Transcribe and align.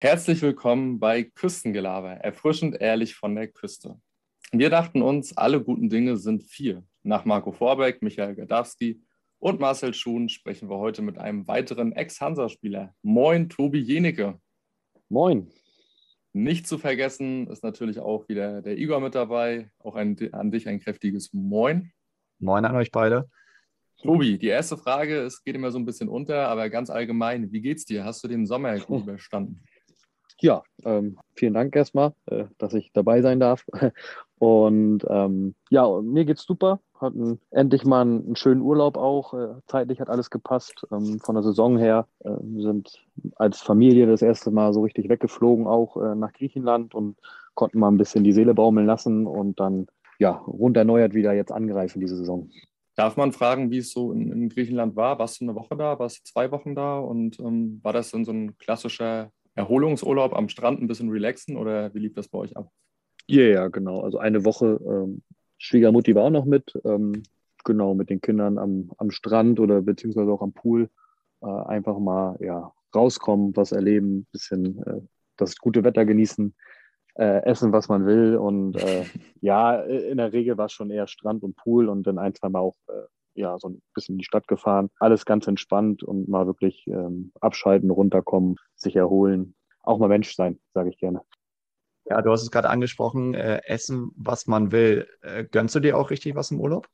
Herzlich 0.00 0.40
willkommen 0.42 1.00
bei 1.00 1.24
Küstengelaber, 1.24 2.12
erfrischend 2.12 2.80
ehrlich 2.80 3.16
von 3.16 3.34
der 3.34 3.48
Küste. 3.48 4.00
Wir 4.52 4.70
dachten 4.70 5.02
uns, 5.02 5.36
alle 5.36 5.60
guten 5.60 5.88
Dinge 5.88 6.16
sind 6.16 6.44
vier. 6.44 6.84
Nach 7.02 7.24
Marco 7.24 7.50
Vorbeck, 7.50 8.00
Michael 8.00 8.36
Gadowski 8.36 9.02
und 9.40 9.58
Marcel 9.58 9.92
Schuhn 9.94 10.28
sprechen 10.28 10.70
wir 10.70 10.78
heute 10.78 11.02
mit 11.02 11.18
einem 11.18 11.48
weiteren 11.48 11.90
Ex-Hansa-Spieler. 11.90 12.94
Moin, 13.02 13.48
Tobi 13.48 13.80
Jenecke. 13.80 14.40
Moin. 15.08 15.50
Nicht 16.32 16.68
zu 16.68 16.78
vergessen 16.78 17.48
ist 17.48 17.64
natürlich 17.64 17.98
auch 17.98 18.28
wieder 18.28 18.62
der 18.62 18.78
Igor 18.78 19.00
mit 19.00 19.16
dabei. 19.16 19.68
Auch 19.80 19.96
ein, 19.96 20.16
an 20.30 20.52
dich 20.52 20.68
ein 20.68 20.78
kräftiges 20.78 21.32
Moin. 21.32 21.90
Moin 22.38 22.64
an 22.64 22.76
euch 22.76 22.92
beide. 22.92 23.28
Tobi, 24.00 24.38
die 24.38 24.46
erste 24.46 24.76
Frage, 24.76 25.22
es 25.22 25.42
geht 25.42 25.56
immer 25.56 25.72
so 25.72 25.78
ein 25.80 25.84
bisschen 25.84 26.08
unter, 26.08 26.46
aber 26.46 26.70
ganz 26.70 26.88
allgemein, 26.88 27.50
wie 27.50 27.60
geht's 27.60 27.84
dir? 27.84 28.04
Hast 28.04 28.22
du 28.22 28.28
den 28.28 28.46
Sommer 28.46 28.78
gut 28.78 29.02
überstanden? 29.02 29.64
Ja, 30.40 30.62
ähm, 30.84 31.18
vielen 31.34 31.54
Dank 31.54 31.74
erstmal, 31.74 32.12
äh, 32.26 32.44
dass 32.58 32.74
ich 32.74 32.92
dabei 32.92 33.22
sein 33.22 33.40
darf. 33.40 33.64
Und 34.38 35.04
ähm, 35.08 35.56
ja, 35.68 36.00
mir 36.00 36.24
geht's 36.24 36.44
super. 36.44 36.80
Hatten 37.00 37.40
endlich 37.50 37.84
mal 37.84 38.02
einen, 38.02 38.24
einen 38.24 38.36
schönen 38.36 38.62
Urlaub 38.62 38.96
auch. 38.96 39.34
Äh, 39.34 39.54
zeitlich 39.66 40.00
hat 40.00 40.08
alles 40.08 40.30
gepasst. 40.30 40.86
Ähm, 40.92 41.18
von 41.18 41.34
der 41.34 41.42
Saison 41.42 41.76
her 41.76 42.06
äh, 42.20 42.30
sind 42.56 43.04
als 43.36 43.60
Familie 43.60 44.06
das 44.06 44.22
erste 44.22 44.52
Mal 44.52 44.72
so 44.72 44.82
richtig 44.82 45.08
weggeflogen, 45.08 45.66
auch 45.66 45.96
äh, 45.96 46.14
nach 46.14 46.32
Griechenland 46.32 46.94
und 46.94 47.18
konnten 47.54 47.80
mal 47.80 47.90
ein 47.90 47.98
bisschen 47.98 48.22
die 48.22 48.32
Seele 48.32 48.54
baumeln 48.54 48.86
lassen 48.86 49.26
und 49.26 49.58
dann 49.58 49.88
ja 50.20 50.30
rund 50.30 50.76
erneuert 50.76 51.14
wieder 51.14 51.32
jetzt 51.32 51.50
angreifen 51.50 52.00
diese 52.00 52.16
Saison. 52.16 52.48
Darf 52.94 53.16
man 53.16 53.32
fragen, 53.32 53.70
wie 53.70 53.78
es 53.78 53.92
so 53.92 54.12
in, 54.12 54.32
in 54.32 54.48
Griechenland 54.48 54.94
war? 54.96 55.18
Warst 55.18 55.40
du 55.40 55.44
eine 55.44 55.54
Woche 55.54 55.76
da? 55.76 55.98
Warst 55.98 56.18
du 56.18 56.32
zwei 56.32 56.50
Wochen 56.52 56.74
da? 56.74 56.98
Und 56.98 57.38
ähm, 57.40 57.80
war 57.82 57.92
das 57.92 58.10
dann 58.10 58.24
so 58.24 58.32
ein 58.32 58.56
klassischer 58.58 59.30
Erholungsurlaub 59.58 60.34
am 60.34 60.48
Strand, 60.48 60.80
ein 60.80 60.88
bisschen 60.88 61.10
relaxen 61.10 61.56
oder 61.56 61.92
wie 61.94 61.98
lief 61.98 62.14
das 62.14 62.28
bei 62.28 62.38
euch 62.38 62.56
ab? 62.56 62.70
Ja, 63.26 63.42
yeah, 63.42 63.52
ja, 63.52 63.68
genau. 63.68 64.00
Also 64.00 64.18
eine 64.18 64.44
Woche 64.44 64.80
ähm, 64.86 65.22
Schwiegermutti 65.58 66.14
war 66.14 66.24
auch 66.24 66.30
noch 66.30 66.44
mit. 66.44 66.78
Ähm, 66.84 67.22
genau, 67.64 67.94
mit 67.94 68.08
den 68.08 68.20
Kindern 68.20 68.58
am, 68.58 68.90
am 68.96 69.10
Strand 69.10 69.60
oder 69.60 69.82
beziehungsweise 69.82 70.30
auch 70.30 70.42
am 70.42 70.52
Pool. 70.52 70.88
Äh, 71.42 71.46
einfach 71.46 71.98
mal 71.98 72.36
ja, 72.40 72.72
rauskommen, 72.94 73.54
was 73.56 73.72
erleben, 73.72 74.26
bisschen 74.32 74.82
äh, 74.84 75.00
das 75.36 75.56
gute 75.56 75.84
Wetter 75.84 76.04
genießen, 76.04 76.54
äh, 77.16 77.42
essen, 77.44 77.72
was 77.72 77.88
man 77.88 78.06
will. 78.06 78.36
Und 78.36 78.76
äh, 78.76 79.04
ja, 79.40 79.82
in 79.82 80.16
der 80.16 80.32
Regel 80.32 80.56
war 80.56 80.66
es 80.66 80.72
schon 80.72 80.90
eher 80.90 81.06
Strand 81.06 81.42
und 81.42 81.56
Pool 81.56 81.88
und 81.88 82.06
dann 82.06 82.18
ein, 82.18 82.34
zwei 82.34 82.48
Mal 82.48 82.60
auch 82.60 82.76
äh, 82.88 83.02
ja, 83.34 83.58
so 83.58 83.68
ein 83.68 83.82
bisschen 83.94 84.14
in 84.14 84.18
die 84.18 84.24
Stadt 84.24 84.48
gefahren. 84.48 84.90
Alles 84.98 85.24
ganz 85.24 85.46
entspannt 85.46 86.02
und 86.02 86.28
mal 86.28 86.46
wirklich 86.46 86.86
ähm, 86.88 87.32
abschalten, 87.40 87.90
runterkommen, 87.90 88.56
sich 88.74 88.96
erholen. 88.96 89.54
Auch 89.88 89.98
mal 89.98 90.08
Mensch 90.08 90.34
sein, 90.34 90.60
sage 90.74 90.90
ich 90.90 90.98
gerne. 90.98 91.22
Ja, 92.04 92.20
du 92.20 92.30
hast 92.30 92.42
es 92.42 92.50
gerade 92.50 92.68
angesprochen, 92.68 93.32
äh, 93.32 93.62
essen, 93.64 94.10
was 94.16 94.46
man 94.46 94.70
will. 94.70 95.08
Äh, 95.22 95.44
gönnst 95.44 95.74
du 95.74 95.80
dir 95.80 95.96
auch 95.96 96.10
richtig 96.10 96.34
was 96.34 96.50
im 96.50 96.60
Urlaub? 96.60 96.88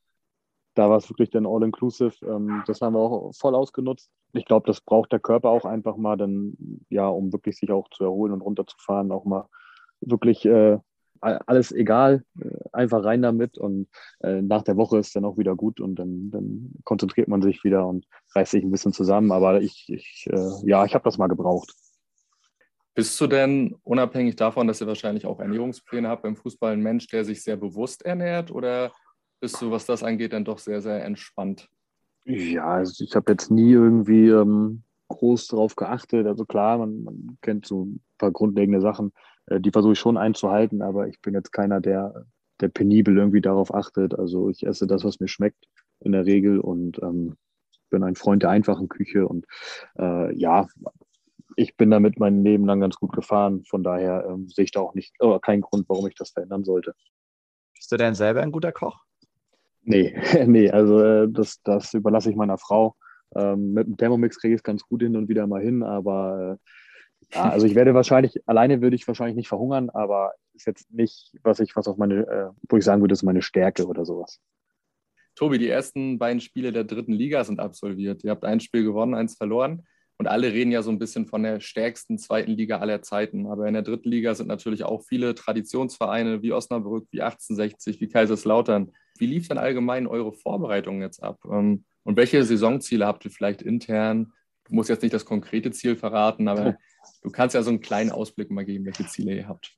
Da 0.75 0.89
war 0.89 0.99
es 0.99 1.11
wirklich 1.11 1.31
dann 1.31 1.45
all-inclusive. 1.45 2.15
Ähm, 2.25 2.63
das 2.69 2.81
haben 2.83 2.95
wir 2.95 3.01
auch 3.01 3.33
voll 3.35 3.57
ausgenutzt. 3.57 4.13
Ich 4.33 4.45
glaube, 4.45 4.69
das 4.69 4.81
braucht 4.81 5.11
der 5.11 5.19
Körper 5.19 5.49
auch 5.49 5.65
einfach 5.65 5.97
mal, 5.97 6.17
dann, 6.17 6.57
ja, 6.89 7.09
um 7.09 7.33
wirklich 7.33 7.57
sich 7.57 7.73
auch 7.73 7.89
zu 7.91 8.05
erholen 8.05 8.33
und 8.33 8.43
runterzufahren, 8.43 9.11
auch 9.11 9.25
mal 9.25 9.49
wirklich 10.01 10.45
äh, 10.45 10.79
alles 11.21 11.73
egal, 11.73 12.23
äh, 12.41 12.49
einfach 12.73 13.03
rein 13.03 13.23
damit 13.23 13.59
und 13.59 13.89
äh, 14.21 14.41
nach 14.41 14.63
der 14.63 14.77
Woche 14.77 14.99
ist 14.99 15.17
dann 15.17 15.25
auch 15.25 15.37
wieder 15.37 15.57
gut 15.57 15.81
und 15.81 15.97
dann, 15.97 16.31
dann, 16.31 16.71
konzentriert 16.85 17.27
man 17.27 17.43
sich 17.43 17.65
wieder 17.65 17.89
und 17.89 18.07
reißt 18.37 18.53
sich 18.53 18.63
ein 18.63 18.71
bisschen 18.71 18.93
zusammen. 18.93 19.33
Aber 19.33 19.61
ich, 19.61 19.87
ich 19.89 20.29
äh, 20.31 20.69
ja, 20.69 20.85
ich 20.85 20.95
habe 20.95 21.05
das 21.05 21.19
mal 21.19 21.27
gebraucht. 21.27 21.75
Bist 22.95 23.21
du 23.21 23.27
denn, 23.27 23.75
unabhängig 23.83 24.37
davon, 24.37 24.69
dass 24.69 24.81
ihr 24.81 24.87
wahrscheinlich 24.87 25.27
auch 25.27 25.41
Ernährungspläne 25.41 26.09
habt 26.09 26.23
beim 26.23 26.37
Fußball, 26.37 26.73
ein 26.73 26.83
Mensch, 26.83 27.09
der 27.09 27.25
sich 27.25 27.43
sehr 27.43 27.57
bewusst 27.57 28.05
ernährt 28.05 28.51
oder 28.51 28.93
bist 29.41 29.61
du, 29.61 29.71
was 29.71 29.85
das 29.85 30.03
angeht, 30.03 30.33
dann 30.33 30.45
doch 30.45 30.59
sehr, 30.59 30.81
sehr 30.81 31.05
entspannt? 31.05 31.69
Ja, 32.25 32.67
also 32.67 33.05
ich 33.05 33.15
habe 33.17 33.33
jetzt 33.33 33.51
nie 33.51 33.73
irgendwie 33.73 34.29
ähm, 34.29 34.85
groß 35.09 35.49
darauf 35.49 35.77
geachtet. 35.77 36.27
Also 36.27 36.47
klar, 36.47 36.79
man, 36.79 37.03
man 37.03 37.39
kennt 37.43 37.67
so 37.67 37.85
ein 37.85 38.01
paar 38.17 38.31
grundlegende 38.31 38.81
Sachen 38.81 39.13
äh, 39.47 39.61
die 39.61 39.71
versuche 39.71 39.93
ich 39.93 39.99
schon 39.99 40.17
einzuhalten, 40.17 40.83
aber 40.83 41.09
ich 41.09 41.21
bin 41.21 41.35
jetzt 41.35 41.53
keiner, 41.53 41.81
der, 41.81 42.27
der 42.61 42.69
penibel 42.69 43.17
irgendwie 43.17 43.41
darauf 43.41 43.75
achtet. 43.75 44.19
Also 44.19 44.51
ich 44.51 44.67
esse 44.67 44.87
das, 44.87 45.05
was 45.05 45.21
mir 45.21 45.29
schmeckt 45.29 45.69
in 46.01 46.13
der 46.13 46.27
Regel 46.27 46.61
und 46.61 47.01
ähm, 47.03 47.37
bin 47.91 48.03
ein 48.03 48.17
Freund 48.17 48.43
der 48.43 48.51
einfachen 48.51 48.89
Küche 48.89 49.27
und 49.27 49.47
äh, 49.99 50.35
ja, 50.35 50.67
ich 51.57 51.77
bin 51.77 51.91
damit 51.91 52.19
mein 52.19 52.43
Leben 52.43 52.67
lang 52.67 52.81
ganz 52.81 52.97
gut 52.97 53.13
gefahren. 53.13 53.65
Von 53.65 53.83
daher 53.83 54.27
ähm, 54.29 54.49
sehe 54.49 54.65
ich 54.65 54.73
da 54.73 54.81
auch 54.81 54.95
nicht, 54.95 55.15
oder 55.21 55.41
keinen 55.41 55.63
Grund, 55.63 55.89
warum 55.89 56.07
ich 56.07 56.15
das 56.15 56.31
verändern 56.31 56.65
sollte. 56.65 56.95
Bist 57.75 57.91
du 57.93 57.97
denn 57.97 58.15
selber 58.15 58.43
ein 58.43 58.53
guter 58.53 58.73
Koch? 58.73 59.01
Nee, 59.83 60.15
nee, 60.47 60.71
also 60.71 61.03
äh, 61.03 61.29
das, 61.31 61.61
das 61.63 61.95
überlasse 61.95 62.31
ich 62.31 62.37
meiner 62.37 62.59
Frau. 62.59 62.97
Ähm, 63.37 63.73
mit 63.73 63.87
dem 63.87 63.97
Thermomix 63.97 64.39
kriege 64.39 64.55
ich 64.55 64.61
es 64.61 64.65
ganz 64.65 64.83
gut 64.83 65.03
hin 65.03 65.17
und 65.17 65.29
wieder 65.29 65.47
mal 65.47 65.63
hin, 65.63 65.83
aber 65.83 66.59
äh, 67.33 67.37
ja, 67.37 67.51
also 67.51 67.67
ich 67.67 67.75
werde 67.75 67.95
wahrscheinlich, 67.95 68.41
alleine 68.47 68.81
würde 68.81 68.97
ich 68.97 69.09
wahrscheinlich 69.09 69.37
nicht 69.37 69.49
verhungern, 69.49 69.91
aber 69.91 70.33
ist 70.53 70.67
jetzt 70.67 70.91
nicht, 70.93 71.37
was 71.43 71.59
ich, 71.61 71.75
was 71.75 71.89
auf 71.89 71.97
meine, 71.97 72.27
äh, 72.27 72.51
wo 72.69 72.77
ich 72.77 72.85
sagen 72.85 73.03
würde, 73.03 73.13
ist 73.13 73.23
meine 73.23 73.43
Stärke 73.43 73.87
oder 73.87 74.05
sowas. 74.05 74.41
Tobi, 75.35 75.59
die 75.59 75.69
ersten 75.69 76.19
beiden 76.19 76.41
Spiele 76.41 76.73
der 76.73 76.85
dritten 76.85 77.13
Liga 77.13 77.43
sind 77.43 77.59
absolviert. 77.59 78.23
Ihr 78.23 78.31
habt 78.31 78.45
ein 78.45 78.61
Spiel 78.61 78.85
gewonnen, 78.85 79.15
eins 79.15 79.37
verloren. 79.37 79.85
Und 80.17 80.29
alle 80.29 80.53
reden 80.53 80.71
ja 80.71 80.83
so 80.83 80.91
ein 80.91 80.99
bisschen 80.99 81.27
von 81.27 81.43
der 81.43 81.61
stärksten 81.61 82.19
zweiten 82.19 82.53
Liga 82.53 82.79
aller 82.79 83.03
Zeiten. 83.03 83.47
Aber 83.47 83.67
in 83.67 83.75
der 83.75 83.83
dritten 83.83 84.09
Liga 84.09 84.35
sind 84.35 84.47
natürlich 84.47 84.85
auch 84.85 85.03
viele 85.03 85.35
Traditionsvereine 85.35 86.43
wie 86.43 86.53
Osnabrück, 86.53 87.09
wie 87.11 87.23
1860, 87.23 88.01
wie 88.01 88.09
Kaiserslautern. 88.09 88.93
Wie 89.19 89.27
lief 89.27 89.49
denn 89.49 89.59
allgemein 89.59 90.07
eure 90.07 90.33
Vorbereitung 90.33 91.01
jetzt 91.01 91.23
ab? 91.23 91.41
Ähm, 91.51 91.85
und 92.05 92.17
welche 92.17 92.45
Saisonziele 92.45 93.07
habt 93.07 93.25
ihr 93.25 93.31
vielleicht 93.31 93.63
intern? 93.63 94.33
Du 94.65 94.75
musst 94.75 94.89
jetzt 94.89 95.03
nicht 95.03 95.15
das 95.15 95.25
konkrete 95.25 95.73
Ziel 95.73 95.97
verraten, 95.97 96.49
aber 96.49 96.77
du 97.23 97.31
kannst 97.31 97.55
ja 97.55 97.63
so 97.63 97.71
einen 97.71 97.81
kleinen 97.81 98.11
Ausblick 98.11 98.51
mal 98.51 98.65
geben, 98.65 98.85
welche 98.85 99.07
Ziele 99.07 99.35
ihr 99.35 99.49
habt. 99.49 99.77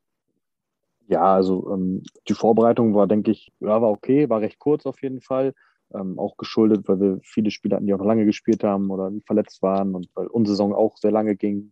Ja, 1.09 1.35
also 1.35 1.73
ähm, 1.73 2.03
die 2.29 2.35
Vorbereitung 2.35 2.95
war, 2.95 3.07
denke 3.07 3.31
ich, 3.31 3.53
ja, 3.61 3.81
war 3.81 3.91
okay, 3.91 4.29
war 4.29 4.41
recht 4.41 4.59
kurz 4.59 4.87
auf 4.87 5.01
jeden 5.03 5.21
Fall. 5.21 5.55
Ähm, 5.95 6.19
auch 6.19 6.37
geschuldet, 6.37 6.89
weil 6.89 7.01
wir 7.01 7.21
viele 7.23 7.51
Spieler 7.51 7.77
hatten, 7.77 7.87
die 7.87 7.95
auch 7.95 7.99
noch 7.99 8.07
lange 8.07 8.25
gespielt 8.25 8.65
haben 8.65 8.91
oder 8.91 9.13
verletzt 9.25 9.63
waren 9.63 9.95
und 9.95 10.09
weil 10.15 10.27
unsere 10.27 10.55
Saison 10.55 10.75
auch 10.75 10.97
sehr 10.97 11.13
lange 11.13 11.37
ging. 11.37 11.71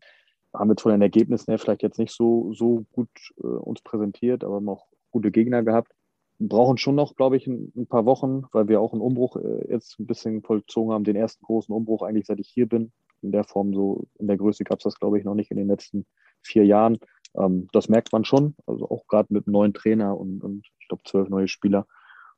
Haben 0.52 0.70
wir 0.70 0.76
von 0.78 0.92
den 0.92 1.02
Ergebnissen 1.02 1.50
her 1.50 1.58
vielleicht 1.58 1.82
jetzt 1.82 1.98
nicht 1.98 2.14
so, 2.14 2.52
so 2.52 2.84
gut 2.92 3.08
äh, 3.42 3.46
uns 3.46 3.82
präsentiert, 3.82 4.44
aber 4.44 4.56
haben 4.56 4.68
auch 4.68 4.86
gute 5.10 5.32
Gegner 5.32 5.64
gehabt. 5.64 5.92
Wir 6.38 6.48
brauchen 6.48 6.78
schon 6.78 6.94
noch, 6.94 7.16
glaube 7.16 7.36
ich, 7.36 7.46
ein, 7.48 7.72
ein, 7.76 7.86
paar 7.86 8.04
Wochen, 8.04 8.44
weil 8.52 8.68
wir 8.68 8.80
auch 8.80 8.92
einen 8.92 9.02
Umbruch 9.02 9.36
äh, 9.36 9.72
jetzt 9.72 9.98
ein 9.98 10.06
bisschen 10.06 10.42
vollzogen 10.42 10.92
haben, 10.92 11.04
den 11.04 11.16
ersten 11.16 11.44
großen 11.44 11.74
Umbruch 11.74 12.02
eigentlich, 12.02 12.26
seit 12.26 12.38
ich 12.38 12.48
hier 12.48 12.68
bin 12.68 12.92
in 13.24 13.32
der 13.32 13.44
Form 13.44 13.74
so, 13.74 14.06
in 14.18 14.28
der 14.28 14.36
Größe 14.36 14.62
gab 14.62 14.78
es 14.78 14.84
das, 14.84 14.98
glaube 15.00 15.18
ich, 15.18 15.24
noch 15.24 15.34
nicht 15.34 15.50
in 15.50 15.56
den 15.56 15.66
letzten 15.66 16.06
vier 16.42 16.64
Jahren. 16.64 16.98
Ähm, 17.36 17.68
das 17.72 17.88
merkt 17.88 18.12
man 18.12 18.24
schon, 18.24 18.54
also 18.66 18.88
auch 18.88 19.06
gerade 19.08 19.32
mit 19.32 19.46
einem 19.46 19.52
neuen 19.52 19.74
Trainer 19.74 20.16
und, 20.16 20.44
und 20.44 20.66
ich 20.78 20.88
glaube 20.88 21.02
zwölf 21.04 21.28
neue 21.28 21.48
Spieler. 21.48 21.86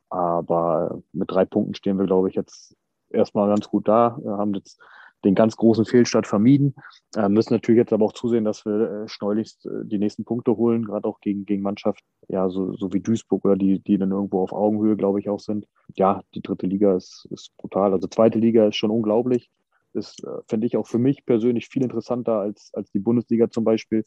Aber 0.09 1.03
mit 1.13 1.31
drei 1.31 1.45
Punkten 1.45 1.75
stehen 1.75 1.99
wir, 1.99 2.07
glaube 2.07 2.29
ich, 2.29 2.35
jetzt 2.35 2.77
erstmal 3.11 3.49
ganz 3.49 3.69
gut 3.69 3.89
da. 3.89 4.19
Wir 4.23 4.33
haben 4.33 4.55
jetzt 4.55 4.81
den 5.25 5.35
ganz 5.35 5.57
großen 5.57 5.85
Fehlstart 5.85 6.27
vermieden. 6.27 6.75
Äh, 7.17 7.29
müssen 7.29 7.55
natürlich 7.55 7.79
jetzt 7.79 7.93
aber 7.93 8.05
auch 8.05 8.13
zusehen, 8.13 8.45
dass 8.45 8.65
wir 8.65 9.07
äh, 9.07 9.41
äh, 9.41 9.85
die 9.85 9.99
nächsten 9.99 10.25
Punkte 10.25 10.57
holen, 10.57 10.85
gerade 10.85 11.09
auch 11.09 11.21
gegen, 11.21 11.45
gegen 11.47 11.63
Mannschaften, 11.63 12.07
ja, 12.29 12.49
so, 12.49 12.75
so 12.77 12.93
wie 12.93 13.01
Duisburg 13.01 13.45
oder 13.45 13.57
die, 13.57 13.81
die 13.81 13.99
dann 13.99 14.13
irgendwo 14.13 14.43
auf 14.43 14.53
Augenhöhe, 14.53 14.97
glaube 14.97 15.19
ich, 15.19 15.29
auch 15.29 15.41
sind. 15.41 15.67
Ja, 15.95 16.23
die 16.35 16.43
dritte 16.43 16.67
Liga 16.67 16.95
ist, 16.95 17.27
ist 17.31 17.57
brutal. 17.57 17.93
Also 17.93 18.07
zweite 18.07 18.39
Liga 18.39 18.69
ist 18.69 18.77
schon 18.77 18.91
unglaublich 18.91 19.51
ist, 19.97 20.23
äh, 20.25 20.43
fände 20.47 20.67
ich 20.67 20.77
auch 20.77 20.87
für 20.87 20.99
mich 20.99 21.25
persönlich 21.27 21.69
viel 21.69 21.83
interessanter 21.83 22.39
als, 22.39 22.71
als 22.75 22.91
die 22.91 22.99
Bundesliga 22.99 23.51
zum 23.51 23.65
Beispiel. 23.65 24.05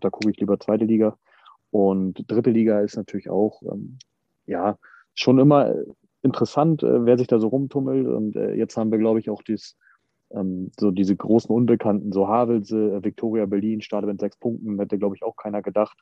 Da 0.00 0.10
gucke 0.10 0.30
ich 0.30 0.38
lieber 0.38 0.60
zweite 0.60 0.84
Liga. 0.84 1.16
Und 1.70 2.24
dritte 2.30 2.50
Liga 2.50 2.80
ist 2.80 2.96
natürlich 2.96 3.30
auch, 3.30 3.62
ähm, 3.62 3.98
ja, 4.46 4.78
schon 5.14 5.38
immer 5.38 5.74
interessant, 6.22 6.82
äh, 6.82 7.04
wer 7.04 7.18
sich 7.18 7.26
da 7.26 7.38
so 7.38 7.48
rumtummelt. 7.48 8.06
Und 8.06 8.36
äh, 8.36 8.54
jetzt 8.54 8.76
haben 8.76 8.90
wir, 8.90 8.98
glaube 8.98 9.20
ich, 9.20 9.30
auch 9.30 9.42
dies, 9.42 9.76
ähm, 10.30 10.70
so 10.78 10.90
diese 10.90 11.16
großen 11.16 11.54
Unbekannten, 11.54 12.12
so 12.12 12.28
Havelse, 12.28 12.96
äh, 12.96 13.04
Viktoria 13.04 13.46
Berlin, 13.46 13.80
startet 13.80 14.10
mit 14.10 14.20
sechs 14.20 14.36
Punkten, 14.36 14.78
hätte, 14.78 14.98
glaube 14.98 15.16
ich, 15.16 15.22
auch 15.22 15.36
keiner 15.36 15.62
gedacht. 15.62 15.98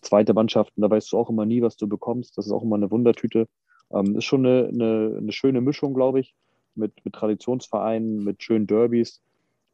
Zweite 0.00 0.32
Mannschaften, 0.32 0.80
da 0.80 0.88
weißt 0.88 1.10
du 1.10 1.18
auch 1.18 1.28
immer 1.28 1.44
nie, 1.44 1.60
was 1.60 1.76
du 1.76 1.88
bekommst. 1.88 2.38
Das 2.38 2.46
ist 2.46 2.52
auch 2.52 2.62
immer 2.62 2.76
eine 2.76 2.92
Wundertüte. 2.92 3.48
Ähm, 3.92 4.14
ist 4.14 4.26
schon 4.26 4.46
eine, 4.46 4.68
eine, 4.68 5.16
eine 5.18 5.32
schöne 5.32 5.60
Mischung, 5.60 5.92
glaube 5.92 6.20
ich 6.20 6.36
mit, 6.76 7.04
mit 7.04 7.14
Traditionsvereinen, 7.14 8.22
mit 8.22 8.44
schönen 8.44 8.68
Derbys 8.68 9.20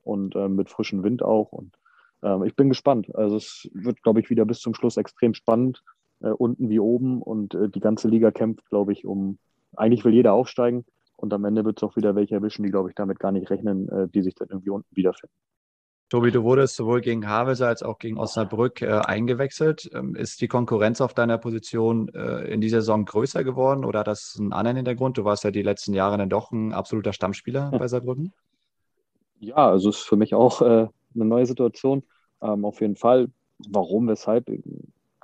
und 0.04 0.34
mit 0.34 0.70
frischem 0.70 1.02
Wind 1.02 1.22
auch. 1.22 1.52
Und 1.52 1.76
äh, 2.22 2.46
ich 2.46 2.56
bin 2.56 2.68
gespannt. 2.68 3.14
Also 3.14 3.36
es 3.36 3.68
wird, 3.72 4.02
glaube 4.02 4.20
ich, 4.20 4.30
wieder 4.30 4.44
bis 4.44 4.60
zum 4.60 4.74
Schluss 4.74 4.96
extrem 4.96 5.34
spannend, 5.34 5.82
äh, 6.20 6.30
unten 6.30 6.68
wie 6.68 6.80
oben. 6.80 7.22
Und 7.22 7.54
äh, 7.54 7.68
die 7.68 7.80
ganze 7.80 8.08
Liga 8.08 8.30
kämpft, 8.30 8.68
glaube 8.70 8.92
ich, 8.92 9.04
um, 9.04 9.38
eigentlich 9.76 10.04
will 10.04 10.14
jeder 10.14 10.32
aufsteigen. 10.32 10.84
Und 11.16 11.32
am 11.32 11.44
Ende 11.44 11.64
wird 11.64 11.78
es 11.78 11.82
auch 11.82 11.96
wieder 11.96 12.14
welche 12.14 12.36
erwischen, 12.36 12.62
die, 12.62 12.70
glaube 12.70 12.90
ich, 12.90 12.94
damit 12.94 13.18
gar 13.18 13.32
nicht 13.32 13.50
rechnen, 13.50 13.88
äh, 13.88 14.08
die 14.08 14.22
sich 14.22 14.34
dann 14.34 14.48
irgendwie 14.48 14.70
unten 14.70 14.94
wiederfinden. 14.94 15.34
Tobi, 16.10 16.30
du 16.30 16.42
wurdest 16.42 16.76
sowohl 16.76 17.02
gegen 17.02 17.28
Havelse 17.28 17.66
als 17.66 17.82
auch 17.82 17.98
gegen 17.98 18.16
Osnabrück 18.16 18.80
äh, 18.80 19.00
eingewechselt. 19.04 19.90
Ähm, 19.92 20.14
ist 20.14 20.40
die 20.40 20.48
Konkurrenz 20.48 21.02
auf 21.02 21.12
deiner 21.12 21.36
Position 21.36 22.08
äh, 22.14 22.50
in 22.50 22.62
dieser 22.62 22.80
Saison 22.80 23.04
größer 23.04 23.44
geworden 23.44 23.84
oder 23.84 24.00
hat 24.00 24.06
das 24.06 24.36
einen 24.38 24.54
anderen 24.54 24.76
Hintergrund? 24.76 25.18
Du 25.18 25.24
warst 25.24 25.44
ja 25.44 25.50
die 25.50 25.60
letzten 25.60 25.92
Jahre 25.92 26.16
dann 26.16 26.30
doch 26.30 26.50
ein 26.50 26.72
absoluter 26.72 27.12
Stammspieler 27.12 27.70
bei 27.72 27.88
Saarbrücken. 27.88 28.32
Ja, 29.40 29.56
also 29.56 29.90
ist 29.90 29.98
für 29.98 30.16
mich 30.16 30.34
auch 30.34 30.62
äh, 30.62 30.88
eine 31.14 31.24
neue 31.24 31.44
Situation. 31.44 32.02
Ähm, 32.40 32.64
auf 32.64 32.80
jeden 32.80 32.96
Fall. 32.96 33.28
Warum, 33.68 34.08
weshalb, 34.08 34.48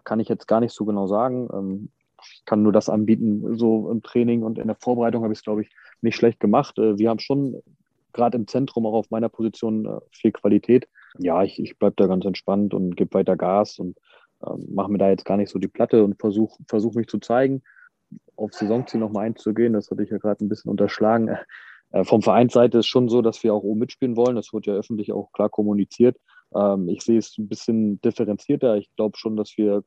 kann 0.05 0.21
ich 0.21 0.29
jetzt 0.29 0.47
gar 0.47 0.61
nicht 0.61 0.73
so 0.73 0.85
genau 0.85 1.07
sagen. 1.07 1.49
Ähm, 1.53 1.89
ich 2.23 2.45
kann 2.45 2.63
nur 2.63 2.73
das 2.73 2.89
anbieten, 2.89 3.57
so 3.59 3.91
im 3.91 4.03
Training 4.03 4.43
und 4.43 4.59
in 4.59 4.67
der 4.67 4.77
Vorbereitung 4.77 5.23
habe 5.23 5.33
ich 5.33 5.41
es, 5.41 5.45
glaube 5.45 5.63
ich, 5.63 5.71
nicht 6.01 6.17
schlecht 6.17 6.41
gemacht. 6.41 6.79
Äh, 6.79 6.99
wir 6.99 7.11
haben 7.11 7.19
schon 7.19 7.63
gerade 8.13 8.39
im 8.39 8.47
Zentrum 8.47 8.87
auch 8.87 8.95
auf 8.95 9.11
meiner 9.11 9.29
Position 9.29 9.87
äh, 9.87 10.01
viel 10.11 10.33
Qualität. 10.33 10.89
Ja, 11.19 11.43
ich, 11.43 11.61
ich 11.61 11.79
bleibe 11.79 11.97
da 11.97 12.07
ganz 12.07 12.25
entspannt 12.25 12.75
und 12.75 12.97
gebe 12.97 13.15
weiter 13.15 13.37
Gas 13.37 13.79
und 13.79 13.99
ähm, 14.47 14.67
mache 14.73 14.91
mir 14.91 14.99
da 14.99 15.11
jetzt 15.11 15.25
gar 15.25 15.37
nicht 15.37 15.51
so 15.51 15.59
die 15.59 15.69
Platte 15.69 16.05
und 16.05 16.19
versuche 16.19 16.63
versuch 16.67 16.95
mich 16.95 17.09
zu 17.09 17.19
zeigen. 17.19 17.63
Auf 18.37 18.53
Saisonziel 18.53 19.01
nochmal 19.01 19.27
einzugehen, 19.27 19.73
das 19.73 19.91
hatte 19.91 20.03
ich 20.03 20.11
ja 20.11 20.19
gerade 20.19 20.45
ein 20.45 20.49
bisschen 20.49 20.71
unterschlagen. 20.71 21.37
Äh, 21.91 22.05
vom 22.05 22.23
Vereinsseite 22.23 22.79
ist 22.79 22.87
schon 22.87 23.09
so, 23.09 23.23
dass 23.23 23.43
wir 23.43 23.55
auch 23.55 23.63
oben 23.63 23.81
mitspielen 23.81 24.17
wollen. 24.17 24.37
Das 24.37 24.53
wird 24.53 24.67
ja 24.67 24.75
öffentlich 24.75 25.13
auch 25.13 25.33
klar 25.33 25.49
kommuniziert. 25.49 26.17
Ähm, 26.55 26.89
ich 26.89 27.03
sehe 27.03 27.19
es 27.19 27.37
ein 27.39 27.49
bisschen 27.49 28.01
differenzierter. 28.01 28.77
Ich 28.77 28.89
glaube 28.97 29.17
schon, 29.17 29.37
dass 29.37 29.57
wir 29.57 29.85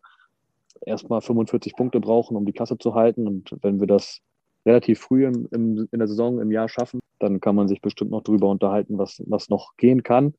erstmal 0.85 1.21
45 1.21 1.75
Punkte 1.75 1.99
brauchen, 1.99 2.37
um 2.37 2.45
die 2.45 2.53
Klasse 2.53 2.77
zu 2.77 2.95
halten. 2.95 3.27
Und 3.27 3.55
wenn 3.61 3.79
wir 3.79 3.87
das 3.87 4.19
relativ 4.65 4.99
früh 4.99 5.25
im, 5.25 5.47
im, 5.51 5.87
in 5.91 5.99
der 5.99 6.07
Saison, 6.07 6.39
im 6.39 6.51
Jahr 6.51 6.69
schaffen, 6.69 6.99
dann 7.19 7.39
kann 7.39 7.55
man 7.55 7.67
sich 7.67 7.81
bestimmt 7.81 8.11
noch 8.11 8.21
darüber 8.21 8.49
unterhalten, 8.49 8.97
was, 8.97 9.21
was 9.25 9.49
noch 9.49 9.75
gehen 9.77 10.03
kann. 10.03 10.33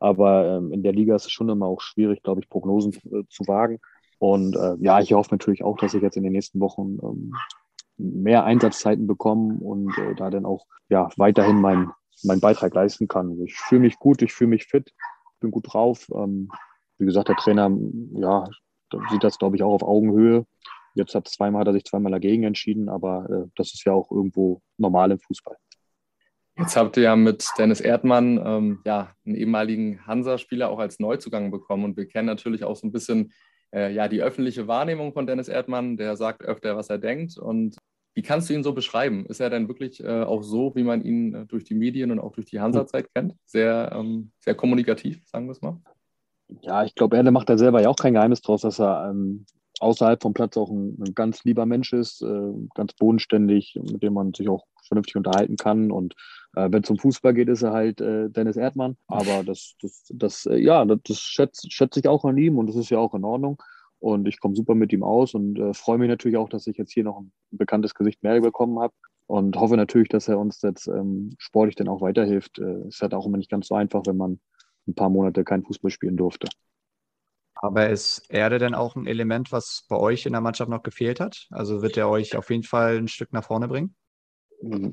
Aber 0.00 0.46
ähm, 0.46 0.72
in 0.72 0.82
der 0.82 0.92
Liga 0.92 1.14
ist 1.16 1.26
es 1.26 1.32
schon 1.32 1.48
immer 1.48 1.66
auch 1.66 1.80
schwierig, 1.80 2.22
glaube 2.22 2.40
ich, 2.40 2.48
Prognosen 2.48 2.94
äh, 3.12 3.24
zu 3.28 3.46
wagen. 3.46 3.80
Und 4.18 4.56
äh, 4.56 4.74
ja, 4.80 5.00
ich 5.00 5.12
hoffe 5.12 5.30
natürlich 5.32 5.62
auch, 5.62 5.76
dass 5.78 5.94
ich 5.94 6.02
jetzt 6.02 6.16
in 6.16 6.22
den 6.22 6.32
nächsten 6.32 6.60
Wochen 6.60 6.98
ähm, 7.02 7.34
mehr 7.96 8.44
Einsatzzeiten 8.44 9.06
bekomme 9.06 9.58
und 9.60 9.96
äh, 9.98 10.14
da 10.14 10.30
dann 10.30 10.44
auch 10.44 10.66
ja, 10.88 11.08
weiterhin 11.16 11.60
meinen 11.60 11.92
mein 12.24 12.40
Beitrag 12.40 12.74
leisten 12.74 13.08
kann. 13.08 13.40
Ich 13.44 13.56
fühle 13.56 13.82
mich 13.82 13.98
gut, 13.98 14.22
ich 14.22 14.32
fühle 14.32 14.50
mich 14.50 14.66
fit, 14.66 14.92
bin 15.40 15.50
gut 15.50 15.72
drauf. 15.72 16.08
Ähm, 16.14 16.50
wie 16.98 17.06
gesagt, 17.06 17.28
der 17.28 17.36
Trainer 17.36 17.70
ja, 18.12 18.44
sieht 19.10 19.24
das, 19.24 19.38
glaube 19.38 19.56
ich, 19.56 19.62
auch 19.62 19.72
auf 19.72 19.82
Augenhöhe. 19.82 20.44
Jetzt 20.94 21.14
hat 21.14 21.28
zweimal 21.28 21.60
hat 21.60 21.68
er 21.68 21.72
sich 21.74 21.84
zweimal 21.84 22.12
dagegen 22.12 22.42
entschieden, 22.42 22.88
aber 22.88 23.28
äh, 23.30 23.50
das 23.54 23.72
ist 23.72 23.84
ja 23.84 23.92
auch 23.92 24.10
irgendwo 24.10 24.60
normal 24.78 25.12
im 25.12 25.20
Fußball. 25.20 25.56
Jetzt 26.56 26.76
habt 26.76 26.96
ihr 26.96 27.04
ja 27.04 27.16
mit 27.16 27.48
Dennis 27.56 27.80
Erdmann 27.80 28.42
ähm, 28.44 28.80
ja, 28.84 29.14
einen 29.24 29.36
ehemaligen 29.36 30.04
Hansa-Spieler 30.04 30.70
auch 30.70 30.80
als 30.80 30.98
Neuzugang 30.98 31.52
bekommen 31.52 31.84
und 31.84 31.96
wir 31.96 32.08
kennen 32.08 32.26
natürlich 32.26 32.64
auch 32.64 32.74
so 32.74 32.84
ein 32.84 32.90
bisschen 32.90 33.32
äh, 33.72 33.92
ja, 33.92 34.08
die 34.08 34.22
öffentliche 34.22 34.66
Wahrnehmung 34.66 35.12
von 35.12 35.26
Dennis 35.26 35.46
Erdmann. 35.46 35.96
Der 35.96 36.16
sagt 36.16 36.42
öfter, 36.42 36.76
was 36.76 36.90
er 36.90 36.98
denkt 36.98 37.38
und 37.38 37.77
wie 38.18 38.22
kannst 38.22 38.50
du 38.50 38.52
ihn 38.52 38.64
so 38.64 38.72
beschreiben? 38.72 39.26
Ist 39.26 39.38
er 39.38 39.48
denn 39.48 39.68
wirklich 39.68 40.02
äh, 40.02 40.24
auch 40.24 40.42
so, 40.42 40.74
wie 40.74 40.82
man 40.82 41.04
ihn 41.04 41.34
äh, 41.34 41.46
durch 41.46 41.62
die 41.62 41.76
Medien 41.76 42.10
und 42.10 42.18
auch 42.18 42.32
durch 42.32 42.46
die 42.46 42.58
Hansa-Zeit 42.58 43.06
kennt? 43.14 43.36
Sehr, 43.46 43.92
ähm, 43.94 44.32
sehr 44.40 44.56
kommunikativ, 44.56 45.20
sagen 45.24 45.46
wir 45.46 45.52
es 45.52 45.62
mal. 45.62 45.76
Ja, 46.62 46.82
ich 46.82 46.96
glaube, 46.96 47.16
er 47.16 47.30
macht 47.30 47.48
da 47.48 47.56
selber 47.56 47.80
ja 47.80 47.88
auch 47.88 47.94
kein 47.94 48.14
Geheimnis 48.14 48.40
draus, 48.40 48.62
dass 48.62 48.80
er 48.80 49.08
ähm, 49.08 49.46
außerhalb 49.78 50.20
vom 50.20 50.34
Platz 50.34 50.56
auch 50.56 50.68
ein, 50.68 51.00
ein 51.00 51.14
ganz 51.14 51.44
lieber 51.44 51.64
Mensch 51.64 51.92
ist, 51.92 52.20
äh, 52.22 52.52
ganz 52.74 52.92
bodenständig, 52.94 53.78
mit 53.80 54.02
dem 54.02 54.14
man 54.14 54.34
sich 54.34 54.48
auch 54.48 54.64
vernünftig 54.88 55.14
unterhalten 55.14 55.56
kann. 55.56 55.92
Und 55.92 56.14
äh, 56.56 56.68
wenn 56.72 56.82
es 56.82 56.90
um 56.90 56.98
Fußball 56.98 57.34
geht, 57.34 57.48
ist 57.48 57.62
er 57.62 57.72
halt 57.72 58.00
äh, 58.00 58.28
Dennis 58.30 58.56
Erdmann. 58.56 58.96
Aber 59.06 59.44
das, 59.44 59.76
das, 59.80 60.10
das 60.12 60.44
äh, 60.46 60.56
ja, 60.56 60.84
das 60.84 61.20
schätze 61.20 61.70
schätz 61.70 61.96
ich 61.96 62.08
auch 62.08 62.24
an 62.24 62.36
ihm 62.36 62.58
und 62.58 62.66
das 62.66 62.74
ist 62.74 62.90
ja 62.90 62.98
auch 62.98 63.14
in 63.14 63.22
Ordnung. 63.22 63.62
Und 64.00 64.28
ich 64.28 64.38
komme 64.40 64.54
super 64.54 64.74
mit 64.74 64.92
ihm 64.92 65.02
aus 65.02 65.34
und 65.34 65.58
äh, 65.58 65.74
freue 65.74 65.98
mich 65.98 66.08
natürlich 66.08 66.36
auch, 66.36 66.48
dass 66.48 66.66
ich 66.66 66.76
jetzt 66.76 66.92
hier 66.92 67.04
noch 67.04 67.20
ein 67.20 67.32
bekanntes 67.50 67.94
Gesicht 67.94 68.22
mehr 68.22 68.40
bekommen 68.40 68.78
habe. 68.78 68.94
Und 69.26 69.56
hoffe 69.56 69.76
natürlich, 69.76 70.08
dass 70.08 70.28
er 70.28 70.38
uns 70.38 70.62
jetzt 70.62 70.86
ähm, 70.86 71.34
sportlich 71.38 71.74
dann 71.74 71.88
auch 71.88 72.00
weiterhilft. 72.00 72.58
Äh, 72.58 72.88
ist 72.88 73.02
halt 73.02 73.12
auch 73.12 73.26
immer 73.26 73.36
nicht 73.36 73.50
ganz 73.50 73.68
so 73.68 73.74
einfach, 73.74 74.02
wenn 74.06 74.16
man 74.16 74.40
ein 74.86 74.94
paar 74.94 75.10
Monate 75.10 75.44
kein 75.44 75.64
Fußball 75.64 75.90
spielen 75.90 76.16
durfte. 76.16 76.48
Aber 77.60 77.88
ist 77.88 78.24
Erde 78.28 78.58
denn 78.58 78.74
auch 78.74 78.94
ein 78.94 79.06
Element, 79.06 79.50
was 79.50 79.84
bei 79.88 79.96
euch 79.96 80.26
in 80.26 80.32
der 80.32 80.40
Mannschaft 80.40 80.70
noch 80.70 80.82
gefehlt 80.82 81.18
hat? 81.18 81.48
Also 81.50 81.82
wird 81.82 81.96
er 81.96 82.08
euch 82.08 82.36
auf 82.36 82.50
jeden 82.50 82.62
Fall 82.62 82.96
ein 82.96 83.08
Stück 83.08 83.32
nach 83.32 83.44
vorne 83.44 83.68
bringen? 83.68 83.96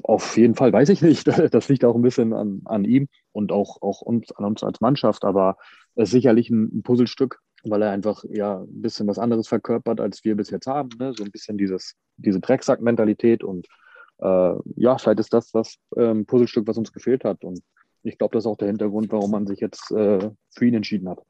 Auf 0.03 0.37
jeden 0.37 0.55
Fall 0.55 0.73
weiß 0.73 0.89
ich 0.89 1.01
nicht. 1.01 1.27
Das 1.51 1.69
liegt 1.69 1.85
auch 1.85 1.95
ein 1.95 2.01
bisschen 2.01 2.33
an, 2.33 2.61
an 2.65 2.83
ihm 2.83 3.07
und 3.31 3.51
auch, 3.51 3.81
auch 3.81 4.01
uns, 4.01 4.31
an 4.31 4.45
uns 4.45 4.63
als 4.63 4.81
Mannschaft. 4.81 5.25
Aber 5.25 5.57
es 5.95 6.09
ist 6.09 6.11
sicherlich 6.11 6.49
ein, 6.49 6.79
ein 6.79 6.83
Puzzlestück, 6.83 7.39
weil 7.69 7.81
er 7.81 7.91
einfach 7.91 8.23
ja 8.29 8.59
ein 8.59 8.81
bisschen 8.81 9.07
was 9.07 9.19
anderes 9.19 9.47
verkörpert, 9.47 9.99
als 9.99 10.23
wir 10.23 10.35
bis 10.35 10.49
jetzt 10.49 10.67
haben. 10.67 10.89
Ne? 10.99 11.13
So 11.13 11.23
ein 11.23 11.31
bisschen 11.31 11.57
dieses, 11.57 11.95
diese 12.17 12.39
Drecksack-Mentalität 12.39 13.43
und 13.43 13.67
äh, 14.19 14.53
ja, 14.75 14.97
vielleicht 14.97 15.19
ist 15.19 15.33
das 15.33 15.51
das 15.51 15.77
ähm, 15.97 16.25
Puzzlestück, 16.25 16.67
was 16.67 16.77
uns 16.77 16.93
gefehlt 16.93 17.23
hat. 17.25 17.43
Und 17.43 17.61
ich 18.03 18.17
glaube, 18.17 18.33
das 18.33 18.43
ist 18.43 18.47
auch 18.47 18.57
der 18.57 18.67
Hintergrund, 18.67 19.11
warum 19.11 19.31
man 19.31 19.47
sich 19.47 19.59
jetzt 19.59 19.91
äh, 19.91 20.31
für 20.51 20.65
ihn 20.65 20.75
entschieden 20.75 21.09
hat. 21.09 21.21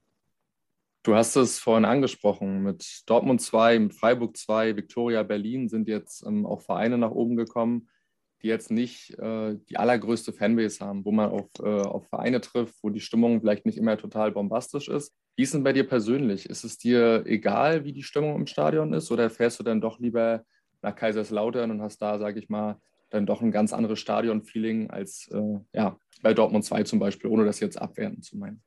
Du 1.04 1.16
hast 1.16 1.36
es 1.36 1.60
vorhin 1.60 1.86
angesprochen, 1.86 2.64
mit 2.64 3.04
Dortmund 3.06 3.40
2, 3.40 3.80
mit 3.80 3.94
Freiburg 3.94 4.36
2, 4.36 4.76
Viktoria 4.76 5.22
Berlin 5.22 5.70
sind 5.70 5.88
jetzt 5.88 6.26
ähm, 6.26 6.46
auch 6.46 6.62
Vereine 6.62 6.98
nach 6.98 7.12
oben 7.12 7.36
gekommen, 7.36 7.90
die 8.42 8.48
jetzt 8.48 8.72
nicht 8.72 9.18
äh, 9.20 9.56
die 9.70 9.78
allergrößte 9.78 10.34
Fanbase 10.34 10.86
haben, 10.86 11.06
wo 11.06 11.12
man 11.12 11.30
auf, 11.30 11.50
äh, 11.60 11.64
auf 11.66 12.08
Vereine 12.08 12.42
trifft, 12.42 12.76
wo 12.82 12.90
die 12.90 13.00
Stimmung 13.00 13.40
vielleicht 13.42 13.66
nicht 13.66 13.78
immer 13.78 13.98
total 13.98 14.32
bombastisch 14.32 14.88
ist. 14.90 15.14
Wie 15.36 15.44
ist 15.44 15.54
denn 15.54 15.64
bei 15.64 15.74
dir 15.74 15.88
persönlich? 15.88 16.48
Ist 16.50 16.64
es 16.64 16.78
dir 16.78 17.24
egal, 17.26 17.84
wie 17.84 17.94
die 17.94 18.04
Stimmung 18.04 18.36
im 18.36 18.48
Stadion 18.48 18.94
ist 18.94 19.12
oder 19.12 19.30
fährst 19.30 19.60
du 19.60 19.64
dann 19.64 19.82
doch 19.82 20.00
lieber 20.00 20.44
nach 20.82 20.96
Kaiserslautern 20.96 21.72
und 21.72 21.82
hast 21.82 22.02
da, 22.02 22.20
sage 22.20 22.40
ich 22.40 22.50
mal, 22.50 22.80
dann 23.10 23.26
doch 23.26 23.42
ein 23.42 23.52
ganz 23.52 23.74
anderes 23.74 24.00
Stadion-Feeling 24.00 24.90
als 24.90 25.30
äh, 25.32 25.60
ja, 25.74 25.98
bei 26.22 26.34
Dortmund 26.34 26.66
2 26.66 26.84
zum 26.84 27.00
Beispiel, 27.00 27.30
ohne 27.30 27.46
das 27.46 27.60
jetzt 27.60 27.82
abwerten 27.82 28.22
zu 28.22 28.38
meinen? 28.38 28.62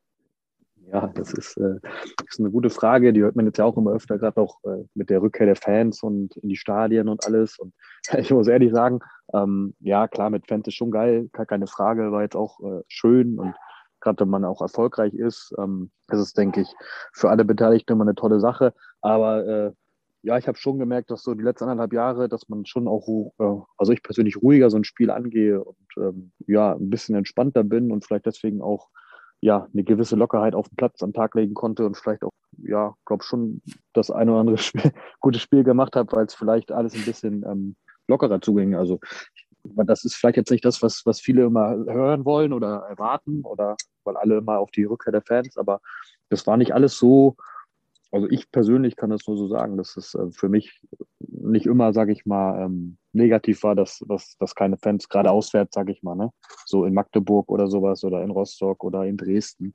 Ja, 0.90 1.08
das 1.14 1.34
ist, 1.34 1.56
äh, 1.58 1.78
ist 2.26 2.40
eine 2.40 2.50
gute 2.50 2.70
Frage. 2.70 3.12
Die 3.12 3.22
hört 3.22 3.36
man 3.36 3.46
jetzt 3.46 3.58
ja 3.58 3.64
auch 3.64 3.76
immer 3.76 3.92
öfter, 3.92 4.18
gerade 4.18 4.40
auch 4.40 4.58
äh, 4.64 4.84
mit 4.94 5.10
der 5.10 5.20
Rückkehr 5.20 5.46
der 5.46 5.56
Fans 5.56 6.02
und 6.02 6.36
in 6.38 6.48
die 6.48 6.56
Stadien 6.56 7.08
und 7.08 7.26
alles. 7.26 7.58
Und 7.58 7.74
ich 8.18 8.30
muss 8.30 8.48
ehrlich 8.48 8.72
sagen, 8.72 9.00
ähm, 9.34 9.74
ja, 9.80 10.08
klar, 10.08 10.30
mit 10.30 10.46
Fans 10.46 10.66
ist 10.66 10.74
schon 10.74 10.90
geil, 10.90 11.28
keine 11.32 11.66
Frage, 11.66 12.10
war 12.12 12.22
jetzt 12.22 12.36
auch 12.36 12.60
äh, 12.60 12.82
schön 12.88 13.38
und 13.38 13.54
gerade 14.00 14.20
wenn 14.20 14.28
man 14.28 14.44
auch 14.44 14.60
erfolgreich 14.60 15.12
ist, 15.12 15.52
ähm, 15.58 15.90
ist 16.10 16.38
denke 16.38 16.62
ich, 16.62 16.72
für 17.12 17.30
alle 17.30 17.44
Beteiligten 17.44 17.92
immer 17.92 18.04
eine 18.04 18.14
tolle 18.14 18.40
Sache. 18.40 18.72
Aber 19.00 19.46
äh, 19.46 19.72
ja, 20.22 20.38
ich 20.38 20.48
habe 20.48 20.58
schon 20.58 20.78
gemerkt, 20.78 21.10
dass 21.10 21.22
so 21.22 21.34
die 21.34 21.42
letzten 21.42 21.64
anderthalb 21.64 21.92
Jahre, 21.92 22.28
dass 22.28 22.48
man 22.48 22.64
schon 22.64 22.88
auch, 22.88 23.06
äh, 23.38 23.60
also 23.76 23.92
ich 23.92 24.02
persönlich 24.02 24.40
ruhiger 24.40 24.70
so 24.70 24.76
ein 24.76 24.84
Spiel 24.84 25.10
angehe 25.10 25.62
und 25.62 25.76
ähm, 25.96 26.32
ja, 26.46 26.74
ein 26.74 26.90
bisschen 26.90 27.14
entspannter 27.14 27.64
bin 27.64 27.92
und 27.92 28.04
vielleicht 28.04 28.26
deswegen 28.26 28.62
auch 28.62 28.88
ja, 29.40 29.68
eine 29.72 29.84
gewisse 29.84 30.16
Lockerheit 30.16 30.54
auf 30.54 30.68
den 30.68 30.76
Platz 30.76 31.02
am 31.02 31.12
Tag 31.12 31.34
legen 31.34 31.54
konnte 31.54 31.86
und 31.86 31.96
vielleicht 31.96 32.24
auch, 32.24 32.32
ja, 32.58 32.94
glaube 33.04 33.22
schon 33.22 33.62
das 33.92 34.10
eine 34.10 34.32
oder 34.32 34.40
andere 34.40 34.58
Spiel, 34.58 34.92
gutes 35.20 35.42
Spiel 35.42 35.64
gemacht 35.64 35.96
habe, 35.96 36.10
weil 36.16 36.26
es 36.26 36.34
vielleicht 36.34 36.72
alles 36.72 36.94
ein 36.94 37.04
bisschen 37.04 37.44
ähm, 37.44 37.76
lockerer 38.08 38.40
zuging. 38.40 38.74
Also 38.74 38.98
das 39.62 40.04
ist 40.04 40.14
vielleicht 40.14 40.36
jetzt 40.36 40.50
nicht 40.50 40.64
das, 40.64 40.82
was, 40.82 41.02
was 41.04 41.20
viele 41.20 41.44
immer 41.44 41.70
hören 41.70 42.24
wollen 42.24 42.52
oder 42.52 42.86
erwarten 42.88 43.42
oder 43.42 43.76
weil 44.04 44.16
alle 44.16 44.38
immer 44.38 44.58
auf 44.58 44.70
die 44.70 44.84
Rückkehr 44.84 45.12
der 45.12 45.22
Fans, 45.22 45.56
aber 45.56 45.80
das 46.30 46.46
war 46.46 46.56
nicht 46.56 46.72
alles 46.72 46.96
so, 46.98 47.36
also 48.10 48.28
ich 48.30 48.50
persönlich 48.50 48.96
kann 48.96 49.10
das 49.10 49.26
nur 49.26 49.36
so 49.36 49.48
sagen, 49.48 49.76
dass 49.76 49.96
es 49.96 50.14
äh, 50.14 50.30
für 50.30 50.48
mich 50.48 50.80
nicht 51.18 51.66
immer, 51.66 51.92
sage 51.92 52.12
ich 52.12 52.24
mal, 52.24 52.64
ähm, 52.64 52.96
negativ 53.18 53.62
war, 53.62 53.74
dass, 53.74 54.02
dass, 54.08 54.36
dass 54.38 54.54
keine 54.54 54.78
Fans, 54.78 55.08
gerade 55.08 55.30
auswärts, 55.30 55.74
sage 55.74 55.92
ich 55.92 56.02
mal, 56.02 56.14
ne? 56.14 56.30
so 56.64 56.84
in 56.84 56.94
Magdeburg 56.94 57.50
oder 57.50 57.68
sowas 57.68 58.02
oder 58.04 58.22
in 58.22 58.30
Rostock 58.30 58.82
oder 58.84 59.04
in 59.04 59.16
Dresden, 59.16 59.74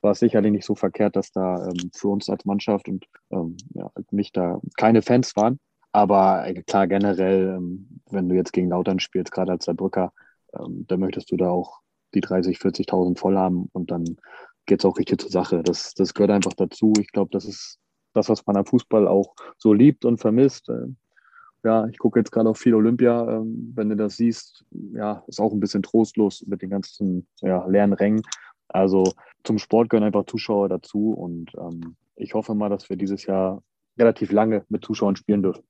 war 0.00 0.12
es 0.12 0.20
sicherlich 0.20 0.52
nicht 0.52 0.64
so 0.64 0.74
verkehrt, 0.74 1.16
dass 1.16 1.32
da 1.32 1.66
ähm, 1.66 1.90
für 1.94 2.08
uns 2.08 2.28
als 2.28 2.44
Mannschaft 2.44 2.88
und 2.88 3.06
ähm, 3.30 3.56
ja, 3.74 3.90
nicht 4.10 4.36
da 4.36 4.60
keine 4.76 5.02
Fans 5.02 5.36
waren. 5.36 5.58
Aber 5.92 6.46
äh, 6.46 6.62
klar, 6.62 6.86
generell, 6.86 7.56
ähm, 7.56 8.00
wenn 8.10 8.28
du 8.28 8.34
jetzt 8.34 8.52
gegen 8.52 8.68
Lautern 8.68 9.00
spielst, 9.00 9.32
gerade 9.32 9.52
als 9.52 9.64
Saarbrücker, 9.66 10.12
ähm, 10.58 10.84
dann 10.88 11.00
möchtest 11.00 11.30
du 11.30 11.36
da 11.36 11.50
auch 11.50 11.80
die 12.14 12.20
30, 12.20 12.58
40.000 12.58 13.18
voll 13.18 13.36
haben 13.36 13.68
und 13.72 13.90
dann 13.90 14.16
geht 14.66 14.80
es 14.80 14.84
auch 14.84 14.98
richtig 14.98 15.20
zur 15.20 15.30
Sache. 15.30 15.62
Das, 15.62 15.94
das 15.94 16.14
gehört 16.14 16.30
einfach 16.30 16.54
dazu. 16.54 16.92
Ich 16.98 17.12
glaube, 17.12 17.30
das 17.32 17.44
ist 17.44 17.78
das, 18.12 18.28
was 18.28 18.46
man 18.46 18.56
am 18.56 18.66
Fußball 18.66 19.06
auch 19.06 19.34
so 19.58 19.72
liebt 19.72 20.04
und 20.04 20.18
vermisst. 20.18 20.68
Ja, 21.64 21.86
ich 21.86 21.98
gucke 21.98 22.20
jetzt 22.20 22.30
gerade 22.30 22.50
auf 22.50 22.58
viel 22.58 22.74
Olympia. 22.74 23.38
Ähm, 23.38 23.72
wenn 23.74 23.88
du 23.88 23.96
das 23.96 24.16
siehst, 24.16 24.64
ja, 24.92 25.24
ist 25.26 25.40
auch 25.40 25.52
ein 25.52 25.60
bisschen 25.60 25.82
trostlos 25.82 26.44
mit 26.46 26.60
den 26.60 26.70
ganzen 26.70 27.26
ja, 27.40 27.66
leeren 27.66 27.94
Rängen. 27.94 28.22
Also 28.68 29.12
zum 29.44 29.58
Sport 29.58 29.88
gehören 29.88 30.04
einfach 30.04 30.26
Zuschauer 30.26 30.68
dazu 30.68 31.12
und 31.12 31.52
ähm, 31.58 31.96
ich 32.16 32.34
hoffe 32.34 32.54
mal, 32.54 32.68
dass 32.68 32.88
wir 32.90 32.96
dieses 32.96 33.24
Jahr 33.26 33.62
relativ 33.98 34.30
lange 34.30 34.64
mit 34.68 34.84
Zuschauern 34.84 35.16
spielen 35.16 35.42
dürfen. 35.42 35.64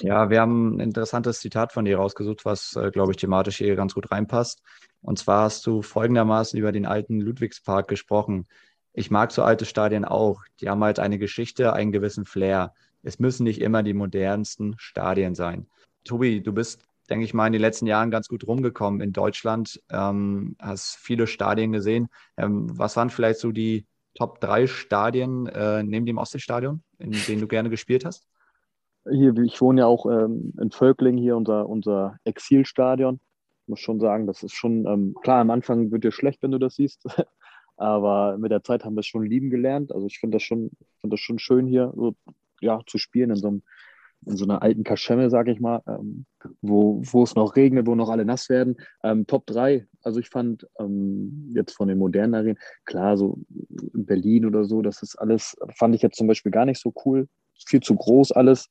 Ja, 0.00 0.30
wir 0.30 0.40
haben 0.40 0.76
ein 0.76 0.80
interessantes 0.80 1.40
Zitat 1.40 1.72
von 1.72 1.84
dir 1.84 1.98
rausgesucht, 1.98 2.44
was, 2.44 2.76
äh, 2.76 2.90
glaube 2.90 3.12
ich, 3.12 3.18
thematisch 3.18 3.58
hier 3.58 3.76
ganz 3.76 3.94
gut 3.94 4.10
reinpasst. 4.10 4.62
Und 5.00 5.18
zwar 5.18 5.44
hast 5.44 5.66
du 5.66 5.82
folgendermaßen 5.82 6.58
über 6.58 6.72
den 6.72 6.86
alten 6.86 7.20
Ludwigspark 7.20 7.88
gesprochen. 7.88 8.46
Ich 8.92 9.10
mag 9.10 9.32
so 9.32 9.42
alte 9.42 9.64
Stadien 9.64 10.04
auch. 10.04 10.42
Die 10.60 10.68
haben 10.68 10.82
halt 10.82 10.98
eine 10.98 11.18
Geschichte, 11.18 11.72
einen 11.72 11.92
gewissen 11.92 12.24
Flair. 12.24 12.72
Es 13.02 13.18
müssen 13.18 13.44
nicht 13.44 13.60
immer 13.60 13.82
die 13.82 13.94
modernsten 13.94 14.74
Stadien 14.78 15.34
sein. 15.34 15.66
Tobi, 16.04 16.42
du 16.42 16.52
bist, 16.52 16.84
denke 17.10 17.24
ich 17.24 17.34
mal, 17.34 17.46
in 17.46 17.52
den 17.52 17.62
letzten 17.62 17.86
Jahren 17.86 18.10
ganz 18.10 18.28
gut 18.28 18.46
rumgekommen 18.46 19.00
in 19.00 19.12
Deutschland, 19.12 19.80
ähm, 19.90 20.56
hast 20.60 20.96
viele 20.96 21.26
Stadien 21.26 21.72
gesehen. 21.72 22.08
Ähm, 22.36 22.66
was 22.78 22.96
waren 22.96 23.10
vielleicht 23.10 23.40
so 23.40 23.52
die 23.52 23.86
Top 24.14 24.40
3 24.40 24.66
Stadien 24.66 25.46
äh, 25.46 25.82
neben 25.82 26.06
dem 26.06 26.18
Ostseestadion, 26.18 26.82
in 26.98 27.12
denen 27.12 27.40
du 27.40 27.48
gerne 27.48 27.70
gespielt 27.70 28.04
hast? 28.04 28.28
Hier, 29.10 29.36
ich 29.38 29.60
wohne 29.60 29.80
ja 29.80 29.86
auch 29.86 30.06
ähm, 30.06 30.52
in 30.60 30.70
Völkling, 30.70 31.16
hier 31.16 31.36
unser, 31.36 31.68
unser 31.68 32.18
Exilstadion. 32.24 33.20
Ich 33.62 33.68
muss 33.68 33.80
schon 33.80 34.00
sagen, 34.00 34.26
das 34.26 34.42
ist 34.42 34.54
schon, 34.54 34.86
ähm, 34.86 35.14
klar, 35.22 35.40
am 35.40 35.50
Anfang 35.50 35.90
wird 35.90 36.04
dir 36.04 36.12
schlecht, 36.12 36.42
wenn 36.42 36.52
du 36.52 36.58
das 36.58 36.76
siehst. 36.76 37.04
Aber 37.76 38.36
mit 38.38 38.52
der 38.52 38.62
Zeit 38.62 38.84
haben 38.84 38.94
wir 38.94 39.00
es 39.00 39.06
schon 39.06 39.24
lieben 39.24 39.50
gelernt. 39.50 39.92
Also 39.92 40.06
ich 40.06 40.18
finde 40.18 40.36
das 40.36 40.42
schon, 40.42 40.70
das 41.02 41.18
schon 41.20 41.38
schön 41.38 41.66
hier 41.66 41.92
so, 41.96 42.14
ja, 42.62 42.80
zu 42.86 42.98
spielen 42.98 43.30
in 43.30 43.36
so, 43.36 43.48
einem, 43.48 43.62
in 44.26 44.36
so 44.36 44.44
einer 44.44 44.62
alten 44.62 44.84
Kaschemme, 44.84 45.30
sag 45.30 45.48
ich 45.48 45.60
mal, 45.60 45.82
ähm, 45.86 46.26
wo, 46.60 47.02
wo 47.04 47.22
es 47.22 47.34
noch 47.34 47.56
regnet, 47.56 47.86
wo 47.86 47.94
noch 47.94 48.08
alle 48.08 48.24
nass 48.24 48.48
werden. 48.48 48.76
Ähm, 49.02 49.26
Top 49.26 49.46
3, 49.46 49.86
also 50.02 50.20
ich 50.20 50.28
fand 50.28 50.66
ähm, 50.78 51.50
jetzt 51.54 51.74
von 51.74 51.88
den 51.88 51.98
modernen 51.98 52.34
Arenen, 52.34 52.58
klar, 52.84 53.16
so 53.16 53.38
in 53.94 54.06
Berlin 54.06 54.46
oder 54.46 54.64
so, 54.64 54.82
das 54.82 55.02
ist 55.02 55.16
alles, 55.16 55.56
fand 55.76 55.94
ich 55.94 56.02
jetzt 56.02 56.16
zum 56.16 56.26
Beispiel 56.26 56.52
gar 56.52 56.64
nicht 56.64 56.80
so 56.80 56.92
cool. 57.04 57.28
Viel 57.66 57.80
zu 57.80 57.94
groß 57.94 58.32
alles. 58.32 58.68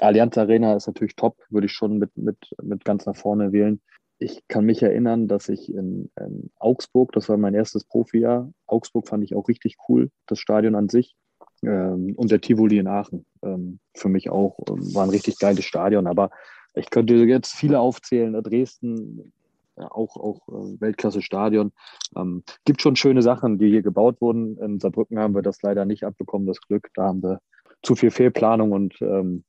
Allianz 0.00 0.36
Arena 0.36 0.76
ist 0.76 0.86
natürlich 0.88 1.16
top, 1.16 1.38
würde 1.48 1.66
ich 1.66 1.72
schon 1.72 1.98
mit, 1.98 2.14
mit, 2.16 2.36
mit 2.62 2.84
ganz 2.84 3.06
nach 3.06 3.16
vorne 3.16 3.52
wählen 3.52 3.80
ich 4.18 4.46
kann 4.48 4.64
mich 4.64 4.82
erinnern, 4.82 5.28
dass 5.28 5.48
ich 5.48 5.72
in, 5.72 6.10
in, 6.18 6.50
Augsburg, 6.58 7.12
das 7.12 7.28
war 7.28 7.36
mein 7.36 7.54
erstes 7.54 7.84
Profijahr, 7.84 8.50
Augsburg 8.66 9.08
fand 9.08 9.24
ich 9.24 9.34
auch 9.34 9.48
richtig 9.48 9.76
cool, 9.88 10.10
das 10.26 10.38
Stadion 10.38 10.74
an 10.74 10.88
sich. 10.88 11.16
Ähm, 11.62 12.14
und 12.16 12.30
der 12.30 12.40
Tivoli 12.40 12.78
in 12.78 12.86
Aachen, 12.86 13.24
ähm, 13.42 13.78
für 13.94 14.08
mich 14.08 14.30
auch, 14.30 14.58
ähm, 14.68 14.94
war 14.94 15.04
ein 15.04 15.10
richtig 15.10 15.38
geiles 15.38 15.64
Stadion. 15.64 16.06
Aber 16.06 16.30
ich 16.74 16.90
könnte 16.90 17.14
jetzt 17.14 17.54
viele 17.54 17.80
aufzählen, 17.80 18.32
ne, 18.32 18.42
Dresden, 18.42 19.32
ja, 19.78 19.90
auch, 19.90 20.16
auch 20.16 20.48
äh, 20.48 20.80
Weltklasse-Stadion. 20.80 21.72
Ähm, 22.16 22.42
gibt 22.64 22.82
schon 22.82 22.96
schöne 22.96 23.22
Sachen, 23.22 23.58
die 23.58 23.68
hier 23.68 23.82
gebaut 23.82 24.20
wurden. 24.20 24.58
In 24.58 24.80
Saarbrücken 24.80 25.18
haben 25.18 25.34
wir 25.34 25.42
das 25.42 25.62
leider 25.62 25.84
nicht 25.84 26.04
abbekommen, 26.04 26.46
das 26.46 26.60
Glück. 26.60 26.88
Da 26.94 27.04
haben 27.04 27.22
wir 27.22 27.40
zu 27.82 27.94
viel 27.94 28.10
Fehlplanung 28.10 28.72
und 28.72 29.00
ähm, 29.00 29.44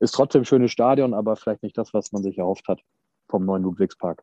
ist 0.00 0.12
trotzdem 0.12 0.42
ein 0.42 0.46
schönes 0.46 0.72
Stadion, 0.72 1.14
aber 1.14 1.36
vielleicht 1.36 1.62
nicht 1.62 1.76
das, 1.78 1.94
was 1.94 2.12
man 2.12 2.22
sich 2.22 2.38
erhofft 2.38 2.68
hat 2.68 2.80
vom 3.28 3.44
neuen 3.44 3.62
Ludwigspark. 3.62 4.22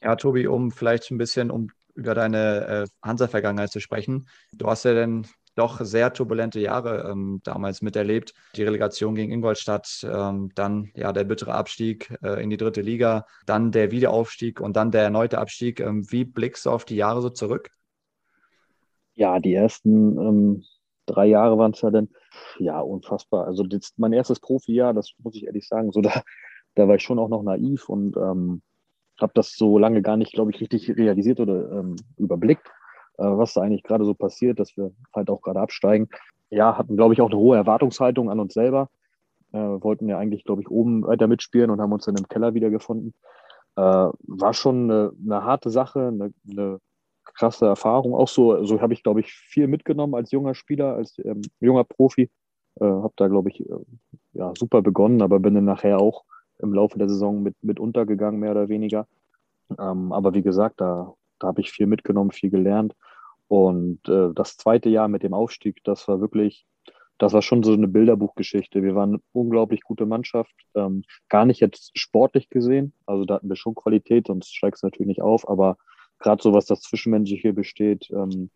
Ja, 0.00 0.16
Tobi, 0.16 0.46
um 0.46 0.70
vielleicht 0.70 1.10
ein 1.10 1.18
bisschen 1.18 1.50
um 1.50 1.68
über 1.94 2.14
deine 2.14 2.66
äh, 2.66 2.86
Hansa-Vergangenheit 3.06 3.70
zu 3.70 3.80
sprechen. 3.80 4.26
Du 4.52 4.66
hast 4.66 4.84
ja 4.84 4.94
dann 4.94 5.26
doch 5.54 5.80
sehr 5.80 6.12
turbulente 6.12 6.60
Jahre 6.60 7.10
ähm, 7.10 7.40
damals 7.44 7.82
miterlebt. 7.82 8.34
Die 8.56 8.62
Relegation 8.62 9.14
gegen 9.14 9.32
Ingolstadt, 9.32 10.06
ähm, 10.10 10.50
dann 10.54 10.90
ja 10.94 11.12
der 11.12 11.24
bittere 11.24 11.54
Abstieg 11.54 12.16
äh, 12.22 12.42
in 12.42 12.50
die 12.50 12.56
dritte 12.56 12.80
Liga, 12.80 13.26
dann 13.46 13.72
der 13.72 13.90
Wiederaufstieg 13.90 14.60
und 14.60 14.76
dann 14.76 14.90
der 14.90 15.02
erneute 15.02 15.38
Abstieg. 15.38 15.80
Ähm, 15.80 16.10
wie 16.10 16.24
blickst 16.24 16.66
du 16.66 16.70
auf 16.70 16.84
die 16.84 16.96
Jahre 16.96 17.22
so 17.22 17.30
zurück? 17.30 17.70
Ja, 19.14 19.38
die 19.38 19.54
ersten 19.54 20.18
ähm, 20.18 20.64
drei 21.06 21.26
Jahre 21.26 21.58
waren 21.58 21.72
es 21.72 21.82
ja 21.82 21.90
dann, 21.90 22.08
ja, 22.58 22.80
unfassbar. 22.80 23.46
Also 23.46 23.62
das, 23.62 23.92
mein 23.96 24.12
erstes 24.12 24.40
Profijahr, 24.40 24.94
das 24.94 25.12
muss 25.18 25.36
ich 25.36 25.44
ehrlich 25.44 25.68
sagen, 25.68 25.92
so 25.92 26.00
da, 26.00 26.22
da 26.74 26.88
war 26.88 26.96
ich 26.96 27.02
schon 27.02 27.18
auch 27.18 27.28
noch 27.28 27.42
naiv 27.42 27.88
und 27.88 28.16
ähm, 28.16 28.62
habe 29.20 29.32
das 29.34 29.54
so 29.54 29.78
lange 29.78 30.02
gar 30.02 30.16
nicht, 30.16 30.32
glaube 30.32 30.50
ich, 30.50 30.60
richtig 30.60 30.88
realisiert 30.96 31.40
oder 31.40 31.70
ähm, 31.72 31.96
überblickt, 32.16 32.70
was 33.18 33.54
da 33.54 33.62
eigentlich 33.62 33.82
gerade 33.82 34.04
so 34.04 34.14
passiert, 34.14 34.58
dass 34.58 34.76
wir 34.76 34.92
halt 35.14 35.30
auch 35.30 35.42
gerade 35.42 35.60
absteigen. 35.60 36.08
Ja, 36.50 36.76
hatten, 36.76 36.96
glaube 36.96 37.14
ich, 37.14 37.20
auch 37.20 37.30
eine 37.30 37.38
hohe 37.38 37.56
Erwartungshaltung 37.56 38.30
an 38.30 38.40
uns 38.40 38.54
selber. 38.54 38.88
Äh, 39.52 39.58
wollten 39.58 40.08
ja 40.08 40.18
eigentlich, 40.18 40.44
glaube 40.44 40.62
ich, 40.62 40.70
oben 40.70 41.06
weiter 41.06 41.26
mitspielen 41.26 41.70
und 41.70 41.80
haben 41.80 41.92
uns 41.92 42.06
dann 42.06 42.16
im 42.16 42.28
Keller 42.28 42.54
wiedergefunden. 42.54 43.14
Äh, 43.76 43.80
war 43.82 44.54
schon 44.54 44.90
eine, 44.90 45.12
eine, 45.24 45.44
harte 45.44 45.70
Sache, 45.70 46.08
eine, 46.08 46.32
eine 46.50 46.78
krasse 47.24 47.66
Erfahrung. 47.66 48.14
Auch 48.14 48.28
so, 48.28 48.64
so 48.64 48.80
habe 48.80 48.94
ich, 48.94 49.02
glaube 49.02 49.20
ich, 49.20 49.32
viel 49.32 49.66
mitgenommen 49.66 50.14
als 50.14 50.30
junger 50.30 50.54
Spieler, 50.54 50.94
als 50.94 51.18
ähm, 51.24 51.42
junger 51.60 51.84
Profi. 51.84 52.30
Äh, 52.80 52.84
habe 52.84 53.12
da, 53.16 53.28
glaube 53.28 53.50
ich, 53.50 53.60
äh, 53.60 53.74
ja, 54.32 54.52
super 54.56 54.82
begonnen, 54.82 55.22
aber 55.22 55.38
bin 55.38 55.54
dann 55.54 55.64
nachher 55.64 55.98
auch 55.98 56.24
im 56.58 56.72
Laufe 56.72 56.98
der 56.98 57.08
Saison 57.08 57.42
mit, 57.42 57.56
mit 57.62 57.78
untergegangen, 57.80 58.40
mehr 58.40 58.52
oder 58.52 58.68
weniger. 58.68 59.06
Ähm, 59.78 60.12
aber 60.12 60.32
wie 60.34 60.42
gesagt, 60.42 60.80
da, 60.80 61.14
da 61.42 61.48
habe 61.48 61.60
ich 61.60 61.70
viel 61.70 61.86
mitgenommen, 61.86 62.30
viel 62.30 62.50
gelernt. 62.50 62.94
Und 63.48 64.08
äh, 64.08 64.30
das 64.34 64.56
zweite 64.56 64.88
Jahr 64.88 65.08
mit 65.08 65.22
dem 65.22 65.34
Aufstieg, 65.34 65.82
das 65.84 66.08
war 66.08 66.20
wirklich, 66.20 66.64
das 67.18 67.32
war 67.32 67.42
schon 67.42 67.62
so 67.62 67.72
eine 67.72 67.88
Bilderbuchgeschichte. 67.88 68.82
Wir 68.82 68.94
waren 68.94 69.10
eine 69.10 69.22
unglaublich 69.32 69.82
gute 69.82 70.06
Mannschaft, 70.06 70.54
ähm, 70.74 71.04
gar 71.28 71.44
nicht 71.44 71.60
jetzt 71.60 71.90
sportlich 71.94 72.48
gesehen. 72.48 72.94
Also 73.06 73.24
da 73.24 73.34
hatten 73.34 73.48
wir 73.48 73.56
schon 73.56 73.74
Qualität, 73.74 74.28
sonst 74.28 74.54
steigst 74.54 74.82
du 74.82 74.86
natürlich 74.86 75.08
nicht 75.08 75.22
auf. 75.22 75.48
Aber 75.48 75.76
gerade 76.18 76.42
so, 76.42 76.52
was 76.54 76.66
das 76.66 76.80
Zwischenmenschliche 76.80 77.52
besteht, 77.52 78.08
ähm, 78.10 78.50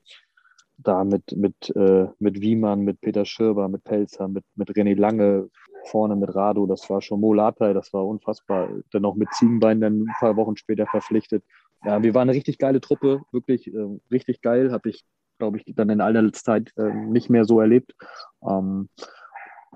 da 0.79 1.05
mit, 1.05 1.37
mit, 1.37 1.75
äh, 1.75 2.07
mit 2.19 2.41
Wiemann, 2.41 2.81
mit 2.81 3.01
Peter 3.01 3.25
Schirber, 3.25 3.69
mit 3.69 3.85
Pelzer, 3.85 4.29
mit, 4.29 4.45
mit 4.55 4.71
René 4.71 4.95
Lange, 4.95 5.51
vorne 5.87 6.17
mit 6.17 6.35
Rado, 6.35 6.67
das 6.67 6.89
war 6.91 7.01
schon 7.01 7.21
Molatay, 7.21 7.73
das 7.75 7.93
war 7.93 8.07
unfassbar. 8.07 8.69
Dann 8.91 9.03
noch 9.03 9.15
mit 9.15 9.33
Ziegenbein 9.35 9.81
dann 9.81 10.03
ein 10.03 10.15
paar 10.19 10.37
Wochen 10.37 10.57
später 10.57 10.87
verpflichtet. 10.87 11.45
Ja, 11.87 12.03
wir 12.03 12.15
waren 12.15 12.29
eine 12.29 12.37
richtig 12.37 12.59
geile 12.59 12.81
Truppe, 12.81 13.23
wirklich 13.31 13.73
äh, 13.73 13.99
richtig 14.11 14.43
geil, 14.43 14.73
habe 14.73 14.91
ich, 14.91 15.05
glaube 15.39 15.59
ich, 15.59 15.65
dann 15.77 15.89
in 15.89 16.01
aller 16.01 16.33
Zeit 16.33 16.73
äh, 16.77 16.93
nicht 16.93 17.31
mehr 17.31 17.45
so 17.45 17.61
erlebt. 17.61 17.95
Ähm, 18.43 18.89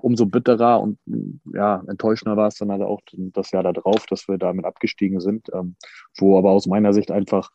umso 0.01 0.25
bitterer 0.25 0.81
und 0.81 0.99
ja, 1.53 1.81
enttäuschender 1.87 2.35
war 2.35 2.47
es 2.47 2.55
dann 2.55 2.71
halt 2.71 2.81
auch 2.81 2.99
das 3.13 3.51
Jahr 3.51 3.63
darauf, 3.63 4.05
dass 4.07 4.27
wir 4.27 4.37
damit 4.37 4.65
abgestiegen 4.65 5.21
sind, 5.21 5.47
ähm, 5.53 5.75
wo 6.17 6.37
aber 6.37 6.51
aus 6.51 6.65
meiner 6.65 6.91
Sicht 6.91 7.11
einfach 7.11 7.49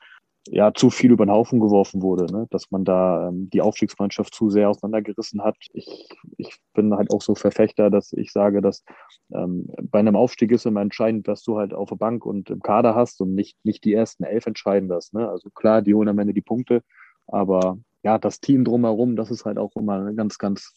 ja 0.47 0.73
zu 0.73 0.91
viel 0.91 1.12
über 1.12 1.26
den 1.26 1.33
Haufen 1.33 1.61
geworfen 1.61 2.03
wurde, 2.03 2.33
ne? 2.33 2.47
dass 2.50 2.71
man 2.71 2.85
da 2.85 3.29
ähm, 3.29 3.50
die 3.50 3.61
Aufstiegsmannschaft 3.61 4.35
zu 4.35 4.50
sehr 4.50 4.71
auseinandergerissen 4.71 5.43
hat. 5.43 5.57
Ich, 5.73 6.09
ich 6.37 6.57
bin 6.75 6.95
halt 6.95 7.11
auch 7.11 7.23
so 7.23 7.35
Verfechter, 7.35 7.91
dass 7.91 8.12
ich 8.12 8.33
sage, 8.33 8.61
dass 8.61 8.85
ähm, 9.33 9.67
bei 9.83 9.99
einem 9.99 10.17
Aufstieg 10.17 10.53
ist 10.53 10.67
immer 10.67 10.81
entscheidend, 10.81 11.29
dass 11.29 11.43
du 11.43 11.59
halt 11.59 11.75
auf 11.75 11.88
der 11.88 11.97
Bank 11.97 12.25
und 12.25 12.50
im 12.50 12.61
Kader 12.61 12.95
hast 12.95 13.21
und 13.21 13.35
nicht, 13.35 13.57
nicht 13.65 13.85
die 13.85 13.95
ersten 13.95 14.25
elf 14.25 14.47
entscheiden 14.47 14.88
das. 14.88 15.12
Ne? 15.12 15.29
Also 15.29 15.50
klar, 15.50 15.83
die 15.83 15.95
holen 15.95 16.09
am 16.09 16.19
Ende 16.19 16.35
die 16.35 16.43
Punkte, 16.43 16.83
aber 17.26 17.79
ja, 18.03 18.19
das 18.19 18.41
Team 18.41 18.65
drumherum, 18.65 19.17
das 19.17 19.31
ist 19.31 19.45
halt 19.45 19.59
auch 19.59 19.75
immer 19.75 20.00
eine 20.00 20.15
ganz, 20.15 20.38
ganz 20.38 20.75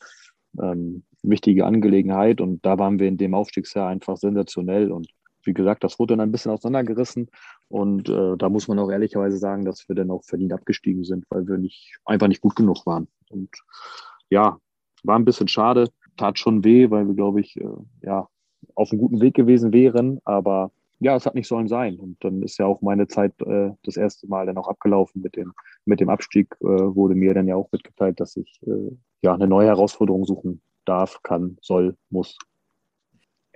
ähm, 0.59 1.03
wichtige 1.21 1.65
Angelegenheit 1.65 2.41
und 2.41 2.65
da 2.65 2.77
waren 2.79 2.99
wir 2.99 3.07
in 3.07 3.17
dem 3.17 3.33
Aufstiegsjahr 3.33 3.88
einfach 3.88 4.17
sensationell 4.17 4.91
und 4.91 5.07
wie 5.49 5.53
gesagt, 5.53 5.83
das 5.83 5.97
wurde 5.97 6.13
dann 6.13 6.21
ein 6.21 6.31
bisschen 6.31 6.51
auseinandergerissen. 6.51 7.27
Und 7.69 8.07
äh, 8.07 8.37
da 8.37 8.49
muss 8.49 8.67
man 8.67 8.77
auch 8.77 8.91
ehrlicherweise 8.91 9.37
sagen, 9.37 9.65
dass 9.65 9.89
wir 9.89 9.95
dann 9.95 10.11
auch 10.11 10.23
verdient 10.23 10.53
abgestiegen 10.53 11.03
sind, 11.03 11.25
weil 11.29 11.47
wir 11.47 11.57
nicht, 11.57 11.97
einfach 12.05 12.27
nicht 12.27 12.41
gut 12.41 12.55
genug 12.55 12.85
waren. 12.85 13.07
Und 13.29 13.49
ja, 14.29 14.59
war 15.03 15.17
ein 15.17 15.25
bisschen 15.25 15.47
schade, 15.47 15.89
tat 16.17 16.37
schon 16.37 16.63
weh, 16.63 16.91
weil 16.91 17.07
wir, 17.07 17.15
glaube 17.15 17.41
ich, 17.41 17.57
äh, 17.57 17.65
ja, 18.03 18.27
auf 18.75 18.91
einem 18.91 19.01
guten 19.01 19.21
Weg 19.21 19.33
gewesen 19.33 19.73
wären. 19.73 20.19
Aber 20.23 20.71
ja, 20.99 21.15
es 21.15 21.25
hat 21.25 21.33
nicht 21.33 21.47
sollen 21.47 21.67
sein. 21.67 21.97
Und 21.97 22.23
dann 22.23 22.43
ist 22.43 22.59
ja 22.59 22.67
auch 22.67 22.81
meine 22.81 23.07
Zeit 23.07 23.33
äh, 23.41 23.71
das 23.83 23.97
erste 23.97 24.27
Mal 24.27 24.45
dann 24.45 24.57
auch 24.57 24.67
abgelaufen 24.67 25.23
mit 25.23 25.35
dem, 25.35 25.53
mit 25.85 25.99
dem 25.99 26.09
Abstieg. 26.09 26.55
Äh, 26.61 26.65
wurde 26.65 27.15
mir 27.15 27.33
dann 27.33 27.47
ja 27.47 27.55
auch 27.55 27.71
mitgeteilt, 27.71 28.19
dass 28.19 28.37
ich 28.37 28.59
äh, 28.67 28.95
ja 29.23 29.33
eine 29.33 29.47
neue 29.47 29.67
Herausforderung 29.67 30.25
suchen 30.25 30.61
darf, 30.85 31.23
kann, 31.23 31.57
soll, 31.61 31.95
muss. 32.11 32.37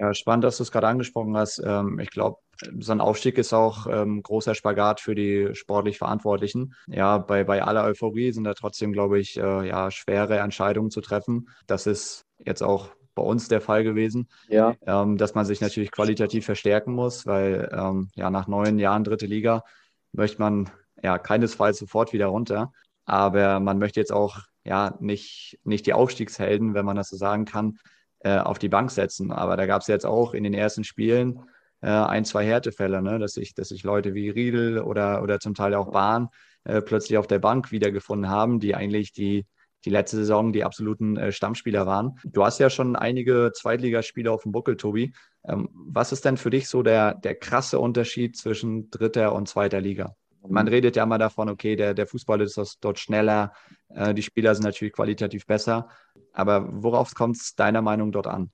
Ja, 0.04 0.14
spannend, 0.14 0.44
dass 0.44 0.58
du 0.58 0.64
es 0.64 0.72
gerade 0.74 0.88
angesprochen 0.88 1.38
hast. 1.38 1.62
Ähm, 1.66 1.98
ich 1.98 2.10
glaube, 2.10 2.38
so 2.78 2.92
ein 2.92 3.00
Aufstieg 3.00 3.38
ist 3.38 3.54
auch 3.54 3.88
ähm, 3.88 4.22
großer 4.22 4.54
Spagat 4.54 5.00
für 5.00 5.16
die 5.16 5.52
sportlich 5.54 5.98
Verantwortlichen. 5.98 6.76
Ja, 6.88 7.20
bei, 7.20 7.46
bei 7.46 7.64
aller 7.64 7.86
Euphorie 7.86 8.34
sind 8.34 8.44
da 8.44 8.54
trotzdem, 8.54 8.92
glaube 8.92 9.18
ich, 9.22 9.38
äh, 9.38 9.66
ja, 9.66 9.92
schwere 9.92 10.40
Entscheidungen 10.40 10.92
zu 10.92 11.00
treffen. 11.00 11.48
Das 11.68 11.88
ist 11.88 12.26
jetzt 12.38 12.62
auch 12.62 12.90
bei 13.16 13.24
uns 13.24 13.48
der 13.48 13.62
Fall 13.62 13.86
gewesen, 13.86 14.28
ja. 14.50 14.76
ähm, 14.86 15.16
dass 15.16 15.36
man 15.36 15.46
sich 15.46 15.62
natürlich 15.62 15.92
qualitativ 15.92 16.44
verstärken 16.44 16.92
muss, 16.94 17.26
weil 17.26 17.70
ähm, 17.72 18.10
ja 18.16 18.30
nach 18.30 18.48
neun 18.48 18.80
Jahren 18.80 19.06
dritte 19.06 19.26
Liga 19.26 19.64
möchte 20.12 20.42
man 20.42 20.70
ja 21.02 21.18
keinesfalls 21.18 21.78
sofort 21.78 22.12
wieder 22.12 22.26
runter. 22.26 22.74
Aber 23.06 23.62
man 23.62 23.78
möchte 23.78 24.02
jetzt 24.02 24.12
auch 24.12 24.40
ja 24.66 24.98
nicht, 25.00 25.60
nicht 25.64 25.86
die 25.86 25.94
Aufstiegshelden, 25.94 26.74
wenn 26.74 26.86
man 26.86 26.98
das 26.98 27.08
so 27.08 27.16
sagen 27.16 27.46
kann, 27.46 27.78
äh, 28.24 28.38
auf 28.38 28.60
die 28.60 28.70
Bank 28.70 28.92
setzen. 28.92 29.32
Aber 29.32 29.58
da 29.58 29.66
gab 29.66 29.82
es 29.82 29.88
jetzt 29.88 30.06
auch 30.06 30.34
in 30.34 30.44
den 30.44 30.54
ersten 30.54 30.84
Spielen 30.84 31.42
äh, 31.82 31.90
ein, 31.90 32.26
zwei 32.26 32.46
Härtefälle, 32.46 33.02
ne? 33.02 33.20
dass, 33.20 33.34
sich, 33.34 33.54
dass 33.54 33.70
sich 33.70 33.84
Leute 33.84 34.14
wie 34.14 34.30
Riedel 34.30 34.80
oder, 34.80 35.22
oder 35.22 35.40
zum 35.40 35.54
Teil 35.54 35.74
auch 35.74 35.92
Bahn 35.92 36.30
äh, 36.64 36.82
plötzlich 36.82 37.18
auf 37.18 37.28
der 37.28 37.40
Bank 37.40 37.72
wiedergefunden 37.72 38.30
haben, 38.30 38.60
die 38.60 38.76
eigentlich 38.76 39.12
die, 39.12 39.46
die 39.86 39.90
letzte 39.90 40.18
Saison 40.18 40.54
die 40.54 40.64
absoluten 40.64 41.18
äh, 41.18 41.32
Stammspieler 41.32 41.86
waren. 41.86 42.18
Du 42.24 42.46
hast 42.46 42.60
ja 42.60 42.70
schon 42.70 42.96
einige 42.96 43.52
Zweitligaspiele 43.54 44.32
auf 44.32 44.44
dem 44.44 44.54
Buckel, 44.54 44.78
Tobi. 44.78 45.14
Ähm, 45.46 45.70
was 45.74 46.12
ist 46.12 46.24
denn 46.24 46.38
für 46.38 46.50
dich 46.50 46.70
so 46.70 46.84
der, 46.84 47.16
der 47.16 47.36
krasse 47.36 47.80
Unterschied 47.80 48.38
zwischen 48.38 48.90
dritter 48.90 49.36
und 49.36 49.50
zweiter 49.50 49.82
Liga? 49.82 50.16
Man 50.48 50.68
redet 50.68 50.96
ja 50.96 51.04
immer 51.04 51.18
davon, 51.18 51.50
okay, 51.50 51.76
der, 51.76 51.94
der 51.94 52.08
Fußball 52.08 52.42
ist 52.42 52.78
dort 52.82 53.00
schneller, 53.00 53.54
äh, 53.90 54.14
die 54.14 54.22
Spieler 54.22 54.54
sind 54.56 54.66
natürlich 54.66 54.94
qualitativ 54.94 55.46
besser. 55.46 55.88
Aber 56.34 56.68
worauf 56.84 57.14
kommt 57.14 57.38
es 57.38 57.56
deiner 57.56 57.82
Meinung 57.82 58.12
dort 58.12 58.28
an? 58.28 58.52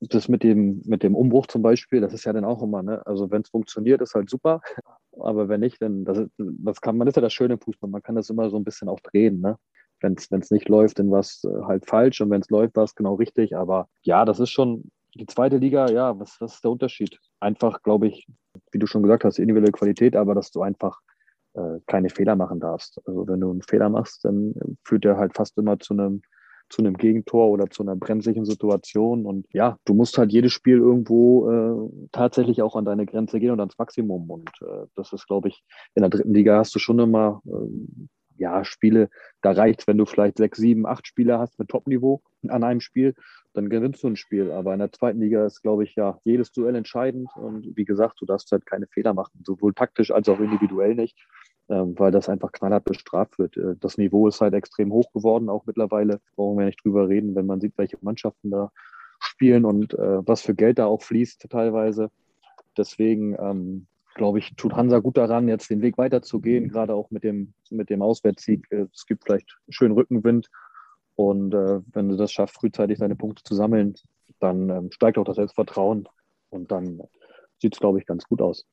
Das 0.00 0.28
mit 0.28 0.42
dem, 0.42 0.82
mit 0.84 1.02
dem 1.02 1.14
Umbruch 1.14 1.46
zum 1.46 1.62
Beispiel, 1.62 2.00
das 2.00 2.12
ist 2.12 2.24
ja 2.24 2.32
dann 2.32 2.44
auch 2.44 2.62
immer, 2.62 2.82
ne? 2.82 3.04
Also 3.06 3.30
wenn 3.30 3.42
es 3.42 3.48
funktioniert, 3.48 4.02
ist 4.02 4.14
halt 4.14 4.28
super. 4.28 4.60
Aber 5.20 5.48
wenn 5.48 5.60
nicht, 5.60 5.80
dann 5.80 6.04
das, 6.04 6.26
das 6.36 6.80
kann 6.80 6.96
man, 6.96 7.06
das 7.06 7.12
ist 7.12 7.16
ja 7.16 7.22
das 7.22 7.32
Schöne 7.32 7.54
im 7.54 7.60
Fußball, 7.60 7.88
man 7.88 8.02
kann 8.02 8.16
das 8.16 8.28
immer 8.28 8.50
so 8.50 8.56
ein 8.56 8.64
bisschen 8.64 8.88
auch 8.88 9.00
drehen, 9.00 9.40
ne? 9.40 9.56
Wenn 10.00 10.16
es 10.16 10.50
nicht 10.50 10.68
läuft, 10.68 10.98
dann 10.98 11.10
war 11.10 11.20
es 11.20 11.44
äh, 11.44 11.62
halt 11.64 11.86
falsch 11.86 12.20
und 12.20 12.28
wenn 12.30 12.42
es 12.42 12.50
läuft, 12.50 12.76
war 12.76 12.84
es 12.84 12.94
genau 12.94 13.14
richtig. 13.14 13.56
Aber 13.56 13.88
ja, 14.02 14.24
das 14.24 14.40
ist 14.40 14.50
schon, 14.50 14.90
die 15.14 15.26
zweite 15.26 15.56
Liga, 15.56 15.88
ja, 15.90 16.18
was, 16.18 16.40
was 16.40 16.56
ist 16.56 16.64
der 16.64 16.72
Unterschied? 16.72 17.18
Einfach, 17.40 17.82
glaube 17.82 18.08
ich, 18.08 18.26
wie 18.74 18.78
du 18.78 18.86
schon 18.86 19.02
gesagt 19.02 19.24
hast, 19.24 19.38
individuelle 19.38 19.72
Qualität, 19.72 20.16
aber 20.16 20.34
dass 20.34 20.50
du 20.50 20.62
einfach 20.62 21.00
äh, 21.54 21.78
keine 21.86 22.10
Fehler 22.10 22.36
machen 22.36 22.60
darfst. 22.60 23.00
Also 23.06 23.26
wenn 23.26 23.40
du 23.40 23.50
einen 23.50 23.62
Fehler 23.62 23.88
machst, 23.88 24.24
dann 24.24 24.54
führt 24.84 25.04
der 25.04 25.16
halt 25.16 25.34
fast 25.34 25.56
immer 25.56 25.78
zu 25.78 25.94
einem 25.94 26.22
zu 26.70 26.82
einem 26.82 26.96
Gegentor 26.96 27.50
oder 27.50 27.68
zu 27.70 27.82
einer 27.82 27.94
bremslichen 27.94 28.44
Situation. 28.44 29.26
Und 29.26 29.46
ja, 29.52 29.76
du 29.84 29.94
musst 29.94 30.18
halt 30.18 30.32
jedes 30.32 30.52
Spiel 30.52 30.78
irgendwo 30.78 31.50
äh, 31.50 32.08
tatsächlich 32.10 32.62
auch 32.62 32.74
an 32.74 32.84
deine 32.84 33.06
Grenze 33.06 33.38
gehen 33.38 33.50
und 33.50 33.60
ans 33.60 33.78
Maximum. 33.78 34.30
Und 34.30 34.50
äh, 34.62 34.86
das 34.96 35.12
ist, 35.12 35.26
glaube 35.26 35.48
ich, 35.48 35.62
in 35.94 36.02
der 36.02 36.10
dritten 36.10 36.34
Liga 36.34 36.58
hast 36.58 36.74
du 36.74 36.78
schon 36.78 36.98
immer 36.98 37.42
äh, 37.46 38.06
ja, 38.36 38.64
Spiele, 38.64 39.10
da 39.42 39.52
reicht 39.52 39.86
wenn 39.86 39.98
du 39.98 40.06
vielleicht 40.06 40.38
sechs, 40.38 40.58
sieben, 40.58 40.86
acht 40.86 41.06
Spieler 41.06 41.38
hast 41.38 41.58
mit 41.58 41.68
Top-Niveau 41.68 42.22
an 42.48 42.64
einem 42.64 42.80
Spiel, 42.80 43.14
dann 43.54 43.68
gewinnst 43.68 44.02
du 44.02 44.08
ein 44.08 44.16
Spiel. 44.16 44.50
Aber 44.50 44.72
in 44.72 44.80
der 44.80 44.92
zweiten 44.92 45.20
Liga 45.20 45.46
ist, 45.46 45.62
glaube 45.62 45.84
ich, 45.84 45.94
ja 45.94 46.18
jedes 46.24 46.52
Duell 46.52 46.74
entscheidend. 46.74 47.30
Und 47.36 47.76
wie 47.76 47.84
gesagt, 47.84 48.20
du 48.20 48.26
darfst 48.26 48.50
halt 48.52 48.66
keine 48.66 48.86
Fehler 48.86 49.14
machen, 49.14 49.42
sowohl 49.44 49.74
taktisch 49.74 50.10
als 50.10 50.28
auch 50.28 50.40
individuell 50.40 50.94
nicht, 50.94 51.16
ähm, 51.68 51.98
weil 51.98 52.10
das 52.10 52.28
einfach 52.28 52.52
knallhart 52.52 52.84
bestraft 52.84 53.38
wird. 53.38 53.56
Äh, 53.56 53.76
das 53.80 53.96
Niveau 53.96 54.28
ist 54.28 54.40
halt 54.40 54.54
extrem 54.54 54.92
hoch 54.92 55.12
geworden, 55.12 55.48
auch 55.48 55.64
mittlerweile. 55.66 56.20
Brauchen 56.34 56.58
wir 56.58 56.66
nicht 56.66 56.84
drüber 56.84 57.08
reden, 57.08 57.34
wenn 57.34 57.46
man 57.46 57.60
sieht, 57.60 57.78
welche 57.78 57.98
Mannschaften 58.00 58.50
da 58.50 58.72
spielen 59.20 59.64
und 59.64 59.94
äh, 59.94 60.26
was 60.26 60.42
für 60.42 60.54
Geld 60.54 60.78
da 60.78 60.86
auch 60.86 61.02
fließt 61.02 61.46
teilweise. 61.48 62.10
Deswegen 62.76 63.36
ähm, 63.38 63.86
glaube 64.14 64.38
ich, 64.38 64.54
tut 64.56 64.74
Hansa 64.74 65.00
gut 65.00 65.16
daran, 65.16 65.48
jetzt 65.48 65.70
den 65.70 65.82
Weg 65.82 65.98
weiterzugehen, 65.98 66.68
gerade 66.68 66.94
auch 66.94 67.10
mit 67.10 67.24
dem, 67.24 67.54
mit 67.70 67.90
dem 67.90 68.02
Auswärtssieg. 68.02 68.66
Es 68.70 69.06
gibt 69.06 69.24
vielleicht 69.24 69.58
schön 69.68 69.92
Rückenwind. 69.92 70.48
Und 71.16 71.54
äh, 71.54 71.80
wenn 71.92 72.08
du 72.08 72.16
das 72.16 72.32
schaffst, 72.32 72.56
frühzeitig 72.56 72.98
deine 72.98 73.16
Punkte 73.16 73.42
zu 73.42 73.54
sammeln, 73.54 73.94
dann 74.40 74.68
ähm, 74.70 74.90
steigt 74.90 75.18
auch 75.18 75.24
das 75.24 75.36
Selbstvertrauen. 75.36 76.08
Und 76.50 76.70
dann 76.70 77.02
sieht 77.60 77.74
es, 77.74 77.80
glaube 77.80 77.98
ich, 77.98 78.06
ganz 78.06 78.24
gut 78.24 78.40
aus. 78.40 78.64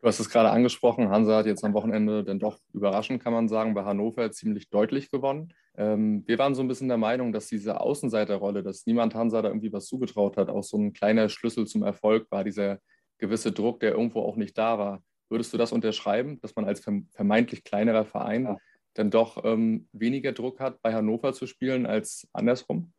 Du 0.00 0.08
hast 0.08 0.18
es 0.18 0.30
gerade 0.30 0.50
angesprochen, 0.50 1.10
Hansa 1.10 1.36
hat 1.36 1.46
jetzt 1.46 1.64
am 1.64 1.74
Wochenende 1.74 2.24
dann 2.24 2.40
doch 2.40 2.58
überraschend, 2.72 3.22
kann 3.22 3.32
man 3.32 3.48
sagen, 3.48 3.72
bei 3.72 3.84
Hannover 3.84 4.32
ziemlich 4.32 4.68
deutlich 4.68 5.12
gewonnen. 5.12 5.52
Ähm, 5.76 6.24
wir 6.26 6.38
waren 6.38 6.56
so 6.56 6.62
ein 6.62 6.66
bisschen 6.66 6.88
der 6.88 6.98
Meinung, 6.98 7.32
dass 7.32 7.46
diese 7.46 7.80
Außenseiterrolle, 7.80 8.64
dass 8.64 8.84
niemand 8.84 9.14
Hansa 9.14 9.42
da 9.42 9.48
irgendwie 9.48 9.72
was 9.72 9.86
zugetraut 9.86 10.36
hat, 10.36 10.48
auch 10.48 10.64
so 10.64 10.76
ein 10.76 10.92
kleiner 10.92 11.28
Schlüssel 11.28 11.68
zum 11.68 11.84
Erfolg 11.84 12.28
war, 12.30 12.42
dieser 12.42 12.80
gewisse 13.22 13.52
Druck, 13.52 13.80
der 13.80 13.92
irgendwo 13.92 14.20
auch 14.20 14.36
nicht 14.36 14.58
da 14.58 14.78
war. 14.78 15.02
Würdest 15.30 15.54
du 15.54 15.56
das 15.56 15.72
unterschreiben, 15.72 16.40
dass 16.42 16.56
man 16.56 16.66
als 16.66 16.84
vermeintlich 17.14 17.64
kleinerer 17.64 18.04
Verein 18.04 18.44
ja. 18.44 18.58
dann 18.94 19.10
doch 19.10 19.42
ähm, 19.44 19.88
weniger 19.92 20.32
Druck 20.32 20.60
hat, 20.60 20.82
bei 20.82 20.92
Hannover 20.92 21.32
zu 21.32 21.46
spielen 21.46 21.86
als 21.86 22.28
andersrum? 22.32 22.92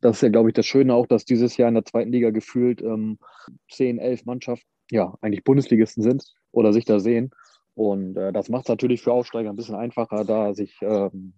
Das 0.00 0.16
ist 0.16 0.22
ja, 0.22 0.30
glaube 0.30 0.48
ich, 0.48 0.54
das 0.54 0.66
Schöne 0.66 0.94
auch, 0.94 1.06
dass 1.06 1.26
dieses 1.26 1.58
Jahr 1.58 1.68
in 1.68 1.74
der 1.74 1.84
zweiten 1.84 2.10
Liga 2.10 2.30
gefühlt 2.30 2.80
ähm, 2.80 3.18
10, 3.70 3.98
11 3.98 4.24
Mannschaften, 4.24 4.66
ja, 4.90 5.14
eigentlich 5.20 5.44
Bundesligisten 5.44 6.02
sind 6.02 6.24
oder 6.52 6.72
sich 6.72 6.86
da 6.86 6.98
sehen. 6.98 7.30
Und 7.74 8.16
äh, 8.16 8.32
das 8.32 8.48
macht 8.48 8.64
es 8.64 8.68
natürlich 8.70 9.02
für 9.02 9.12
Aufsteiger 9.12 9.50
ein 9.50 9.56
bisschen 9.56 9.76
einfacher, 9.76 10.24
da 10.24 10.54
sich 10.54 10.74
ähm, 10.80 11.34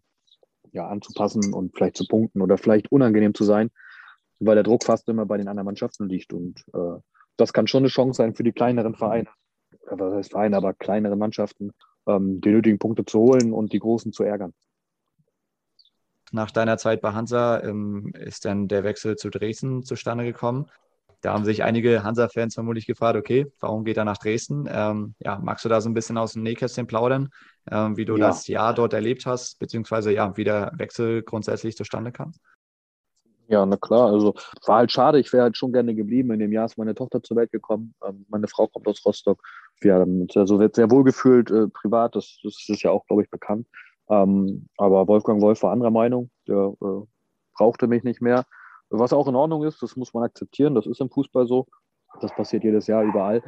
ja, 0.71 0.87
anzupassen 0.87 1.53
und 1.53 1.77
vielleicht 1.77 1.97
zu 1.97 2.07
punkten 2.07 2.41
oder 2.41 2.57
vielleicht 2.57 2.91
unangenehm 2.93 3.35
zu 3.35 3.43
sein, 3.43 3.71
weil 4.39 4.55
der 4.55 4.65
Druck 4.65 4.85
fast 4.85 5.09
immer 5.09 5.27
bei 5.27 5.39
den 5.39 5.49
anderen 5.49 5.67
Mannschaften 5.67 6.09
liegt. 6.09 6.33
Und 6.33 6.65
äh, 6.73 7.01
das 7.37 7.53
kann 7.53 7.67
schon 7.67 7.83
eine 7.83 7.89
Chance 7.89 8.19
sein 8.19 8.35
für 8.35 8.43
die 8.43 8.53
kleineren 8.53 8.95
Vereine, 8.95 9.29
was 9.91 10.15
heißt 10.15 10.31
Vereine, 10.33 10.57
aber 10.57 10.75
kleinere 10.75 11.17
Mannschaften, 11.17 11.73
ähm, 12.07 12.41
die 12.41 12.51
nötigen 12.51 12.79
Punkte 12.79 13.05
zu 13.05 13.21
holen 13.21 13.53
und 13.53 13.73
die 13.73 13.79
großen 13.79 14.13
zu 14.13 14.23
ärgern. 14.23 14.53
Nach 16.33 16.51
deiner 16.51 16.79
Zeit 16.79 17.03
bei 17.03 17.13
Hansa 17.13 17.61
ähm, 17.63 18.13
ist 18.15 18.47
dann 18.47 18.67
der 18.67 18.85
Wechsel 18.85 19.17
zu 19.17 19.29
Dresden 19.29 19.83
zustande 19.83 20.25
gekommen. 20.25 20.67
Da 21.21 21.35
haben 21.35 21.45
sich 21.45 21.63
einige 21.63 22.03
Hansa-Fans 22.03 22.55
vermutlich 22.55 22.87
gefragt, 22.87 23.17
okay, 23.17 23.47
warum 23.61 23.85
geht 23.85 23.97
er 23.97 24.05
nach 24.05 24.19
Dresden? 24.19 24.69
Ähm, 24.69 25.15
ja, 25.21 25.39
magst 25.39 25.65
du 25.65 25.69
da 25.69 25.81
so 25.81 25.89
ein 25.89 25.95
bisschen 25.95 26.19
aus 26.19 26.33
dem 26.33 26.43
Nähkästchen 26.43 26.89
plaudern, 26.89 27.29
ähm, 27.71 27.97
wie 27.97 28.05
du 28.05 28.17
ja. 28.17 28.27
das 28.27 28.49
Jahr 28.49 28.75
dort 28.75 28.93
erlebt 28.93 29.25
hast, 29.25 29.61
beziehungsweise 29.61 30.13
ja, 30.13 30.37
wie 30.37 30.43
der 30.43 30.73
Wechsel 30.75 31.23
grundsätzlich 31.23 31.77
zustande 31.77 32.11
kam? 32.11 32.33
Ja, 33.53 33.67
na 33.67 33.77
klar. 33.77 34.11
Also 34.11 34.33
war 34.67 34.79
halt 34.79 34.93
schade. 34.93 35.21
Ich 35.21 35.31
wäre 35.31 35.43
halt 35.43 35.59
schon 35.59 35.75
gerne 35.75 35.95
geblieben. 35.95 36.31
In 36.33 36.39
dem 36.39 36.53
Jahr 36.53 36.65
ist 36.65 36.79
meine 36.79 36.95
Tochter 36.95 37.23
zur 37.23 37.37
Welt 37.37 37.53
gekommen. 37.53 37.95
Ähm, 38.03 38.25
meine 38.31 38.49
Frau 38.49 38.67
kommt 38.67 38.89
aus 38.89 39.05
Rostock. 39.05 39.43
Wir 39.83 39.97
haben 39.97 40.23
uns 40.23 40.35
also 40.39 40.57
sehr 40.73 40.91
wohl 40.91 41.05
gefühlt 41.05 41.51
äh, 41.51 41.69
privat. 41.69 42.17
Das, 42.17 42.39
das 42.43 42.65
ist 42.67 42.83
ja 42.83 42.91
auch, 42.91 43.07
glaube 43.07 43.25
ich, 43.25 43.31
bekannt. 43.31 43.67
Ähm, 44.09 44.69
aber 44.79 45.07
Wolfgang 45.07 45.43
Wolf 45.43 45.63
war 45.63 45.73
anderer 45.73 45.91
Meinung. 45.91 46.31
Der 46.49 46.73
äh, 46.81 47.03
brauchte 47.55 47.89
mich 47.89 48.05
nicht 48.05 48.23
mehr. 48.23 48.47
Was 48.89 49.13
auch 49.13 49.29
in 49.29 49.35
Ordnung 49.35 49.65
ist, 49.65 49.83
das 49.83 49.97
muss 49.97 50.15
man 50.15 50.23
akzeptieren. 50.23 50.75
Das 50.75 50.87
ist 50.87 51.03
im 51.03 51.11
Fußball 51.11 51.47
so. 51.47 51.67
Das 52.23 52.35
passiert 52.35 52.65
jedes 52.65 52.87
Jahr 52.87 53.03
überall. 53.03 53.43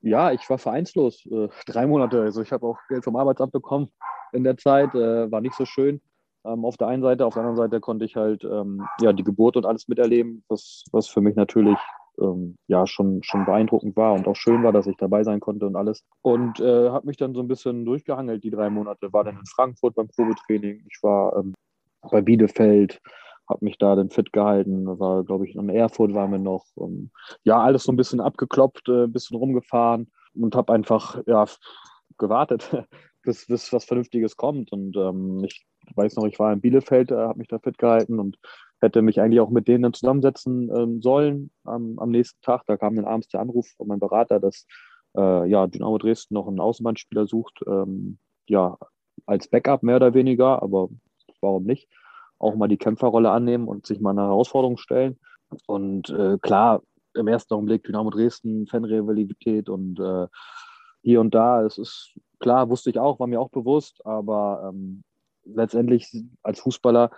Ja, 0.00 0.32
ich 0.32 0.50
war 0.50 0.58
vereinslos. 0.58 1.24
Äh, 1.26 1.46
drei 1.66 1.86
Monate. 1.86 2.22
Also 2.22 2.42
ich 2.42 2.50
habe 2.50 2.66
auch 2.66 2.78
Geld 2.88 3.04
vom 3.04 3.14
Arbeitsamt 3.14 3.52
bekommen 3.52 3.92
in 4.32 4.42
der 4.42 4.56
Zeit. 4.56 4.96
Äh, 4.96 5.30
war 5.30 5.40
nicht 5.40 5.54
so 5.54 5.64
schön 5.64 6.00
ähm, 6.44 6.64
auf 6.64 6.76
der 6.76 6.88
einen 6.88 7.02
Seite. 7.02 7.26
Auf 7.26 7.34
der 7.34 7.42
anderen 7.42 7.56
Seite 7.56 7.80
konnte 7.80 8.04
ich 8.04 8.16
halt 8.16 8.44
ähm, 8.44 8.86
ja, 9.00 9.12
die 9.12 9.24
Geburt 9.24 9.56
und 9.56 9.66
alles 9.66 9.88
miterleben, 9.88 10.44
was, 10.48 10.84
was 10.92 11.08
für 11.08 11.20
mich 11.20 11.36
natürlich 11.36 11.78
ähm, 12.20 12.56
ja 12.68 12.86
schon, 12.86 13.22
schon 13.22 13.44
beeindruckend 13.44 13.96
war 13.96 14.14
und 14.14 14.26
auch 14.28 14.36
schön 14.36 14.62
war, 14.62 14.72
dass 14.72 14.86
ich 14.86 14.96
dabei 14.96 15.24
sein 15.24 15.40
konnte 15.40 15.66
und 15.66 15.76
alles. 15.76 16.04
Und 16.22 16.60
äh, 16.60 16.90
habe 16.90 17.06
mich 17.06 17.16
dann 17.16 17.34
so 17.34 17.40
ein 17.40 17.48
bisschen 17.48 17.84
durchgehangelt, 17.84 18.44
die 18.44 18.50
drei 18.50 18.70
Monate. 18.70 19.12
War 19.12 19.24
dann 19.24 19.38
in 19.38 19.46
Frankfurt 19.46 19.94
beim 19.94 20.08
Probetraining. 20.08 20.84
Ich 20.90 21.02
war 21.02 21.36
ähm, 21.36 21.54
bei 22.10 22.20
Bielefeld, 22.20 23.00
habe 23.48 23.64
mich 23.64 23.78
da 23.78 23.96
dann 23.96 24.10
fit 24.10 24.32
gehalten. 24.32 24.86
War, 24.98 25.24
glaube 25.24 25.46
ich, 25.46 25.54
in 25.54 25.68
Erfurt 25.68 26.14
waren 26.14 26.32
wir 26.32 26.38
noch. 26.38 26.66
Ähm, 26.78 27.10
ja, 27.42 27.60
alles 27.60 27.84
so 27.84 27.92
ein 27.92 27.96
bisschen 27.96 28.20
abgeklopft, 28.20 28.88
äh, 28.88 29.04
ein 29.04 29.12
bisschen 29.12 29.36
rumgefahren 29.36 30.10
und 30.34 30.54
habe 30.54 30.72
einfach 30.72 31.20
ja, 31.26 31.44
gewartet, 32.18 32.70
bis, 33.24 33.46
bis 33.46 33.72
was 33.72 33.84
Vernünftiges 33.84 34.36
kommt. 34.36 34.72
Und 34.72 34.96
ähm, 34.96 35.44
ich 35.44 35.66
weiß 35.94 36.16
noch, 36.16 36.26
ich 36.26 36.38
war 36.38 36.52
in 36.52 36.60
Bielefeld, 36.60 37.10
äh, 37.10 37.16
habe 37.16 37.38
mich 37.38 37.48
da 37.48 37.58
fit 37.58 37.78
gehalten 37.78 38.18
und 38.18 38.38
hätte 38.80 39.02
mich 39.02 39.20
eigentlich 39.20 39.40
auch 39.40 39.50
mit 39.50 39.68
denen 39.68 39.82
dann 39.82 39.94
zusammensetzen 39.94 40.70
ähm, 40.74 41.02
sollen 41.02 41.50
am, 41.64 41.98
am, 41.98 42.10
nächsten 42.10 42.40
Tag. 42.42 42.62
Da 42.66 42.76
kam 42.76 42.96
dann 42.96 43.04
abends 43.04 43.28
der 43.28 43.40
Anruf 43.40 43.68
von 43.76 43.88
meinem 43.88 44.00
Berater, 44.00 44.40
dass 44.40 44.66
äh, 45.16 45.48
ja, 45.48 45.66
Dynamo 45.66 45.98
Dresden 45.98 46.34
noch 46.34 46.46
einen 46.46 46.60
Außenbahnspieler 46.60 47.26
sucht, 47.26 47.60
ähm, 47.66 48.18
ja, 48.46 48.76
als 49.26 49.48
Backup 49.48 49.82
mehr 49.82 49.96
oder 49.96 50.14
weniger, 50.14 50.62
aber 50.62 50.88
warum 51.40 51.64
nicht? 51.64 51.88
Auch 52.38 52.56
mal 52.56 52.68
die 52.68 52.76
Kämpferrolle 52.76 53.30
annehmen 53.30 53.68
und 53.68 53.86
sich 53.86 54.00
mal 54.00 54.10
eine 54.10 54.22
Herausforderung 54.22 54.76
stellen. 54.76 55.18
Und 55.66 56.10
äh, 56.10 56.36
klar, 56.38 56.82
im 57.14 57.28
ersten 57.28 57.54
Augenblick 57.54 57.84
Dynamo 57.84 58.10
Dresden, 58.10 58.66
Fanrivalität 58.66 59.68
und 59.68 59.98
äh, 60.00 60.26
hier 61.04 61.20
und 61.20 61.34
da, 61.34 61.62
es 61.62 61.76
ist 61.76 62.14
klar, 62.40 62.70
wusste 62.70 62.88
ich 62.88 62.98
auch, 62.98 63.20
war 63.20 63.26
mir 63.26 63.40
auch 63.40 63.50
bewusst, 63.50 64.04
aber 64.06 64.70
ähm, 64.72 65.04
letztendlich 65.44 66.10
als 66.42 66.60
Fußballer 66.60 67.10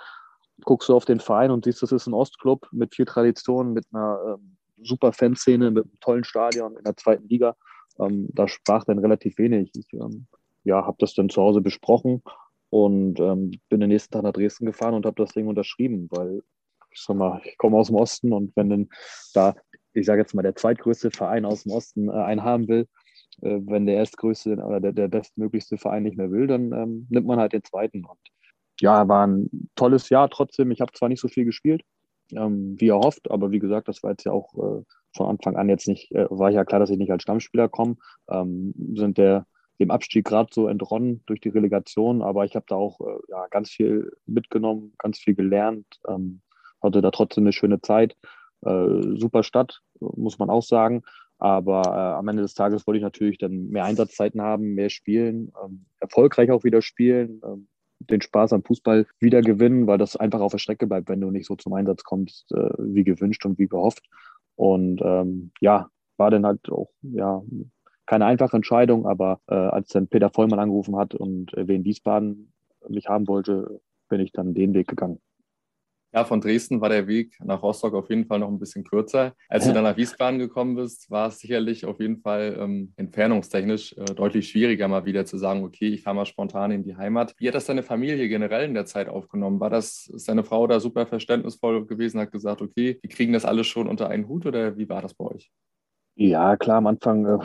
guckst 0.64 0.88
du 0.88 0.96
auf 0.96 1.05
den 1.05 1.20
Verein 1.20 1.53
und 1.53 1.64
siehst, 1.64 1.83
das 1.83 1.92
ist 1.92 2.09
ein 2.09 2.14
Ostclub 2.14 2.66
mit 2.72 2.94
viel 2.94 3.05
Tradition, 3.05 3.72
mit 3.72 3.85
einer 3.92 4.18
ähm, 4.38 4.57
super 4.83 5.12
Fanszene, 5.12 5.70
mit 5.70 5.85
einem 5.85 6.01
tollen 6.01 6.25
Stadion 6.25 6.77
in 6.77 6.83
der 6.83 6.96
zweiten 6.96 7.29
Liga. 7.29 7.55
Ähm, 8.01 8.29
da 8.33 8.49
sprach 8.49 8.85
dann 8.85 8.99
relativ 8.99 9.38
wenig. 9.38 9.70
Ich 9.77 9.92
ähm, 9.92 10.27
ja, 10.64 10.85
habe 10.85 10.96
das 10.99 11.14
dann 11.14 11.29
zu 11.29 11.40
Hause 11.40 11.61
besprochen 11.61 12.22
und 12.70 13.20
ähm, 13.20 13.53
bin 13.68 13.81
den 13.81 13.90
nächsten 13.90 14.12
Tag 14.12 14.25
nach 14.25 14.33
Dresden 14.33 14.66
gefahren 14.66 14.94
und 14.94 15.07
habe 15.07 15.22
das 15.22 15.33
Ding 15.33 15.46
unterschrieben, 15.46 16.09
weil 16.11 16.42
ich 16.90 17.01
sag 17.03 17.16
mal, 17.16 17.40
ich 17.44 17.57
komme 17.57 17.77
aus 17.77 17.87
dem 17.87 17.96
Osten 17.96 18.33
und 18.33 18.57
wenn 18.57 18.68
dann 18.68 18.88
da, 19.33 19.55
ich 19.92 20.07
sage 20.07 20.22
jetzt 20.22 20.35
mal, 20.35 20.42
der 20.42 20.57
zweitgrößte 20.57 21.12
Verein 21.12 21.44
aus 21.44 21.62
dem 21.62 21.72
Osten 21.72 22.09
äh, 22.09 22.12
einen 22.12 22.42
haben 22.42 22.66
will, 22.66 22.88
äh, 23.42 23.59
wenn 23.66 23.87
der 23.87 23.96
erstgrößte 23.96 24.57
oder 24.57 24.81
der, 24.81 24.92
der 24.92 25.09
bestmöglichste 25.09 25.79
Verein 25.79 26.03
nicht 26.03 26.16
mehr 26.16 26.31
will, 26.31 26.46
dann 26.46 26.72
ähm, 26.72 27.07
nimmt 27.11 27.27
man 27.27 27.38
halt 27.38 27.53
den 27.53 27.64
zweiten. 27.64 28.05
Und 28.05 28.18
ja, 28.81 29.09
war 29.09 29.27
ein 29.27 29.68
tolles 29.75 30.09
Jahr 30.09 30.29
trotzdem. 30.29 30.70
Ich 30.70 30.81
habe 30.81 30.92
zwar 30.92 31.09
nicht 31.09 31.20
so 31.20 31.29
viel 31.29 31.44
gespielt, 31.44 31.83
ähm, 32.33 32.77
wie 32.79 32.88
erhofft, 32.88 33.31
aber 33.31 33.51
wie 33.51 33.59
gesagt, 33.59 33.88
das 33.88 34.03
war 34.03 34.11
jetzt 34.11 34.25
ja 34.25 34.33
auch 34.33 34.55
äh, 34.55 34.83
von 35.14 35.29
Anfang 35.29 35.57
an 35.57 35.68
jetzt 35.68 35.88
nicht, 35.88 36.12
äh, 36.12 36.27
war 36.31 36.51
ja 36.51 36.64
klar, 36.64 36.81
dass 36.81 36.90
ich 36.90 36.99
nicht 36.99 37.12
als 37.12 37.22
Stammspieler 37.22 37.68
komme. 37.68 37.96
Ähm, 38.29 38.75
sind 38.94 39.18
der 39.18 39.46
dem 39.79 39.90
Abstieg 39.90 40.25
gerade 40.25 40.49
so 40.53 40.68
entronnen 40.68 41.22
durch 41.27 41.40
die 41.40 41.51
Relegation, 41.51 42.22
aber 42.22 42.44
ich 42.44 42.57
habe 42.57 42.66
da 42.68 42.77
auch 42.77 43.01
äh, 43.01 43.18
ja, 43.29 43.46
ganz 43.49 43.70
viel 43.70 44.12
mitgenommen, 44.27 44.94
ganz 44.99 45.18
viel 45.18 45.35
gelernt, 45.35 45.87
ähm, 46.09 46.40
hatte 46.83 47.03
da 47.03 47.11
trotzdem 47.11 47.44
eine 47.44 47.53
schöne 47.53 47.81
Zeit. 47.81 48.16
Äh, 48.62 49.18
super 49.18 49.42
Stadt, 49.42 49.83
muss 50.01 50.38
man 50.38 50.51
auch 50.51 50.62
sagen. 50.62 51.03
Aber 51.38 51.83
äh, 51.85 52.18
am 52.18 52.29
Ende 52.29 52.42
des 52.42 52.55
Tages 52.55 52.87
wollte 52.87 52.99
ich 52.99 53.05
natürlich 53.05 53.38
dann 53.38 53.68
mehr 53.68 53.85
Einsatzzeiten 53.85 54.40
haben, 54.40 54.75
mehr 54.75 54.90
spielen, 54.90 55.53
ähm, 55.62 55.87
erfolgreich 56.01 56.51
auch 56.51 56.64
wieder 56.64 56.83
spielen, 56.83 57.40
ähm, 57.44 57.68
den 57.99 58.20
Spaß 58.20 58.53
am 58.53 58.62
Fußball 58.62 59.07
wieder 59.20 59.42
gewinnen, 59.42 59.87
weil 59.87 59.99
das 59.99 60.16
einfach 60.16 60.40
auf 60.40 60.53
der 60.53 60.59
Strecke 60.59 60.87
bleibt, 60.87 61.09
wenn 61.09 61.20
du 61.20 61.31
nicht 61.31 61.46
so 61.46 61.57
zum 61.57 61.75
Einsatz 61.75 62.05
kommst, 62.05 62.53
äh, 62.53 62.70
wie 62.79 63.05
gewünscht 63.05 63.44
und 63.46 63.59
wie 63.59 63.68
gehofft. 63.68 64.05
Und 64.55 65.01
ähm, 65.03 65.51
ja, 65.61 65.90
war 66.16 66.31
dann 66.31 66.46
halt 66.46 66.70
auch 66.70 66.90
ja 67.03 67.42
keine 68.07 68.25
einfache 68.25 68.57
Entscheidung, 68.57 69.07
aber 69.07 69.40
äh, 69.49 69.55
als 69.55 69.88
dann 69.88 70.09
Peter 70.09 70.31
Vollmann 70.31 70.61
angerufen 70.61 70.96
hat 70.96 71.14
und 71.14 71.53
äh, 71.55 71.68
Wien 71.68 71.85
Wiesbaden 71.85 72.53
mich 72.88 73.09
haben 73.09 73.27
wollte, 73.27 73.81
bin 74.09 74.20
ich 74.20 74.33
dann 74.33 74.55
den 74.55 74.75
Weg 74.75 74.88
gegangen. 74.88 75.20
Ja, 76.16 76.24
von 76.24 76.40
Dresden 76.40 76.81
war 76.81 76.88
der 76.88 77.07
Weg 77.09 77.37
nach 77.44 77.62
Rostock 77.62 77.92
auf 77.92 78.09
jeden 78.09 78.24
Fall 78.24 78.38
noch 78.38 78.48
ein 78.48 78.59
bisschen 78.59 78.85
kürzer. 78.85 79.35
Als 79.50 79.66
du 79.66 79.74
dann 79.74 79.85
nach 79.85 79.98
Wiesbaden 79.98 80.38
gekommen 80.38 80.74
bist, 80.74 81.11
war 81.11 81.29
es 81.29 81.40
sicherlich 81.40 81.85
auf 81.85 82.00
jeden 82.00 82.22
Fall 82.22 82.57
ähm, 82.59 82.94
entfernungstechnisch 82.96 83.92
äh, 83.98 84.14
deutlich 84.14 84.48
schwieriger, 84.48 84.88
mal 84.88 85.05
wieder 85.05 85.26
zu 85.26 85.37
sagen, 85.37 85.62
okay, 85.62 85.88
ich 85.88 86.02
fahre 86.02 86.16
mal 86.16 86.24
spontan 86.24 86.70
in 86.70 86.85
die 86.85 86.96
Heimat. 86.96 87.35
Wie 87.37 87.46
hat 87.46 87.55
das 87.55 87.66
deine 87.66 87.83
Familie 87.83 88.31
generell 88.31 88.64
in 88.64 88.72
der 88.72 88.87
Zeit 88.87 89.11
aufgenommen? 89.11 89.61
War 89.61 89.68
das, 89.68 90.07
ist 90.07 90.26
deine 90.26 90.42
Frau 90.42 90.66
da 90.66 90.81
super 90.81 91.05
verständnisvoll 91.05 91.85
gewesen, 91.85 92.18
hat 92.18 92.33
gesagt, 92.33 92.62
okay, 92.62 92.98
wir 93.02 93.11
kriegen 93.11 93.35
das 93.35 93.44
alles 93.44 93.66
schon 93.66 93.87
unter 93.87 94.09
einen 94.09 94.26
Hut 94.26 94.46
oder 94.46 94.79
wie 94.79 94.88
war 94.88 95.02
das 95.02 95.12
bei 95.12 95.26
euch? 95.26 95.50
Ja, 96.14 96.57
klar, 96.57 96.79
am 96.79 96.87
Anfang 96.87 97.26
äh, 97.26 97.44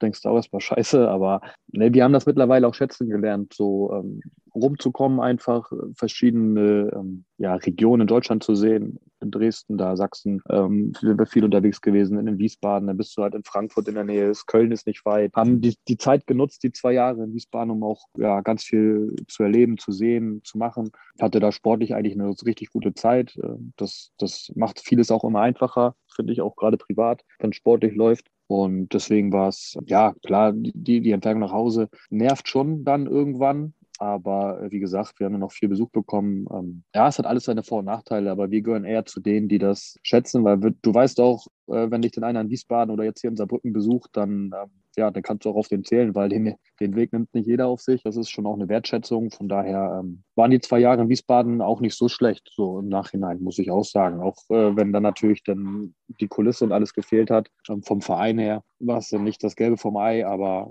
denkst 0.00 0.22
du 0.22 0.28
auch 0.28 0.36
erstmal 0.36 0.60
scheiße, 0.60 1.08
aber 1.08 1.40
ne, 1.76 1.90
die 1.90 2.02
haben 2.02 2.12
das 2.12 2.26
mittlerweile 2.26 2.66
auch 2.66 2.74
schätzen 2.74 3.08
gelernt, 3.08 3.52
so 3.54 3.92
ähm, 3.92 4.20
rumzukommen, 4.54 5.20
einfach 5.20 5.70
äh, 5.72 5.76
verschiedene 5.94 6.90
ähm, 6.94 7.24
ja, 7.38 7.54
Regionen 7.54 8.02
in 8.02 8.06
Deutschland 8.06 8.42
zu 8.42 8.54
sehen. 8.54 8.98
In 9.20 9.30
Dresden, 9.30 9.78
da 9.78 9.96
Sachsen, 9.96 10.42
ähm, 10.50 10.92
sind 11.00 11.18
wir 11.18 11.26
viel 11.26 11.44
unterwegs 11.44 11.80
gewesen, 11.80 12.26
in 12.26 12.38
Wiesbaden, 12.38 12.86
dann 12.86 12.98
bist 12.98 13.16
du 13.16 13.22
halt 13.22 13.34
in 13.34 13.44
Frankfurt 13.44 13.88
in 13.88 13.94
der 13.94 14.04
Nähe, 14.04 14.32
Köln 14.46 14.72
ist 14.72 14.86
nicht 14.86 15.06
weit. 15.06 15.32
Haben 15.34 15.62
die, 15.62 15.76
die 15.88 15.96
Zeit 15.96 16.26
genutzt, 16.26 16.62
die 16.62 16.72
zwei 16.72 16.92
Jahre 16.92 17.24
in 17.24 17.32
Wiesbaden, 17.32 17.70
um 17.70 17.82
auch 17.82 18.04
ja, 18.18 18.42
ganz 18.42 18.64
viel 18.64 19.14
zu 19.26 19.42
erleben, 19.42 19.78
zu 19.78 19.90
sehen, 19.90 20.42
zu 20.44 20.58
machen. 20.58 20.90
Hatte 21.18 21.40
da 21.40 21.50
sportlich 21.50 21.94
eigentlich 21.94 22.14
eine 22.14 22.34
richtig 22.44 22.70
gute 22.70 22.92
Zeit. 22.92 23.36
Äh, 23.42 23.56
das, 23.76 24.12
das 24.18 24.52
macht 24.54 24.80
vieles 24.80 25.10
auch 25.10 25.24
immer 25.24 25.40
einfacher, 25.40 25.94
finde 26.14 26.34
ich, 26.34 26.42
auch 26.42 26.56
gerade 26.56 26.76
privat, 26.76 27.22
wenn 27.38 27.52
sportlich 27.54 27.94
läuft. 27.94 28.26
Und 28.48 28.92
deswegen 28.94 29.32
war 29.32 29.48
es, 29.48 29.76
ja, 29.86 30.14
klar, 30.24 30.52
die, 30.54 31.00
die 31.00 31.10
Entfernung 31.10 31.40
nach 31.40 31.52
Hause 31.52 31.65
nervt 32.10 32.48
schon 32.48 32.84
dann 32.84 33.06
irgendwann. 33.06 33.74
Aber 33.98 34.62
äh, 34.62 34.70
wie 34.70 34.80
gesagt, 34.80 35.18
wir 35.18 35.26
haben 35.26 35.38
noch 35.38 35.52
viel 35.52 35.68
Besuch 35.68 35.90
bekommen. 35.90 36.46
Ähm, 36.52 36.82
ja, 36.94 37.08
es 37.08 37.18
hat 37.18 37.26
alles 37.26 37.44
seine 37.44 37.62
Vor- 37.62 37.78
und 37.78 37.86
Nachteile, 37.86 38.30
aber 38.30 38.50
wir 38.50 38.62
gehören 38.62 38.84
eher 38.84 39.06
zu 39.06 39.20
denen, 39.20 39.48
die 39.48 39.58
das 39.58 39.96
schätzen, 40.02 40.44
weil 40.44 40.58
du 40.58 40.94
weißt 40.94 41.20
auch, 41.20 41.46
äh, 41.68 41.90
wenn 41.90 42.02
dich 42.02 42.12
dann 42.12 42.24
einer 42.24 42.40
in 42.40 42.50
Wiesbaden 42.50 42.92
oder 42.92 43.04
jetzt 43.04 43.20
hier 43.20 43.30
in 43.30 43.36
Saarbrücken 43.36 43.72
besucht, 43.72 44.10
dann, 44.12 44.52
ähm, 44.54 44.70
ja, 44.98 45.10
dann 45.10 45.22
kannst 45.22 45.44
du 45.44 45.50
auch 45.50 45.56
auf 45.56 45.68
den 45.68 45.84
zählen, 45.84 46.14
weil 46.14 46.28
den, 46.28 46.54
den 46.80 46.96
Weg 46.96 47.12
nimmt 47.12 47.34
nicht 47.34 47.46
jeder 47.46 47.68
auf 47.68 47.80
sich. 47.80 48.02
Das 48.02 48.16
ist 48.16 48.30
schon 48.30 48.46
auch 48.46 48.54
eine 48.54 48.68
Wertschätzung. 48.68 49.30
Von 49.30 49.48
daher 49.48 50.00
ähm, 50.00 50.22
waren 50.34 50.50
die 50.50 50.60
zwei 50.60 50.78
Jahre 50.78 51.02
in 51.02 51.08
Wiesbaden 51.08 51.60
auch 51.60 51.80
nicht 51.80 51.96
so 51.96 52.08
schlecht, 52.08 52.50
so 52.54 52.78
im 52.78 52.88
Nachhinein, 52.88 53.40
muss 53.40 53.58
ich 53.58 53.70
auch 53.70 53.84
sagen. 53.84 54.20
Auch 54.20 54.36
äh, 54.50 54.76
wenn 54.76 54.92
dann 54.92 55.02
natürlich 55.02 55.42
dann 55.42 55.94
die 56.20 56.28
Kulisse 56.28 56.64
und 56.64 56.72
alles 56.72 56.94
gefehlt 56.94 57.30
hat. 57.30 57.50
Vom 57.82 58.00
Verein 58.00 58.38
her 58.38 58.62
war 58.78 58.98
es 58.98 59.08
dann 59.08 59.24
nicht 59.24 59.42
das 59.42 59.56
Gelbe 59.56 59.76
vom 59.76 59.96
Ei, 59.96 60.26
aber 60.26 60.70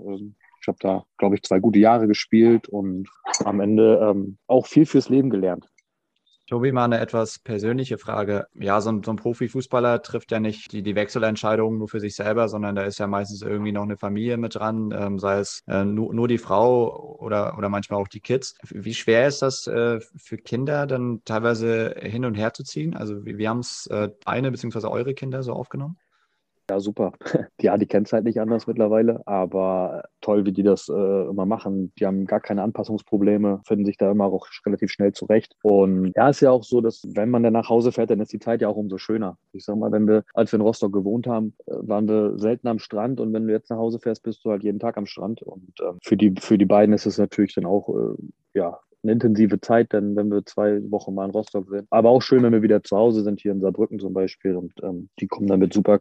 ich 0.66 0.68
habe 0.68 0.78
da, 0.80 1.04
glaube 1.16 1.36
ich, 1.36 1.42
zwei 1.42 1.60
gute 1.60 1.78
Jahre 1.78 2.08
gespielt 2.08 2.68
und 2.68 3.08
am 3.44 3.60
Ende 3.60 4.00
ähm, 4.02 4.36
auch 4.48 4.66
viel 4.66 4.84
fürs 4.84 5.08
Leben 5.08 5.30
gelernt. 5.30 5.68
Tobi, 6.48 6.70
mal 6.70 6.84
eine 6.84 7.00
etwas 7.00 7.40
persönliche 7.40 7.98
Frage. 7.98 8.46
Ja, 8.54 8.80
so 8.80 8.90
ein, 8.90 9.02
so 9.02 9.10
ein 9.12 9.16
Profifußballer 9.16 10.02
trifft 10.02 10.30
ja 10.30 10.38
nicht 10.40 10.72
die, 10.72 10.82
die 10.82 10.94
Wechselentscheidungen 10.94 11.78
nur 11.78 11.88
für 11.88 11.98
sich 12.00 12.14
selber, 12.14 12.48
sondern 12.48 12.76
da 12.76 12.82
ist 12.82 12.98
ja 12.98 13.06
meistens 13.06 13.42
irgendwie 13.42 13.72
noch 13.72 13.82
eine 13.82 13.96
Familie 13.96 14.36
mit 14.36 14.54
dran, 14.56 14.92
ähm, 14.96 15.18
sei 15.18 15.38
es 15.38 15.62
äh, 15.66 15.84
nur, 15.84 16.14
nur 16.14 16.28
die 16.28 16.38
Frau 16.38 17.16
oder, 17.18 17.56
oder 17.58 17.68
manchmal 17.68 18.00
auch 18.00 18.08
die 18.08 18.20
Kids. 18.20 18.54
Wie 18.62 18.94
schwer 18.94 19.26
ist 19.26 19.42
das 19.42 19.66
äh, 19.66 20.00
für 20.16 20.36
Kinder 20.36 20.86
dann 20.86 21.22
teilweise 21.24 21.94
hin 22.00 22.24
und 22.24 22.34
her 22.34 22.52
zu 22.52 22.62
ziehen? 22.62 22.96
Also 22.96 23.24
wie, 23.24 23.38
wie 23.38 23.48
haben 23.48 23.60
es 23.60 23.86
äh, 23.88 24.10
eine 24.24 24.50
bzw. 24.50 24.86
eure 24.86 25.14
Kinder 25.14 25.42
so 25.42 25.52
aufgenommen? 25.52 25.96
Ja, 26.68 26.80
super. 26.80 27.12
Ja, 27.60 27.76
die 27.78 27.86
kennen 27.86 28.04
es 28.04 28.12
halt 28.12 28.24
nicht 28.24 28.40
anders 28.40 28.66
mittlerweile, 28.66 29.26
aber 29.26 30.04
toll, 30.20 30.44
wie 30.44 30.52
die 30.52 30.62
das 30.62 30.88
äh, 30.88 30.92
immer 31.28 31.46
machen. 31.46 31.92
Die 31.98 32.06
haben 32.06 32.26
gar 32.26 32.40
keine 32.40 32.62
Anpassungsprobleme, 32.62 33.60
finden 33.66 33.84
sich 33.86 33.96
da 33.96 34.10
immer 34.10 34.26
auch 34.26 34.46
relativ 34.66 34.90
schnell 34.90 35.12
zurecht. 35.12 35.56
Und 35.62 36.12
ja, 36.14 36.28
ist 36.28 36.40
ja 36.40 36.50
auch 36.50 36.64
so, 36.64 36.80
dass 36.80 37.02
wenn 37.14 37.30
man 37.30 37.42
dann 37.42 37.52
nach 37.54 37.68
Hause 37.68 37.92
fährt, 37.92 38.10
dann 38.10 38.20
ist 38.20 38.32
die 38.32 38.38
Zeit 38.38 38.60
ja 38.62 38.68
auch 38.68 38.76
umso 38.76 38.98
schöner. 38.98 39.38
Ich 39.52 39.64
sag 39.64 39.76
mal, 39.76 39.90
wenn 39.92 40.06
wir, 40.06 40.24
als 40.34 40.52
wir 40.52 40.58
in 40.58 40.62
Rostock 40.62 40.92
gewohnt 40.92 41.26
haben, 41.26 41.54
äh, 41.66 41.74
waren 41.80 42.08
wir 42.08 42.38
selten 42.38 42.68
am 42.68 42.78
Strand 42.78 43.20
und 43.20 43.32
wenn 43.32 43.46
du 43.46 43.52
jetzt 43.52 43.70
nach 43.70 43.78
Hause 43.78 43.98
fährst, 43.98 44.22
bist 44.22 44.44
du 44.44 44.50
halt 44.50 44.62
jeden 44.62 44.78
Tag 44.78 44.96
am 44.96 45.06
Strand. 45.06 45.42
Und 45.42 45.80
äh, 45.80 45.92
für, 46.02 46.16
die, 46.16 46.34
für 46.38 46.58
die 46.58 46.66
beiden 46.66 46.94
ist 46.94 47.06
es 47.06 47.18
natürlich 47.18 47.54
dann 47.54 47.66
auch 47.66 47.88
äh, 47.88 48.16
ja, 48.54 48.78
eine 49.06 49.12
intensive 49.12 49.60
Zeit, 49.60 49.92
denn 49.92 50.16
wenn 50.16 50.30
wir 50.30 50.44
zwei 50.44 50.80
Wochen 50.90 51.14
mal 51.14 51.24
in 51.24 51.30
Rostock 51.30 51.68
sind. 51.68 51.86
Aber 51.90 52.10
auch 52.10 52.20
schön, 52.20 52.42
wenn 52.42 52.52
wir 52.52 52.62
wieder 52.62 52.82
zu 52.82 52.96
Hause 52.96 53.22
sind, 53.22 53.40
hier 53.40 53.52
in 53.52 53.60
Saarbrücken 53.60 53.98
zum 54.00 54.12
Beispiel. 54.12 54.56
Und 54.56 54.72
ähm, 54.82 55.08
die 55.20 55.26
kommen 55.26 55.46
damit 55.46 55.72
super, 55.72 55.98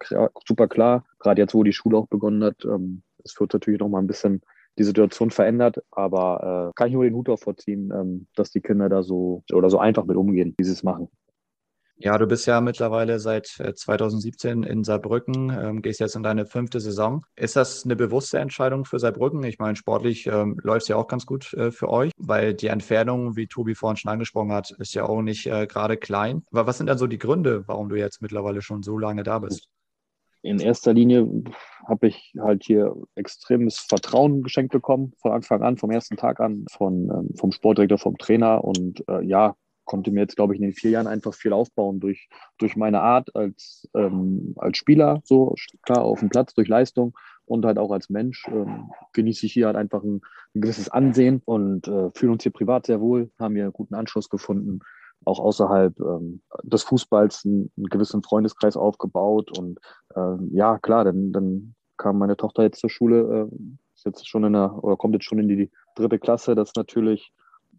super 0.48 0.68
klar. 0.68 1.06
Gerade 1.20 1.42
jetzt, 1.42 1.54
wo 1.54 1.64
die 1.64 1.74
Schule 1.74 1.98
auch 1.98 2.08
begonnen 2.08 2.44
hat. 2.44 2.66
Ähm, 2.66 3.04
es 3.24 3.40
wird 3.40 3.54
natürlich 3.54 3.80
noch 3.80 3.90
mal 3.90 4.00
ein 4.00 4.08
bisschen 4.08 4.42
die 4.78 4.84
Situation 4.84 5.32
verändert, 5.32 5.82
aber 5.92 6.70
äh, 6.70 6.74
kann 6.76 6.90
ich 6.90 6.94
nur 6.94 7.06
den 7.06 7.16
Hut 7.16 7.30
davor 7.30 7.56
ziehen, 7.56 7.92
ähm, 7.94 8.28
dass 8.36 8.52
die 8.52 8.62
Kinder 8.62 8.90
da 8.90 9.04
so 9.04 9.44
oder 9.54 9.70
so 9.70 9.80
einfach 9.80 10.06
mit 10.06 10.18
umgehen, 10.18 10.54
wie 10.58 10.64
sie 10.64 10.74
es 10.74 10.84
machen. 10.84 11.08
Ja, 11.98 12.18
du 12.18 12.28
bist 12.28 12.46
ja 12.46 12.60
mittlerweile 12.60 13.20
seit 13.20 13.48
2017 13.48 14.64
äh, 14.64 14.70
in 14.70 14.84
Saarbrücken, 14.84 15.50
ähm, 15.50 15.82
gehst 15.82 16.02
jetzt 16.02 16.16
in 16.16 16.24
deine 16.24 16.46
fünfte 16.46 16.82
Saison. 16.82 17.26
Ist 17.38 17.56
das 17.56 17.86
eine 17.86 17.96
bewusste 17.96 18.38
Entscheidung 18.40 18.84
für 18.84 19.00
Saarbrücken? 19.00 19.44
Ich 19.44 19.60
meine, 19.60 19.78
sportlich 19.78 20.28
ähm, 20.28 20.60
läuft 20.62 20.84
es 20.84 20.88
ja 20.90 20.98
auch 20.98 21.08
ganz 21.08 21.26
gut 21.26 21.54
äh, 21.54 21.72
für 21.72 21.90
euch, 21.90 22.12
weil 22.18 22.54
die 22.54 22.68
Entfernung, 22.68 23.38
wie 23.38 23.48
Tobi 23.48 23.76
vorhin 23.76 23.96
schon 23.96 24.12
angesprochen 24.12 24.52
hat, 24.52 24.72
ist 24.72 24.94
ja 24.94 25.06
auch 25.06 25.22
nicht 25.22 25.48
äh, 25.48 25.68
gerade 25.68 25.96
klein. 25.96 26.44
Aber 26.52 26.68
was 26.68 26.78
sind 26.78 26.88
dann 26.88 26.98
so 26.98 27.08
die 27.08 27.18
Gründe, 27.18 27.64
warum 27.68 27.88
du 27.88 27.96
jetzt 27.96 28.22
mittlerweile 28.22 28.62
schon 28.62 28.84
so 28.84 28.98
lange 28.98 29.24
da 29.24 29.40
bist? 29.40 29.70
In 30.42 30.60
erster 30.60 30.94
Linie 30.94 31.28
habe 31.88 32.08
ich 32.08 32.34
halt 32.40 32.64
hier 32.66 32.94
extremes 33.16 33.80
Vertrauen 33.80 34.44
geschenkt 34.44 34.74
bekommen, 34.74 35.14
von 35.18 35.32
Anfang 35.32 35.64
an, 35.64 35.78
vom 35.78 35.90
ersten 35.90 36.18
Tag 36.18 36.40
an, 36.40 36.66
von, 36.72 37.10
ähm, 37.10 37.36
vom 37.36 37.52
Sportdirektor, 37.52 37.98
vom 37.98 38.18
Trainer. 38.18 38.64
Und 38.64 39.04
äh, 39.08 39.24
ja, 39.24 39.56
konnte 39.86 40.12
mir 40.12 40.22
jetzt, 40.22 40.36
glaube 40.36 40.54
ich, 40.54 40.60
in 40.60 40.68
den 40.68 40.74
vier 40.74 40.92
Jahren 40.92 41.08
einfach 41.08 41.34
viel 41.34 41.54
aufbauen 41.54 42.00
durch, 42.00 42.28
durch 42.58 42.76
meine 42.76 43.02
Art 43.02 43.36
als, 43.36 43.88
ähm, 43.96 44.54
als 44.58 44.78
Spieler, 44.78 45.22
so 45.24 45.56
klar 45.84 46.04
auf 46.04 46.20
dem 46.20 46.30
Platz, 46.30 46.54
durch 46.54 46.68
Leistung 46.68 47.16
und 47.46 47.66
halt 47.66 47.78
auch 47.78 47.92
als 47.92 48.10
Mensch 48.10 48.46
ähm, 48.48 48.92
genieße 49.14 49.46
ich 49.46 49.54
hier 49.54 49.68
halt 49.68 49.76
einfach 49.76 50.04
ein, 50.04 50.22
ein 50.56 50.62
gewisses 50.62 50.90
Ansehen 50.90 51.42
und 51.46 51.88
äh, 51.88 52.10
fühlen 52.14 52.34
uns 52.34 52.44
hier 52.44 52.52
privat 52.52 52.86
sehr 52.88 53.00
wohl, 53.00 53.32
haben 53.40 53.56
hier 53.56 53.66
einen 53.66 53.74
guten 53.74 53.96
Anschluss 53.96 54.30
gefunden, 54.30 54.80
auch 55.24 55.40
außerhalb 55.40 56.00
ähm, 56.00 56.42
des 56.64 56.84
Fußballs 56.84 57.46
einen, 57.46 57.72
einen, 57.78 57.88
gewissen 57.88 58.24
Freundeskreis 58.24 58.76
aufgebaut 58.76 59.58
und 59.58 59.80
ähm, 60.16 60.50
ja, 60.52 60.80
klar, 60.80 61.06
dann, 61.06 61.32
dann 61.32 61.76
kam 61.98 62.18
meine 62.18 62.38
Tochter 62.38 62.64
jetzt 62.64 62.80
zur 62.80 62.90
Schule, 62.90 63.50
äh, 63.52 63.56
ist 63.96 64.06
jetzt 64.06 64.28
schon 64.28 64.44
in 64.44 64.54
der, 64.54 64.84
oder 64.84 64.98
kommt 64.98 65.14
jetzt 65.14 65.26
schon 65.26 65.40
in 65.40 65.48
die 65.48 65.72
dritte 65.96 66.20
Klasse, 66.20 66.56
das 66.56 66.74
natürlich 66.76 67.32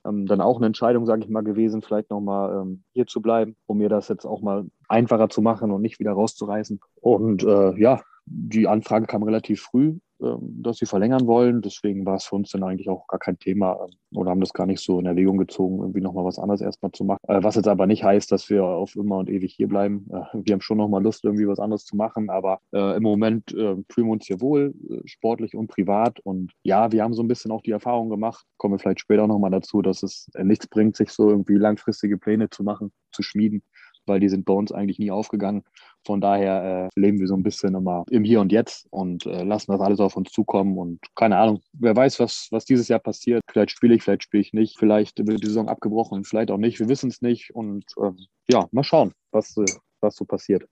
ähm, 0.06 0.26
dann 0.26 0.40
auch 0.40 0.56
eine 0.56 0.66
Entscheidung, 0.66 1.06
sage 1.06 1.22
ich 1.22 1.28
mal, 1.28 1.42
gewesen, 1.42 1.82
vielleicht 1.82 2.10
nochmal 2.10 2.62
ähm, 2.62 2.82
hier 2.92 3.06
zu 3.06 3.20
bleiben, 3.20 3.56
um 3.66 3.78
mir 3.78 3.88
das 3.88 4.08
jetzt 4.08 4.24
auch 4.24 4.40
mal 4.40 4.66
einfacher 4.88 5.28
zu 5.28 5.42
machen 5.42 5.70
und 5.70 5.82
nicht 5.82 5.98
wieder 5.98 6.12
rauszureißen. 6.12 6.80
Und 7.00 7.42
äh, 7.42 7.78
ja, 7.78 8.00
die 8.26 8.68
Anfrage 8.68 9.06
kam 9.06 9.22
relativ 9.22 9.62
früh. 9.62 9.98
Ähm, 10.22 10.62
dass 10.62 10.78
sie 10.78 10.86
verlängern 10.86 11.26
wollen. 11.26 11.60
Deswegen 11.60 12.06
war 12.06 12.14
es 12.14 12.24
für 12.24 12.36
uns 12.36 12.50
dann 12.50 12.62
eigentlich 12.62 12.88
auch 12.88 13.06
gar 13.06 13.20
kein 13.20 13.38
Thema 13.38 13.78
ähm, 13.82 14.18
oder 14.18 14.30
haben 14.30 14.40
das 14.40 14.54
gar 14.54 14.64
nicht 14.66 14.80
so 14.80 14.98
in 14.98 15.04
Erwägung 15.04 15.36
gezogen, 15.36 15.80
irgendwie 15.80 16.00
nochmal 16.00 16.24
was 16.24 16.38
anderes 16.38 16.62
erstmal 16.62 16.90
zu 16.92 17.04
machen. 17.04 17.20
Äh, 17.28 17.42
was 17.42 17.56
jetzt 17.56 17.68
aber 17.68 17.86
nicht 17.86 18.02
heißt, 18.02 18.32
dass 18.32 18.48
wir 18.48 18.64
auf 18.64 18.96
immer 18.96 19.18
und 19.18 19.28
ewig 19.28 19.52
hier 19.54 19.68
bleiben. 19.68 20.08
Äh, 20.10 20.38
wir 20.42 20.54
haben 20.54 20.62
schon 20.62 20.78
nochmal 20.78 21.02
Lust, 21.02 21.22
irgendwie 21.22 21.46
was 21.46 21.58
anderes 21.58 21.84
zu 21.84 21.96
machen, 21.96 22.30
aber 22.30 22.60
äh, 22.72 22.96
im 22.96 23.02
Moment 23.02 23.50
fühlen 23.50 23.84
wir 23.90 24.12
uns 24.12 24.26
hier 24.26 24.40
wohl, 24.40 24.74
sportlich 25.04 25.54
und 25.54 25.68
privat. 25.68 26.18
Und 26.20 26.52
ja, 26.62 26.92
wir 26.92 27.02
haben 27.02 27.12
so 27.12 27.22
ein 27.22 27.28
bisschen 27.28 27.50
auch 27.50 27.62
die 27.62 27.70
Erfahrung 27.70 28.08
gemacht, 28.08 28.44
kommen 28.56 28.74
wir 28.74 28.78
vielleicht 28.78 29.00
später 29.00 29.26
nochmal 29.26 29.50
dazu, 29.50 29.82
dass 29.82 30.02
es 30.02 30.28
nichts 30.42 30.66
bringt, 30.66 30.96
sich 30.96 31.10
so 31.10 31.28
irgendwie 31.28 31.54
langfristige 31.54 32.16
Pläne 32.16 32.48
zu 32.48 32.64
machen, 32.64 32.92
zu 33.12 33.22
schmieden 33.22 33.62
weil 34.06 34.20
die 34.20 34.28
sind 34.28 34.44
bei 34.44 34.52
uns 34.52 34.72
eigentlich 34.72 34.98
nie 34.98 35.10
aufgegangen. 35.10 35.62
Von 36.04 36.20
daher 36.20 36.90
äh, 36.94 37.00
leben 37.00 37.18
wir 37.18 37.26
so 37.26 37.34
ein 37.34 37.42
bisschen 37.42 37.74
immer 37.74 38.04
im 38.10 38.24
Hier 38.24 38.40
und 38.40 38.52
Jetzt 38.52 38.86
und 38.90 39.26
äh, 39.26 39.42
lassen 39.42 39.72
das 39.72 39.80
alles 39.80 40.00
auf 40.00 40.16
uns 40.16 40.30
zukommen. 40.30 40.78
Und 40.78 41.00
keine 41.14 41.38
Ahnung, 41.38 41.60
wer 41.72 41.96
weiß, 41.96 42.20
was, 42.20 42.48
was 42.50 42.64
dieses 42.64 42.88
Jahr 42.88 43.00
passiert. 43.00 43.42
Vielleicht 43.50 43.72
spiele 43.72 43.94
ich, 43.94 44.02
vielleicht 44.02 44.22
spiele 44.22 44.42
ich 44.42 44.52
nicht. 44.52 44.78
Vielleicht 44.78 45.18
wird 45.18 45.42
die 45.42 45.48
Saison 45.48 45.68
abgebrochen, 45.68 46.24
vielleicht 46.24 46.50
auch 46.50 46.58
nicht. 46.58 46.78
Wir 46.78 46.88
wissen 46.88 47.10
es 47.10 47.22
nicht. 47.22 47.54
Und 47.54 47.84
äh, 48.00 48.12
ja, 48.48 48.68
mal 48.70 48.84
schauen, 48.84 49.12
was, 49.32 49.56
was 50.00 50.16
so 50.16 50.24
passiert. 50.24 50.66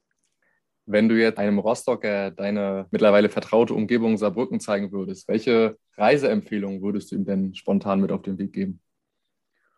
Wenn 0.86 1.08
du 1.08 1.18
jetzt 1.18 1.38
einem 1.38 1.58
Rostocker 1.58 2.30
deine 2.30 2.86
mittlerweile 2.90 3.30
vertraute 3.30 3.72
Umgebung 3.72 4.18
Saarbrücken 4.18 4.60
zeigen 4.60 4.92
würdest, 4.92 5.26
welche 5.28 5.78
Reiseempfehlungen 5.96 6.82
würdest 6.82 7.10
du 7.10 7.16
ihm 7.16 7.24
denn 7.24 7.54
spontan 7.54 8.00
mit 8.00 8.12
auf 8.12 8.22
den 8.22 8.38
Weg 8.38 8.52
geben? 8.52 8.80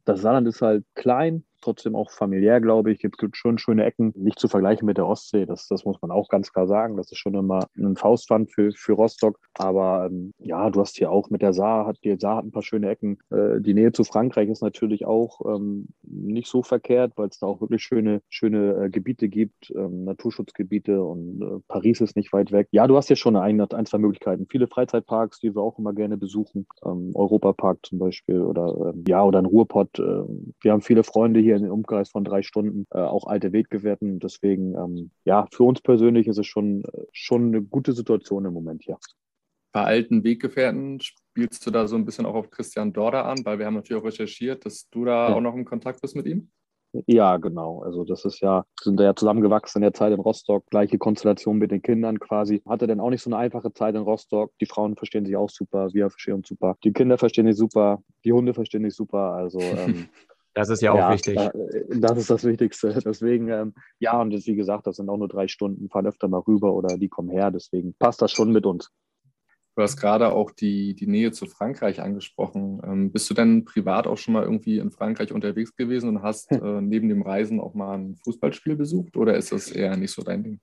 Das 0.04 0.20
Saarland 0.20 0.48
ist 0.48 0.62
halt 0.62 0.84
klein, 0.94 1.44
trotzdem 1.60 1.96
auch 1.96 2.10
familiär, 2.10 2.60
glaube 2.60 2.92
ich. 2.92 3.04
Es 3.04 3.16
gibt 3.16 3.36
schon 3.36 3.58
schöne 3.58 3.84
Ecken, 3.84 4.12
nicht 4.16 4.38
zu 4.38 4.48
vergleichen 4.48 4.86
mit 4.86 4.96
der 4.96 5.06
Ostsee. 5.06 5.46
Das, 5.46 5.68
das 5.68 5.84
muss 5.84 6.00
man 6.02 6.10
auch 6.10 6.28
ganz 6.28 6.52
klar 6.52 6.66
sagen. 6.66 6.96
Das 6.96 7.10
ist 7.10 7.18
schon 7.18 7.34
immer 7.34 7.66
ein 7.76 7.96
Faustpfand 7.96 8.52
für, 8.52 8.72
für 8.72 8.92
Rostock. 8.92 9.38
Aber 9.54 10.06
ähm, 10.06 10.32
ja, 10.38 10.70
du 10.70 10.80
hast 10.80 10.96
hier 10.96 11.10
auch 11.10 11.30
mit 11.30 11.42
der 11.42 11.52
Saar, 11.52 11.86
hat, 11.86 11.98
die 12.04 12.16
Saar 12.18 12.38
hat 12.38 12.44
ein 12.44 12.52
paar 12.52 12.62
schöne 12.62 12.88
Ecken. 12.88 13.18
Äh, 13.30 13.60
die 13.60 13.74
Nähe 13.74 13.92
zu 13.92 14.04
Frankreich 14.04 14.48
ist 14.48 14.62
natürlich 14.62 15.06
auch 15.06 15.40
ähm, 15.46 15.88
nicht 16.02 16.48
so 16.48 16.62
verkehrt, 16.62 17.12
weil 17.16 17.28
es 17.28 17.38
da 17.38 17.46
auch 17.46 17.60
wirklich 17.60 17.82
schöne, 17.82 18.22
schöne 18.28 18.84
äh, 18.84 18.90
Gebiete 18.90 19.28
gibt, 19.28 19.72
ähm, 19.74 20.04
Naturschutzgebiete 20.04 21.02
und 21.02 21.42
äh, 21.42 21.60
Paris 21.68 22.00
ist 22.00 22.16
nicht 22.16 22.32
weit 22.32 22.52
weg. 22.52 22.68
Ja, 22.70 22.86
du 22.86 22.96
hast 22.96 23.08
hier 23.08 23.16
schon 23.16 23.36
ein, 23.36 23.60
ein, 23.60 23.86
zwei 23.86 23.98
Möglichkeiten. 23.98 24.46
Viele 24.50 24.66
Freizeitparks, 24.66 25.40
die 25.40 25.54
wir 25.54 25.62
auch 25.62 25.78
immer 25.78 25.92
gerne 25.92 26.16
besuchen. 26.16 26.66
Ähm, 26.84 27.12
Europapark 27.14 27.84
zum 27.84 27.98
Beispiel 27.98 28.40
oder 28.42 28.92
ähm, 28.94 29.04
ja, 29.08 29.24
oder 29.24 29.38
ein 29.38 29.46
Ruhrpott. 29.46 29.98
Ähm, 29.98 30.54
wir 30.60 30.72
haben 30.72 30.82
viele 30.82 31.04
Freunde 31.04 31.40
hier 31.40 31.45
in 31.54 31.62
den 31.62 31.70
Umkreis 31.70 32.10
von 32.10 32.24
drei 32.24 32.42
Stunden, 32.42 32.86
äh, 32.90 32.98
auch 32.98 33.26
alte 33.26 33.52
Weggefährten. 33.52 34.18
Deswegen, 34.18 34.74
ähm, 34.74 35.10
ja, 35.24 35.46
für 35.52 35.62
uns 35.62 35.80
persönlich 35.80 36.26
ist 36.26 36.38
es 36.38 36.46
schon, 36.46 36.82
schon 37.12 37.46
eine 37.46 37.62
gute 37.62 37.92
Situation 37.92 38.44
im 38.44 38.52
Moment 38.52 38.82
hier. 38.82 38.98
Bei 39.72 39.84
alten 39.84 40.24
Weggefährten 40.24 41.00
spielst 41.00 41.66
du 41.66 41.70
da 41.70 41.86
so 41.86 41.96
ein 41.96 42.04
bisschen 42.04 42.26
auch 42.26 42.34
auf 42.34 42.50
Christian 42.50 42.92
Dorder 42.92 43.26
an, 43.26 43.44
weil 43.44 43.58
wir 43.58 43.66
haben 43.66 43.74
natürlich 43.74 44.02
auch 44.02 44.06
recherchiert, 44.06 44.64
dass 44.64 44.88
du 44.90 45.04
da 45.04 45.28
ja. 45.28 45.34
auch 45.34 45.40
noch 45.40 45.54
in 45.54 45.64
Kontakt 45.64 46.00
bist 46.00 46.16
mit 46.16 46.26
ihm. 46.26 46.50
Ja, 47.06 47.36
genau. 47.36 47.82
Also 47.82 48.04
das 48.04 48.24
ist 48.24 48.40
ja, 48.40 48.64
sind 48.80 48.98
ja 49.00 49.14
zusammengewachsen 49.14 49.78
in 49.78 49.82
der 49.82 49.92
Zeit 49.92 50.12
in 50.12 50.20
Rostock, 50.20 50.64
gleiche 50.70 50.98
Konstellation 50.98 51.58
mit 51.58 51.70
den 51.70 51.82
Kindern 51.82 52.18
quasi. 52.18 52.62
Hatte 52.66 52.86
dann 52.86 53.00
auch 53.00 53.10
nicht 53.10 53.22
so 53.22 53.30
eine 53.30 53.36
einfache 53.36 53.72
Zeit 53.72 53.94
in 53.94 54.02
Rostock. 54.02 54.52
Die 54.60 54.66
Frauen 54.66 54.96
verstehen 54.96 55.26
sich 55.26 55.36
auch 55.36 55.50
super, 55.50 55.92
wir 55.92 56.10
verstehen 56.10 56.34
uns 56.34 56.48
super. 56.48 56.76
Die 56.84 56.92
Kinder 56.92 57.18
verstehen 57.18 57.46
sich 57.46 57.56
super, 57.56 58.02
die 58.24 58.32
Hunde 58.32 58.54
verstehen 58.54 58.84
sich 58.84 58.94
super. 58.94 59.32
Also 59.32 59.60
ähm, 59.60 60.08
Das 60.56 60.70
ist 60.70 60.80
ja 60.80 60.92
auch 60.92 60.96
ja, 60.96 61.12
wichtig. 61.12 61.38
Das 61.90 62.16
ist 62.16 62.30
das 62.30 62.42
Wichtigste. 62.42 62.88
Deswegen, 63.04 63.48
ähm, 63.50 63.74
ja, 63.98 64.18
und 64.18 64.30
jetzt, 64.30 64.46
wie 64.46 64.56
gesagt, 64.56 64.86
das 64.86 64.96
sind 64.96 65.10
auch 65.10 65.18
nur 65.18 65.28
drei 65.28 65.48
Stunden, 65.48 65.90
fahren 65.90 66.06
öfter 66.06 66.28
mal 66.28 66.38
rüber 66.38 66.72
oder 66.72 66.96
die 66.96 67.10
kommen 67.10 67.28
her. 67.28 67.50
Deswegen 67.50 67.92
passt 67.98 68.22
das 68.22 68.32
schon 68.32 68.52
mit 68.52 68.64
uns. 68.64 68.90
Du 69.74 69.82
hast 69.82 69.98
gerade 69.98 70.32
auch 70.32 70.50
die, 70.50 70.94
die 70.94 71.06
Nähe 71.06 71.30
zu 71.30 71.44
Frankreich 71.44 72.00
angesprochen. 72.00 72.80
Ähm, 72.84 73.12
bist 73.12 73.28
du 73.28 73.34
denn 73.34 73.66
privat 73.66 74.06
auch 74.06 74.16
schon 74.16 74.32
mal 74.32 74.44
irgendwie 74.44 74.78
in 74.78 74.90
Frankreich 74.90 75.30
unterwegs 75.30 75.76
gewesen 75.76 76.08
und 76.08 76.22
hast 76.22 76.50
äh, 76.52 76.80
neben 76.80 77.10
dem 77.10 77.20
Reisen 77.20 77.60
auch 77.60 77.74
mal 77.74 77.98
ein 77.98 78.16
Fußballspiel 78.24 78.76
besucht 78.76 79.18
oder 79.18 79.36
ist 79.36 79.52
das 79.52 79.70
eher 79.70 79.94
nicht 79.98 80.12
so 80.12 80.22
dein 80.22 80.42
Ding? 80.42 80.60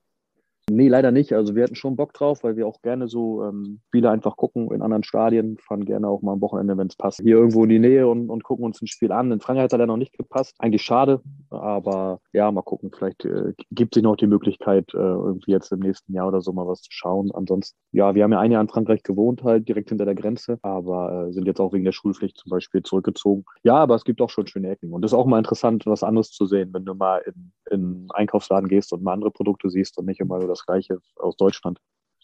Nee, 0.70 0.88
leider 0.88 1.10
nicht. 1.10 1.34
Also 1.34 1.54
wir 1.54 1.62
hatten 1.62 1.74
schon 1.74 1.94
Bock 1.94 2.14
drauf, 2.14 2.42
weil 2.42 2.56
wir 2.56 2.66
auch 2.66 2.80
gerne 2.80 3.06
so 3.06 3.44
ähm, 3.44 3.80
Spiele 3.88 4.10
einfach 4.10 4.36
gucken 4.36 4.70
in 4.72 4.80
anderen 4.80 5.04
Stadien, 5.04 5.58
fahren 5.58 5.84
gerne 5.84 6.08
auch 6.08 6.22
mal 6.22 6.32
am 6.32 6.40
Wochenende, 6.40 6.78
wenn 6.78 6.86
es 6.86 6.96
passt, 6.96 7.20
hier 7.20 7.36
irgendwo 7.36 7.64
in 7.64 7.68
die 7.68 7.78
Nähe 7.78 8.08
und, 8.08 8.30
und 8.30 8.44
gucken 8.44 8.64
uns 8.64 8.80
ein 8.80 8.86
Spiel 8.86 9.12
an. 9.12 9.30
In 9.30 9.40
Frankreich 9.40 9.64
hat 9.64 9.72
er 9.72 9.78
leider 9.78 9.88
noch 9.88 9.98
nicht 9.98 10.16
gepasst. 10.16 10.54
Eigentlich 10.58 10.80
schade, 10.80 11.20
aber 11.50 12.20
ja, 12.32 12.50
mal 12.50 12.62
gucken. 12.62 12.90
Vielleicht 12.96 13.26
äh, 13.26 13.52
gibt 13.72 13.92
sich 13.92 14.02
noch 14.02 14.16
die 14.16 14.26
Möglichkeit, 14.26 14.94
äh, 14.94 14.96
irgendwie 14.96 15.52
jetzt 15.52 15.70
im 15.70 15.80
nächsten 15.80 16.14
Jahr 16.14 16.28
oder 16.28 16.40
so 16.40 16.52
mal 16.52 16.66
was 16.66 16.80
zu 16.80 16.90
schauen. 16.90 17.30
Ansonsten, 17.34 17.78
ja, 17.92 18.14
wir 18.14 18.24
haben 18.24 18.32
ja 18.32 18.40
ein 18.40 18.50
Jahr 18.50 18.62
in 18.62 18.68
Frankreich 18.68 19.02
gewohnt, 19.02 19.42
halt 19.44 19.68
direkt 19.68 19.90
hinter 19.90 20.06
der 20.06 20.14
Grenze, 20.14 20.58
aber 20.62 21.28
äh, 21.28 21.32
sind 21.32 21.46
jetzt 21.46 21.60
auch 21.60 21.74
wegen 21.74 21.84
der 21.84 21.92
Schulpflicht 21.92 22.38
zum 22.38 22.48
Beispiel 22.48 22.82
zurückgezogen. 22.82 23.44
Ja, 23.64 23.76
aber 23.76 23.96
es 23.96 24.04
gibt 24.04 24.22
auch 24.22 24.30
schon 24.30 24.46
schöne 24.46 24.70
Ecken. 24.70 24.92
Und 24.92 25.04
es 25.04 25.12
ist 25.12 25.18
auch 25.18 25.26
mal 25.26 25.38
interessant, 25.38 25.84
was 25.84 26.02
anderes 26.02 26.30
zu 26.30 26.46
sehen, 26.46 26.70
wenn 26.72 26.86
du 26.86 26.94
mal 26.94 27.18
in, 27.26 27.52
in 27.70 28.06
Einkaufsladen 28.14 28.68
gehst 28.68 28.94
und 28.94 29.02
mal 29.02 29.12
andere 29.12 29.30
Produkte 29.30 29.68
siehst 29.68 29.98
und 29.98 30.06
nicht 30.06 30.20
immer 30.20 30.38
nur 30.38 30.53
das 30.54 30.66
Gleiche 30.66 30.98
aus 31.16 31.36
Deutschland. 31.36 31.80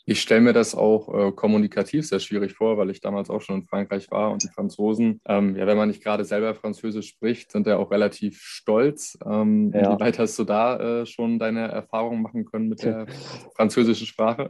Ich 0.07 0.23
stelle 0.23 0.41
mir 0.41 0.53
das 0.53 0.75
auch 0.75 1.09
äh, 1.15 1.33
kommunikativ 1.33 2.07
sehr 2.07 2.21
schwierig 2.21 2.55
vor, 2.55 2.79
weil 2.79 2.91
ich 2.91 3.01
damals 3.01 3.31
auch 3.31 3.43
schon 3.43 3.61
in 3.61 3.67
Frankreich 3.67 4.11
war 4.11 4.33
und 4.33 4.43
die 4.43 4.49
Franzosen, 4.49 5.21
ähm, 5.27 5.57
ja, 5.57 5.67
wenn 5.67 5.77
man 5.77 5.89
nicht 5.89 6.03
gerade 6.03 6.25
selber 6.25 6.55
Französisch 6.55 7.09
spricht, 7.09 7.53
sind 7.53 7.67
ja 7.67 7.77
auch 7.77 7.91
relativ 7.91 8.41
stolz. 8.41 9.19
Ähm, 9.25 9.73
ja. 9.75 9.95
Wie 9.95 10.01
weit 10.01 10.19
hast 10.19 10.39
du 10.39 10.45
da 10.45 11.03
äh, 11.03 11.07
schon 11.07 11.39
deine 11.39 11.69
Erfahrungen 11.69 12.23
machen 12.23 12.45
können 12.45 12.69
mit 12.69 12.83
der 12.83 13.07
französischen 13.55 14.07
Sprache? 14.07 14.49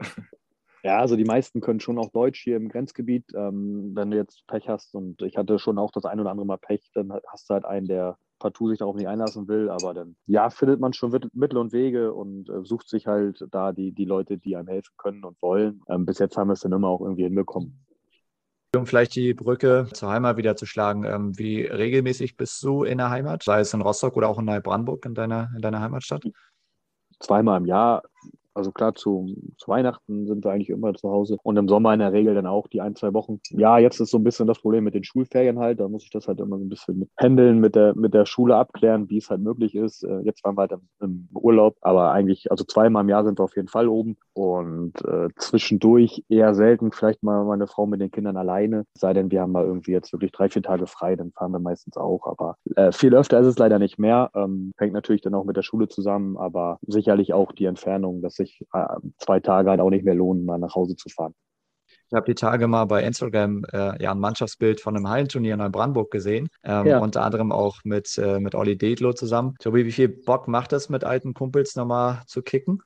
Ja, 0.83 0.99
also 0.99 1.17
die 1.17 1.25
meisten 1.25 1.61
können 1.61 1.81
schon 1.81 1.99
auch 1.99 2.11
Deutsch 2.11 2.43
hier 2.43 2.57
im 2.57 2.69
Grenzgebiet. 2.69 3.27
Ähm, 3.35 3.91
wenn 3.95 4.11
du 4.11 4.17
jetzt 4.17 4.47
Pech 4.47 4.69
hast 4.69 4.95
und 4.95 5.21
ich 5.21 5.37
hatte 5.37 5.59
schon 5.59 5.79
auch 5.79 5.91
das 5.91 6.07
ein 6.07 6.21
oder 6.21 6.31
andere 6.31 6.47
Mal 6.47 6.59
Pech, 6.59 6.91
dann 6.95 7.13
hast 7.31 7.51
du 7.51 7.55
halt 7.55 7.67
einen, 7.67 7.87
der 7.87 8.17
partout 8.41 8.71
sich 8.71 8.79
darauf 8.79 8.97
nicht 8.97 9.07
einlassen 9.07 9.47
will, 9.47 9.71
aber 9.71 9.95
dann, 9.95 10.17
ja, 10.27 10.51
findet 10.51 10.81
man 10.81 10.93
schon 10.93 11.13
Mittel 11.33 11.59
und 11.59 11.73
Wege 11.73 12.13
und 12.13 12.49
äh, 12.49 12.65
sucht 12.65 12.89
sich 12.89 13.07
halt 13.07 13.47
da 13.53 13.73
die, 13.73 13.93
die 13.93 14.05
Leute, 14.05 14.39
die 14.39 14.57
einem 14.57 14.67
helfen 14.67 14.95
können 14.97 15.25
und 15.25 15.41
wollen. 15.41 15.83
Ähm, 15.89 16.07
bis 16.07 16.19
jetzt 16.19 16.37
haben 16.37 16.49
wir 16.49 16.55
es 16.55 16.61
dann 16.61 16.73
immer 16.73 16.89
auch 16.89 17.01
irgendwie 17.01 17.23
hinbekommen. 17.23 17.87
Um 18.75 18.87
vielleicht 18.87 19.15
die 19.17 19.35
Brücke 19.35 19.89
zur 19.93 20.11
Heimat 20.11 20.37
wieder 20.37 20.57
zu 20.57 20.67
schlagen, 20.67 21.05
ähm, 21.05 21.39
wie 21.39 21.63
regelmäßig 21.63 22.37
bist 22.37 22.63
du 22.63 22.85
in 22.85 22.99
der 22.99 23.11
Heimat, 23.11 23.43
sei 23.43 23.61
es 23.61 23.75
in 23.75 23.81
Rostock 23.81 24.17
oder 24.17 24.29
auch 24.29 24.39
in 24.39 24.45
Neubrandenburg 24.45 25.05
in 25.07 25.15
deiner, 25.15 25.51
in 25.55 25.61
deiner 25.61 25.81
Heimatstadt? 25.81 26.25
Zweimal 27.19 27.61
im 27.61 27.67
Jahr 27.67 28.03
also 28.55 28.73
klar, 28.73 28.95
zu, 28.95 29.35
zu, 29.57 29.69
Weihnachten 29.69 30.27
sind 30.27 30.45
wir 30.45 30.51
eigentlich 30.51 30.71
immer 30.71 30.93
zu 30.95 31.09
Hause 31.09 31.37
und 31.43 31.57
im 31.57 31.69
Sommer 31.69 31.93
in 31.93 32.01
der 32.01 32.13
Regel 32.13 32.35
dann 32.35 32.47
auch 32.47 32.67
die 32.67 32.81
ein, 32.81 32.97
zwei 32.97 33.13
Wochen. 33.13 33.41
Ja, 33.51 33.79
jetzt 33.79 34.01
ist 34.01 34.11
so 34.11 34.19
ein 34.19 34.25
bisschen 34.25 34.47
das 34.47 34.61
Problem 34.61 34.85
mit 34.85 34.95
den 34.95 35.05
Schulferien 35.05 35.59
halt. 35.59 35.81
Da 35.81 35.89
muss 35.89 36.05
ich 36.05 36.11
das 36.11 36.27
halt 36.27 36.41
immer 36.41 36.59
so 36.59 36.65
ein 36.65 36.69
bisschen 36.69 36.99
mit 36.99 37.15
pendeln, 37.17 37.61
mit 37.61 37.75
der, 37.75 37.95
mit 37.97 38.15
der 38.15 38.27
Schule 38.27 38.57
abklären, 38.57 39.09
wie 39.09 39.19
es 39.19 39.31
halt 39.31 39.41
möglich 39.41 39.75
ist. 39.75 40.03
Äh, 40.03 40.21
jetzt 40.21 40.45
waren 40.45 40.57
wir 40.57 40.63
halt 40.63 40.73
im, 40.73 40.89
im, 41.01 41.29
Urlaub, 41.33 41.77
aber 41.81 42.11
eigentlich, 42.13 42.51
also 42.51 42.65
zweimal 42.65 43.03
im 43.03 43.09
Jahr 43.09 43.25
sind 43.25 43.39
wir 43.39 43.45
auf 43.45 43.57
jeden 43.57 43.69
Fall 43.69 43.89
oben 43.89 44.17
und 44.41 44.95
äh, 45.05 45.29
zwischendurch 45.37 46.25
eher 46.31 46.55
selten, 46.55 46.93
vielleicht 46.93 47.23
mal 47.23 47.45
meine 47.45 47.67
Frau 47.67 47.85
mit 47.85 48.01
den 48.01 48.11
Kindern 48.11 48.39
alleine. 48.39 48.87
Sei 48.95 49.13
denn, 49.13 49.31
wir 49.31 49.43
haben 49.43 49.53
mal 49.53 49.67
irgendwie 49.67 49.93
jetzt 49.93 50.15
wirklich 50.15 50.33
drei, 50.33 50.49
vier 50.49 50.63
Tage 50.63 50.87
frei, 50.87 51.15
dann 51.15 51.31
fahren 51.33 51.53
wir 51.53 51.59
meistens 51.59 51.99
auch. 51.99 52.27
Aber 52.27 52.57
äh, 52.75 52.91
viel 52.91 53.15
öfter 53.15 53.39
ist 53.41 53.47
es 53.47 53.59
leider 53.59 53.79
nicht 53.79 53.99
mehr. 53.99 54.31
Ähm, 54.35 54.73
hängt 54.79 54.95
natürlich 54.95 55.21
dann 55.21 55.35
auch 55.35 55.45
mit 55.45 55.59
der 55.59 55.63
Schule 55.63 55.89
zusammen, 55.89 56.39
aber 56.39 56.79
sicherlich 56.87 57.35
auch 57.35 57.53
die 57.53 57.67
Entfernung, 57.67 58.23
dass 58.23 58.37
sich 58.37 58.65
äh, 58.73 58.87
zwei 59.19 59.41
Tage 59.41 59.69
halt 59.69 59.81
auch 59.81 59.91
nicht 59.91 60.07
mehr 60.07 60.15
lohnen, 60.15 60.47
mal 60.47 60.57
nach 60.57 60.75
Hause 60.75 60.97
zu 60.97 61.11
fahren. 61.11 61.35
Ich 62.09 62.17
habe 62.17 62.25
die 62.25 62.35
Tage 62.35 62.67
mal 62.67 62.87
bei 62.87 63.05
Instagram 63.05 63.65
äh, 63.75 64.03
ja, 64.03 64.13
ein 64.13 64.19
Mannschaftsbild 64.21 64.81
von 64.81 64.97
einem 64.97 65.07
Hallenturnier 65.07 65.53
in 65.53 65.59
Neubrandenburg 65.59 66.11
gesehen. 66.11 66.49
Ähm, 66.65 66.87
ja. 66.87 66.99
Unter 66.99 67.23
anderem 67.23 67.53
auch 67.53 67.77
mit, 67.85 68.17
äh, 68.17 68.41
mit 68.41 68.55
Olli 68.55 68.79
Dedlow 68.79 69.13
zusammen. 69.13 69.55
Tobi, 69.61 69.85
wie 69.85 69.93
viel 69.93 70.09
Bock 70.09 70.49
macht 70.49 70.73
es, 70.73 70.89
mit 70.89 71.05
alten 71.05 71.35
Kumpels 71.35 71.77
nochmal 71.77 72.23
zu 72.27 72.41
kicken? 72.41 72.81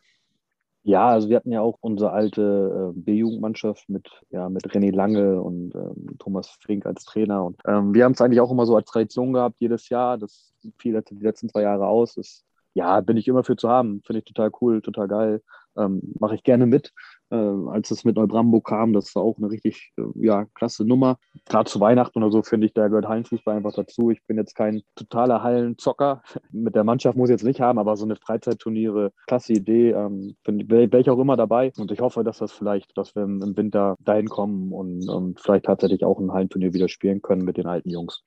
Ja, 0.86 1.08
also 1.08 1.30
wir 1.30 1.36
hatten 1.36 1.50
ja 1.50 1.62
auch 1.62 1.78
unsere 1.80 2.12
alte 2.12 2.92
äh, 2.94 2.98
B-Jugendmannschaft 3.00 3.88
mit, 3.88 4.06
ja, 4.30 4.50
mit 4.50 4.64
René 4.66 4.94
Lange 4.94 5.40
und 5.40 5.74
ähm, 5.74 6.16
Thomas 6.18 6.58
Fink 6.60 6.84
als 6.84 7.04
Trainer. 7.04 7.42
Und 7.44 7.58
ähm, 7.66 7.94
wir 7.94 8.04
haben 8.04 8.12
es 8.12 8.20
eigentlich 8.20 8.40
auch 8.40 8.50
immer 8.50 8.66
so 8.66 8.76
als 8.76 8.90
Tradition 8.90 9.32
gehabt, 9.32 9.60
jedes 9.60 9.88
Jahr. 9.88 10.18
Das 10.18 10.52
fiel 10.78 11.02
die 11.10 11.24
letzten 11.24 11.48
zwei 11.48 11.62
Jahre 11.62 11.86
aus. 11.86 12.14
Das, 12.16 12.44
ja, 12.74 13.00
bin 13.00 13.16
ich 13.16 13.26
immer 13.28 13.44
für 13.44 13.56
zu 13.56 13.70
haben. 13.70 14.02
Finde 14.04 14.18
ich 14.18 14.24
total 14.26 14.50
cool, 14.60 14.82
total 14.82 15.08
geil 15.08 15.42
ähm, 15.76 16.14
mache 16.18 16.34
ich 16.34 16.42
gerne 16.42 16.66
mit. 16.66 16.92
Äh, 17.30 17.36
als 17.36 17.90
es 17.90 18.04
mit 18.04 18.16
Neubrandenburg 18.16 18.66
kam, 18.66 18.92
das 18.92 19.14
war 19.14 19.22
auch 19.22 19.38
eine 19.38 19.50
richtig 19.50 19.92
äh, 19.96 20.02
ja, 20.16 20.44
klasse 20.54 20.84
Nummer. 20.84 21.18
Gerade 21.46 21.70
zu 21.70 21.80
Weihnachten 21.80 22.22
oder 22.22 22.30
so 22.30 22.42
finde 22.42 22.66
ich, 22.66 22.74
da 22.74 22.88
gehört 22.88 23.08
Hallenfußball 23.08 23.56
einfach 23.56 23.74
dazu. 23.74 24.10
Ich 24.10 24.24
bin 24.26 24.36
jetzt 24.36 24.54
kein 24.54 24.82
totaler 24.94 25.42
Hallenzocker. 25.42 26.22
mit 26.52 26.74
der 26.74 26.84
Mannschaft 26.84 27.16
muss 27.16 27.30
ich 27.30 27.34
jetzt 27.34 27.44
nicht 27.44 27.60
haben, 27.60 27.78
aber 27.78 27.96
so 27.96 28.04
eine 28.04 28.16
Freizeitturniere, 28.16 29.12
klasse 29.26 29.54
Idee. 29.54 29.90
Ähm, 29.90 30.36
Wäre 30.46 31.00
ich 31.00 31.10
auch 31.10 31.18
immer 31.18 31.36
dabei. 31.36 31.72
Und 31.78 31.90
ich 31.90 32.00
hoffe, 32.00 32.24
dass 32.24 32.38
das 32.38 32.52
vielleicht, 32.52 32.96
dass 32.96 33.14
wir 33.16 33.22
im 33.22 33.56
Winter 33.56 33.96
dahin 34.00 34.28
kommen 34.28 34.72
und, 34.72 35.08
und 35.08 35.40
vielleicht 35.40 35.64
tatsächlich 35.64 36.04
auch 36.04 36.20
ein 36.20 36.32
Hallenturnier 36.32 36.74
wieder 36.74 36.88
spielen 36.88 37.22
können 37.22 37.44
mit 37.44 37.56
den 37.56 37.66
alten 37.66 37.90
Jungs. 37.90 38.22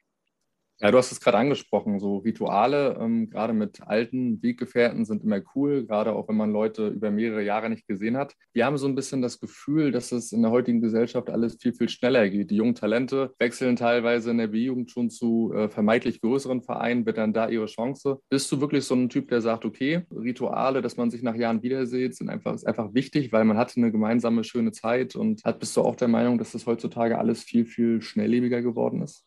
Ja, 0.80 0.92
du 0.92 1.00
hast 1.00 1.12
es 1.12 1.20
gerade 1.20 1.40
angesprochen, 1.40 2.00
so 2.00 2.18
Rituale, 2.18 3.00
ähm, 3.02 3.32
gerade 3.32 3.54
mit 3.54 3.82
alten 3.82 4.44
Weggefährten 4.44 5.06
sind 5.06 5.24
immer 5.24 5.42
cool, 5.56 5.88
gerade 5.88 6.14
auch 6.14 6.30
wenn 6.30 6.38
man 6.38 6.52
Leute 6.52 6.90
über 6.90 7.10
mehrere 7.10 7.42
Jahre 7.42 7.72
nicht 7.72 7.88
gesehen 7.88 8.16
hat. 8.16 8.36
Wir 8.54 8.64
haben 8.68 8.78
so 8.78 8.88
ein 8.88 8.94
bisschen 8.94 9.24
das 9.24 9.40
Gefühl, 9.40 9.92
dass 9.92 10.12
es 10.12 10.32
in 10.32 10.44
der 10.44 10.52
heutigen 10.52 10.80
Gesellschaft 10.80 11.32
alles 11.32 11.58
viel, 11.60 11.74
viel 11.74 11.90
schneller 11.90 12.30
geht. 12.30 12.52
Die 12.52 12.58
jungen 12.58 12.76
Talente 12.76 13.34
wechseln 13.40 13.76
teilweise 13.76 14.30
in 14.30 14.38
der 14.38 14.48
B-Jugend 14.50 14.92
schon 14.92 15.10
zu 15.10 15.52
äh, 15.56 15.68
vermeintlich 15.68 16.22
größeren 16.22 16.62
Vereinen, 16.62 17.08
wird 17.08 17.18
dann 17.18 17.34
da 17.34 17.50
ihre 17.50 17.66
Chance. 17.66 18.20
Bist 18.30 18.52
du 18.52 18.62
wirklich 18.62 18.86
so 18.86 18.94
ein 18.94 19.10
Typ, 19.10 19.30
der 19.30 19.42
sagt, 19.42 19.66
okay, 19.66 20.06
Rituale, 20.12 20.84
dass 20.84 20.96
man 20.96 21.10
sich 21.10 21.24
nach 21.24 21.36
Jahren 21.36 21.64
wiedersieht, 21.64 22.16
sind 22.16 22.30
einfach, 22.30 22.54
ist 22.54 22.68
einfach 22.68 22.94
wichtig, 22.94 23.32
weil 23.32 23.46
man 23.46 23.58
hatte 23.58 23.78
eine 23.78 23.92
gemeinsame 23.92 24.44
schöne 24.44 24.72
Zeit 24.74 25.16
und 25.16 25.44
hat, 25.44 25.58
bist 25.60 25.76
du 25.76 25.82
auch 25.82 25.96
der 25.96 26.08
Meinung, 26.08 26.38
dass 26.38 26.52
das 26.52 26.68
heutzutage 26.68 27.18
alles 27.18 27.42
viel, 27.42 27.66
viel 27.66 28.04
schnelllebiger 28.04 28.62
geworden 28.62 29.02
ist? 29.02 29.27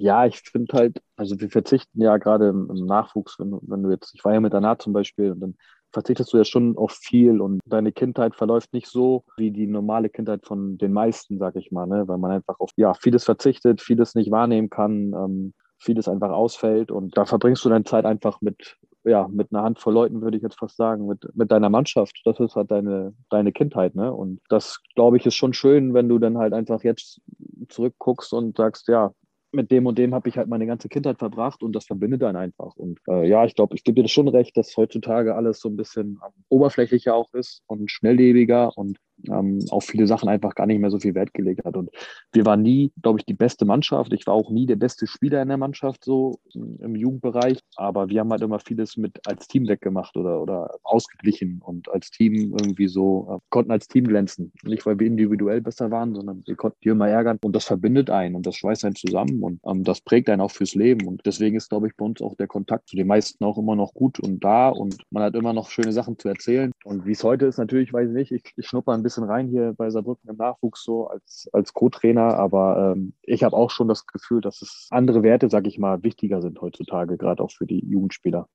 Ja, 0.00 0.26
ich 0.26 0.40
finde 0.40 0.76
halt, 0.76 1.02
also 1.16 1.38
wir 1.40 1.50
verzichten 1.50 2.00
ja 2.00 2.16
gerade 2.16 2.48
im, 2.48 2.66
Nachwuchs, 2.86 3.38
wenn, 3.38 3.58
wenn 3.62 3.82
du 3.82 3.90
jetzt, 3.90 4.14
ich 4.14 4.24
war 4.24 4.32
ja 4.32 4.40
mit 4.40 4.54
Anat 4.54 4.82
zum 4.82 4.92
Beispiel 4.92 5.32
und 5.32 5.40
dann 5.40 5.56
verzichtest 5.92 6.32
du 6.32 6.38
ja 6.38 6.44
schon 6.44 6.76
auf 6.76 6.92
viel 6.92 7.40
und 7.40 7.60
deine 7.66 7.92
Kindheit 7.92 8.36
verläuft 8.36 8.72
nicht 8.72 8.86
so 8.86 9.24
wie 9.36 9.50
die 9.50 9.66
normale 9.66 10.08
Kindheit 10.08 10.46
von 10.46 10.78
den 10.78 10.92
meisten, 10.92 11.38
sag 11.38 11.56
ich 11.56 11.70
mal, 11.70 11.86
ne? 11.86 12.06
weil 12.08 12.18
man 12.18 12.30
einfach 12.30 12.58
auf 12.60 12.70
ja, 12.76 12.94
vieles 12.94 13.24
verzichtet, 13.24 13.80
vieles 13.80 14.14
nicht 14.14 14.30
wahrnehmen 14.30 14.70
kann, 14.70 15.12
ähm, 15.12 15.54
vieles 15.78 16.08
einfach 16.08 16.30
ausfällt 16.30 16.90
und 16.90 17.16
da 17.16 17.24
verbringst 17.24 17.64
du 17.64 17.68
deine 17.68 17.84
Zeit 17.84 18.04
einfach 18.04 18.40
mit 18.40 18.78
ja, 19.04 19.28
mit 19.28 19.52
einer 19.52 19.62
Handvoll 19.62 19.94
Leuten, 19.94 20.20
würde 20.20 20.36
ich 20.36 20.42
jetzt 20.42 20.58
fast 20.58 20.76
sagen, 20.76 21.06
mit, 21.06 21.24
mit 21.34 21.50
deiner 21.50 21.70
Mannschaft. 21.70 22.20
Das 22.24 22.38
ist 22.38 22.54
halt 22.54 22.70
deine, 22.70 23.14
deine 23.30 23.52
Kindheit, 23.52 23.94
ne? 23.94 24.12
Und 24.12 24.40
das, 24.48 24.80
glaube 24.94 25.16
ich, 25.16 25.24
ist 25.24 25.36
schon 25.36 25.54
schön, 25.54 25.94
wenn 25.94 26.08
du 26.08 26.18
dann 26.18 26.38
halt 26.38 26.52
einfach 26.52 26.84
jetzt 26.84 27.20
zurückguckst 27.68 28.32
und 28.32 28.56
sagst, 28.56 28.88
ja, 28.88 29.12
mit 29.52 29.70
dem 29.70 29.86
und 29.86 29.98
dem 29.98 30.14
habe 30.14 30.28
ich 30.28 30.36
halt 30.36 30.48
meine 30.48 30.66
ganze 30.66 30.88
Kindheit 30.88 31.18
verbracht 31.18 31.62
und 31.62 31.72
das 31.72 31.86
verbindet 31.86 32.22
einen 32.22 32.36
einfach. 32.36 32.76
Und 32.76 33.00
äh, 33.08 33.28
ja, 33.28 33.44
ich 33.44 33.54
glaube, 33.54 33.74
ich 33.74 33.84
gebe 33.84 33.96
dir 33.96 34.02
das 34.02 34.12
schon 34.12 34.28
recht, 34.28 34.56
dass 34.56 34.76
heutzutage 34.76 35.34
alles 35.34 35.60
so 35.60 35.68
ein 35.68 35.76
bisschen 35.76 36.20
oberflächlicher 36.48 37.14
auch 37.14 37.32
ist 37.34 37.62
und 37.66 37.90
schnelllebiger 37.90 38.76
und 38.76 38.98
ähm, 39.28 39.64
auf 39.70 39.84
viele 39.84 40.06
Sachen 40.06 40.28
einfach 40.28 40.54
gar 40.54 40.66
nicht 40.66 40.80
mehr 40.80 40.90
so 40.90 40.98
viel 40.98 41.14
Wert 41.14 41.34
gelegt 41.34 41.64
hat. 41.64 41.76
Und 41.76 41.90
wir 42.32 42.46
waren 42.46 42.62
nie, 42.62 42.92
glaube 43.02 43.18
ich, 43.18 43.26
die 43.26 43.34
beste 43.34 43.64
Mannschaft. 43.64 44.12
Ich 44.12 44.26
war 44.26 44.34
auch 44.34 44.50
nie 44.50 44.66
der 44.66 44.76
beste 44.76 45.06
Spieler 45.06 45.42
in 45.42 45.48
der 45.48 45.56
Mannschaft, 45.56 46.04
so 46.04 46.38
im 46.54 46.94
Jugendbereich. 46.94 47.58
Aber 47.76 48.08
wir 48.08 48.20
haben 48.20 48.30
halt 48.30 48.42
immer 48.42 48.60
vieles 48.60 48.96
mit 48.96 49.18
als 49.26 49.48
Team 49.48 49.68
weggemacht 49.68 50.16
oder, 50.16 50.40
oder 50.40 50.70
ausgeglichen 50.82 51.60
und 51.64 51.90
als 51.90 52.10
Team 52.10 52.54
irgendwie 52.58 52.88
so, 52.88 53.28
äh, 53.30 53.38
konnten 53.50 53.70
als 53.70 53.88
Team 53.88 54.04
glänzen. 54.04 54.52
Nicht, 54.64 54.86
weil 54.86 54.98
wir 54.98 55.06
individuell 55.06 55.60
besser 55.60 55.90
waren, 55.90 56.14
sondern 56.14 56.42
wir 56.46 56.56
konnten 56.56 56.78
die 56.84 56.88
immer 56.88 57.08
ärgern. 57.08 57.38
Und 57.42 57.54
das 57.54 57.64
verbindet 57.64 58.10
einen 58.10 58.34
und 58.34 58.46
das 58.46 58.56
schweißt 58.56 58.84
einen 58.84 58.94
zusammen 58.94 59.42
und 59.42 59.60
ähm, 59.66 59.84
das 59.84 60.00
prägt 60.00 60.28
einen 60.28 60.40
auch 60.40 60.50
fürs 60.50 60.74
Leben. 60.74 61.06
Und 61.06 61.22
deswegen 61.24 61.56
ist, 61.56 61.70
glaube 61.70 61.86
ich, 61.88 61.96
bei 61.96 62.04
uns 62.04 62.20
auch 62.22 62.34
der 62.36 62.46
Kontakt 62.46 62.88
zu 62.88 62.96
den 62.96 63.06
meisten 63.06 63.44
auch 63.44 63.58
immer 63.58 63.76
noch 63.76 63.94
gut 63.94 64.20
und 64.20 64.42
da 64.44 64.68
und 64.68 64.96
man 65.10 65.22
hat 65.22 65.34
immer 65.34 65.52
noch 65.52 65.70
schöne 65.70 65.92
Sachen 65.92 66.18
zu 66.18 66.28
erzählen. 66.28 66.72
Und 66.84 67.06
wie 67.06 67.12
es 67.12 67.24
heute 67.24 67.46
ist, 67.46 67.58
natürlich 67.58 67.92
weiß 67.92 68.08
ich 68.08 68.14
nicht, 68.14 68.32
ich, 68.32 68.42
ich 68.56 68.66
schnupper 68.66 68.92
ein 68.92 69.02
bisschen 69.02 69.09
bisschen 69.10 69.24
rein 69.24 69.48
hier 69.48 69.74
bei 69.76 69.90
Saarbrücken 69.90 70.30
im 70.30 70.36
Nachwuchs 70.36 70.84
so 70.84 71.08
als, 71.08 71.48
als 71.52 71.74
Co-Trainer, 71.74 72.36
aber 72.38 72.94
ähm, 72.94 73.14
ich 73.22 73.42
habe 73.42 73.56
auch 73.56 73.70
schon 73.70 73.88
das 73.88 74.06
Gefühl, 74.06 74.40
dass 74.40 74.62
es 74.62 74.86
andere 74.90 75.22
Werte, 75.22 75.50
sag 75.50 75.66
ich 75.66 75.78
mal, 75.78 76.02
wichtiger 76.02 76.40
sind 76.40 76.60
heutzutage, 76.60 77.16
gerade 77.16 77.42
auch 77.42 77.50
für 77.50 77.66
die 77.66 77.84
Jugendspieler. 77.84 78.48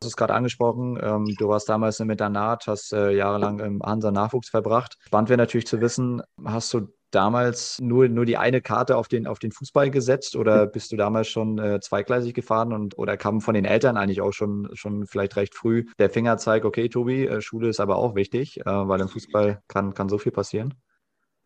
Du 0.00 0.06
hast 0.06 0.12
es 0.12 0.16
gerade 0.16 0.34
angesprochen, 0.34 0.98
ähm, 1.02 1.34
du 1.38 1.48
warst 1.48 1.68
damals 1.68 1.98
im 2.00 2.10
Internat, 2.10 2.66
hast 2.66 2.92
äh, 2.92 3.12
jahrelang 3.12 3.58
im 3.60 3.82
Hansa 3.82 4.10
Nachwuchs 4.10 4.50
verbracht. 4.50 4.98
Spannend 5.00 5.30
wäre 5.30 5.38
natürlich 5.38 5.66
zu 5.66 5.80
wissen, 5.80 6.22
hast 6.44 6.74
du 6.74 6.88
damals 7.14 7.80
nur, 7.80 8.08
nur 8.08 8.26
die 8.26 8.36
eine 8.36 8.60
Karte 8.60 8.96
auf 8.96 9.08
den, 9.08 9.26
auf 9.26 9.38
den 9.38 9.52
Fußball 9.52 9.90
gesetzt 9.90 10.36
oder 10.36 10.66
bist 10.66 10.92
du 10.92 10.96
damals 10.96 11.28
schon 11.28 11.58
äh, 11.58 11.80
zweigleisig 11.80 12.34
gefahren 12.34 12.72
und 12.72 12.98
oder 12.98 13.16
kam 13.16 13.40
von 13.40 13.54
den 13.54 13.64
Eltern 13.64 13.96
eigentlich 13.96 14.20
auch 14.20 14.32
schon, 14.32 14.68
schon 14.72 15.06
vielleicht 15.06 15.36
recht 15.36 15.54
früh 15.54 15.84
der 15.98 16.10
Fingerzeig, 16.10 16.64
okay, 16.64 16.88
Tobi, 16.88 17.26
äh, 17.26 17.40
Schule 17.40 17.68
ist 17.68 17.80
aber 17.80 17.96
auch 17.96 18.14
wichtig, 18.14 18.60
äh, 18.60 18.64
weil 18.64 19.00
im 19.00 19.08
Fußball 19.08 19.62
kann, 19.68 19.94
kann 19.94 20.08
so 20.08 20.18
viel 20.18 20.32
passieren? 20.32 20.74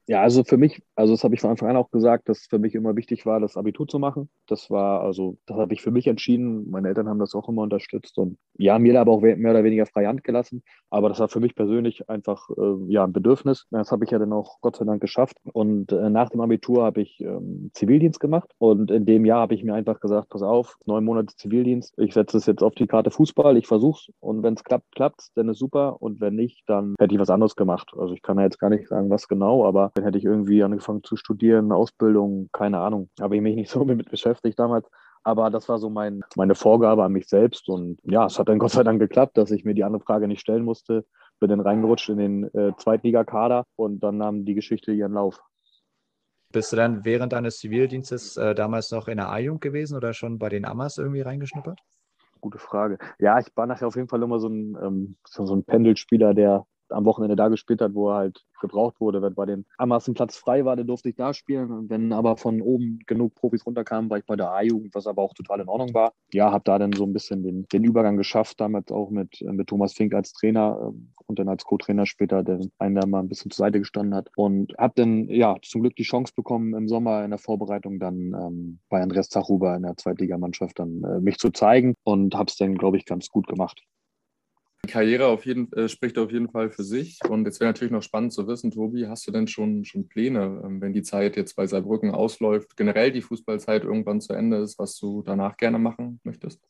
Ja, 0.06 0.22
also 0.22 0.42
für 0.42 0.56
mich, 0.56 0.82
also 0.94 1.12
das 1.12 1.22
habe 1.22 1.34
ich 1.34 1.40
von 1.42 1.50
Anfang 1.50 1.68
an 1.68 1.76
auch 1.76 1.90
gesagt, 1.90 2.30
dass 2.30 2.46
für 2.46 2.58
mich 2.58 2.74
immer 2.74 2.96
wichtig 2.96 3.26
war, 3.26 3.40
das 3.40 3.58
Abitur 3.58 3.86
zu 3.86 3.98
machen. 3.98 4.30
Das 4.50 4.70
war, 4.70 5.02
also, 5.02 5.36
das 5.46 5.56
habe 5.56 5.74
ich 5.74 5.82
für 5.82 5.90
mich 5.90 6.06
entschieden. 6.06 6.70
Meine 6.70 6.88
Eltern 6.88 7.08
haben 7.08 7.18
das 7.18 7.34
auch 7.34 7.48
immer 7.48 7.62
unterstützt 7.62 8.18
und 8.18 8.38
ja, 8.56 8.78
mir 8.78 8.92
da 8.92 9.02
aber 9.02 9.12
auch 9.12 9.20
mehr 9.20 9.36
oder 9.36 9.64
weniger 9.64 9.86
freie 9.86 10.08
Hand 10.08 10.24
gelassen. 10.24 10.62
Aber 10.90 11.08
das 11.08 11.20
war 11.20 11.28
für 11.28 11.40
mich 11.40 11.54
persönlich 11.54 12.08
einfach 12.08 12.48
äh, 12.50 12.92
ja 12.92 13.04
ein 13.04 13.12
Bedürfnis. 13.12 13.66
Das 13.70 13.92
habe 13.92 14.04
ich 14.04 14.10
ja 14.10 14.18
dann 14.18 14.32
auch 14.32 14.60
Gott 14.60 14.76
sei 14.76 14.84
Dank 14.84 15.00
geschafft. 15.00 15.36
Und 15.52 15.92
äh, 15.92 16.10
nach 16.10 16.30
dem 16.30 16.40
Abitur 16.40 16.84
habe 16.84 17.02
ich 17.02 17.20
ähm, 17.20 17.70
Zivildienst 17.74 18.18
gemacht 18.20 18.50
und 18.58 18.90
in 18.90 19.06
dem 19.06 19.24
Jahr 19.24 19.40
habe 19.40 19.54
ich 19.54 19.62
mir 19.62 19.74
einfach 19.74 20.00
gesagt, 20.00 20.30
pass 20.30 20.42
auf, 20.42 20.76
neun 20.86 21.04
Monate 21.04 21.36
Zivildienst. 21.36 21.94
Ich 21.98 22.14
setze 22.14 22.36
es 22.38 22.46
jetzt 22.46 22.62
auf 22.62 22.74
die 22.74 22.86
Karte 22.86 23.10
Fußball. 23.10 23.56
Ich 23.56 23.66
versuche 23.66 24.00
es 24.08 24.14
und 24.20 24.42
wenn 24.42 24.54
es 24.54 24.64
klappt, 24.64 24.94
klappt 24.94 25.28
dann 25.36 25.48
ist 25.48 25.58
super 25.58 26.00
und 26.00 26.20
wenn 26.20 26.34
nicht, 26.34 26.62
dann 26.66 26.94
hätte 26.98 27.14
ich 27.14 27.20
was 27.20 27.30
anderes 27.30 27.54
gemacht. 27.54 27.92
Also 27.96 28.14
ich 28.14 28.22
kann 28.22 28.38
ja 28.38 28.44
jetzt 28.44 28.58
gar 28.58 28.70
nicht 28.70 28.88
sagen, 28.88 29.10
was 29.10 29.28
genau, 29.28 29.64
aber 29.64 29.92
dann 29.94 30.04
hätte 30.04 30.18
ich 30.18 30.24
irgendwie 30.24 30.62
angefangen 30.62 31.04
zu 31.04 31.16
studieren, 31.16 31.72
Ausbildung, 31.72 32.48
keine 32.52 32.78
Ahnung. 32.78 33.08
Habe 33.20 33.36
ich 33.36 33.42
mich 33.42 33.54
nicht 33.54 33.70
so 33.70 33.84
mit 33.84 34.10
beschäftigt 34.10 34.37
damals. 34.56 34.86
Aber 35.24 35.50
das 35.50 35.68
war 35.68 35.78
so 35.78 35.90
mein, 35.90 36.22
meine 36.36 36.54
Vorgabe 36.54 37.04
an 37.04 37.12
mich 37.12 37.28
selbst. 37.28 37.68
Und 37.68 37.98
ja, 38.04 38.26
es 38.26 38.38
hat 38.38 38.48
dann 38.48 38.58
Gott 38.58 38.72
sei 38.72 38.82
Dank 38.82 39.00
geklappt, 39.00 39.36
dass 39.36 39.50
ich 39.50 39.64
mir 39.64 39.74
die 39.74 39.84
andere 39.84 40.02
Frage 40.02 40.28
nicht 40.28 40.40
stellen 40.40 40.64
musste. 40.64 41.04
Bin 41.40 41.50
dann 41.50 41.60
reingerutscht 41.60 42.08
in 42.08 42.18
den 42.18 42.44
äh, 42.54 42.72
Zweitligakader 42.76 43.64
und 43.76 44.00
dann 44.00 44.18
nahm 44.18 44.44
die 44.44 44.54
Geschichte 44.54 44.92
ihren 44.92 45.12
Lauf. 45.12 45.40
Bist 46.50 46.72
du 46.72 46.76
dann 46.76 47.04
während 47.04 47.34
deines 47.34 47.58
Zivildienstes 47.58 48.38
äh, 48.38 48.54
damals 48.54 48.90
noch 48.90 49.06
in 49.08 49.18
der 49.18 49.28
A-Jugend 49.28 49.60
gewesen 49.60 49.96
oder 49.96 50.14
schon 50.14 50.38
bei 50.38 50.48
den 50.48 50.64
Amas 50.64 50.96
irgendwie 50.96 51.20
reingeschnuppert? 51.20 51.78
Gute 52.40 52.58
Frage. 52.58 52.98
Ja, 53.18 53.38
ich 53.38 53.48
war 53.54 53.66
nachher 53.66 53.88
auf 53.88 53.96
jeden 53.96 54.08
Fall 54.08 54.22
immer 54.22 54.38
so 54.38 54.48
ein, 54.48 54.76
ähm, 54.82 55.16
so 55.26 55.54
ein 55.54 55.64
Pendelspieler, 55.64 56.32
der 56.32 56.64
am 56.90 57.04
Wochenende 57.04 57.36
da 57.36 57.48
gespielt 57.48 57.80
hat, 57.80 57.94
wo 57.94 58.10
er 58.10 58.16
halt 58.16 58.44
gebraucht 58.60 59.00
wurde. 59.00 59.22
Wenn 59.22 59.34
bei 59.34 59.46
den 59.46 59.66
Amas 59.76 60.08
ein 60.08 60.14
Platz 60.14 60.36
frei 60.36 60.64
war, 60.64 60.76
dann 60.76 60.86
durfte 60.86 61.08
ich 61.08 61.16
da 61.16 61.32
spielen. 61.32 61.88
wenn 61.88 62.12
aber 62.12 62.36
von 62.36 62.60
oben 62.60 63.00
genug 63.06 63.34
Profis 63.34 63.64
runterkamen, 63.64 64.10
war 64.10 64.18
ich 64.18 64.26
bei 64.26 64.36
der 64.36 64.50
A-Jugend, 64.50 64.94
was 64.94 65.06
aber 65.06 65.22
auch 65.22 65.34
total 65.34 65.60
in 65.60 65.68
Ordnung 65.68 65.94
war. 65.94 66.12
Ja, 66.32 66.52
habe 66.52 66.64
da 66.64 66.78
dann 66.78 66.92
so 66.92 67.04
ein 67.04 67.12
bisschen 67.12 67.42
den, 67.42 67.66
den 67.72 67.84
Übergang 67.84 68.16
geschafft, 68.16 68.60
damit 68.60 68.90
auch 68.90 69.10
mit, 69.10 69.40
mit 69.42 69.68
Thomas 69.68 69.92
Fink 69.92 70.14
als 70.14 70.32
Trainer 70.32 70.78
ähm, 70.82 71.12
und 71.26 71.38
dann 71.38 71.48
als 71.48 71.64
Co-Trainer 71.64 72.06
später, 72.06 72.42
der 72.42 72.60
einen 72.78 72.94
da 72.94 73.06
mal 73.06 73.20
ein 73.20 73.28
bisschen 73.28 73.50
zur 73.50 73.66
Seite 73.66 73.78
gestanden 73.78 74.14
hat. 74.14 74.30
Und 74.36 74.74
habe 74.78 74.94
dann 74.96 75.28
ja 75.28 75.56
zum 75.62 75.82
Glück 75.82 75.96
die 75.96 76.02
Chance 76.02 76.32
bekommen, 76.34 76.74
im 76.74 76.88
Sommer 76.88 77.24
in 77.24 77.30
der 77.30 77.38
Vorbereitung 77.38 77.98
dann 77.98 78.34
ähm, 78.34 78.80
bei 78.88 79.02
Andreas 79.02 79.28
Zachhuber 79.28 79.76
in 79.76 79.82
der 79.82 79.96
Zweitligamannschaft 79.96 80.78
dann 80.78 81.02
äh, 81.04 81.20
mich 81.20 81.38
zu 81.38 81.50
zeigen 81.50 81.94
und 82.04 82.34
habe 82.34 82.48
es 82.48 82.56
dann, 82.56 82.76
glaube 82.76 82.96
ich, 82.96 83.04
ganz 83.04 83.28
gut 83.28 83.46
gemacht. 83.46 83.82
Karriere 84.88 85.26
auf 85.26 85.46
jeden, 85.46 85.72
äh, 85.74 85.88
spricht 85.88 86.18
auf 86.18 86.32
jeden 86.32 86.50
Fall 86.50 86.70
für 86.70 86.82
sich. 86.82 87.20
Und 87.28 87.44
jetzt 87.44 87.60
wäre 87.60 87.68
natürlich 87.68 87.92
noch 87.92 88.02
spannend 88.02 88.32
zu 88.32 88.48
wissen, 88.48 88.72
Tobi, 88.72 89.06
hast 89.06 89.26
du 89.26 89.30
denn 89.30 89.46
schon, 89.46 89.84
schon 89.84 90.08
Pläne, 90.08 90.62
ähm, 90.64 90.80
wenn 90.80 90.92
die 90.92 91.02
Zeit 91.02 91.36
jetzt 91.36 91.54
bei 91.54 91.66
Saarbrücken 91.66 92.10
ausläuft, 92.10 92.76
generell 92.76 93.12
die 93.12 93.22
Fußballzeit 93.22 93.84
irgendwann 93.84 94.20
zu 94.20 94.32
Ende 94.32 94.56
ist, 94.58 94.78
was 94.78 94.98
du 94.98 95.22
danach 95.22 95.56
gerne 95.56 95.78
machen 95.78 96.20
möchtest? 96.24 96.60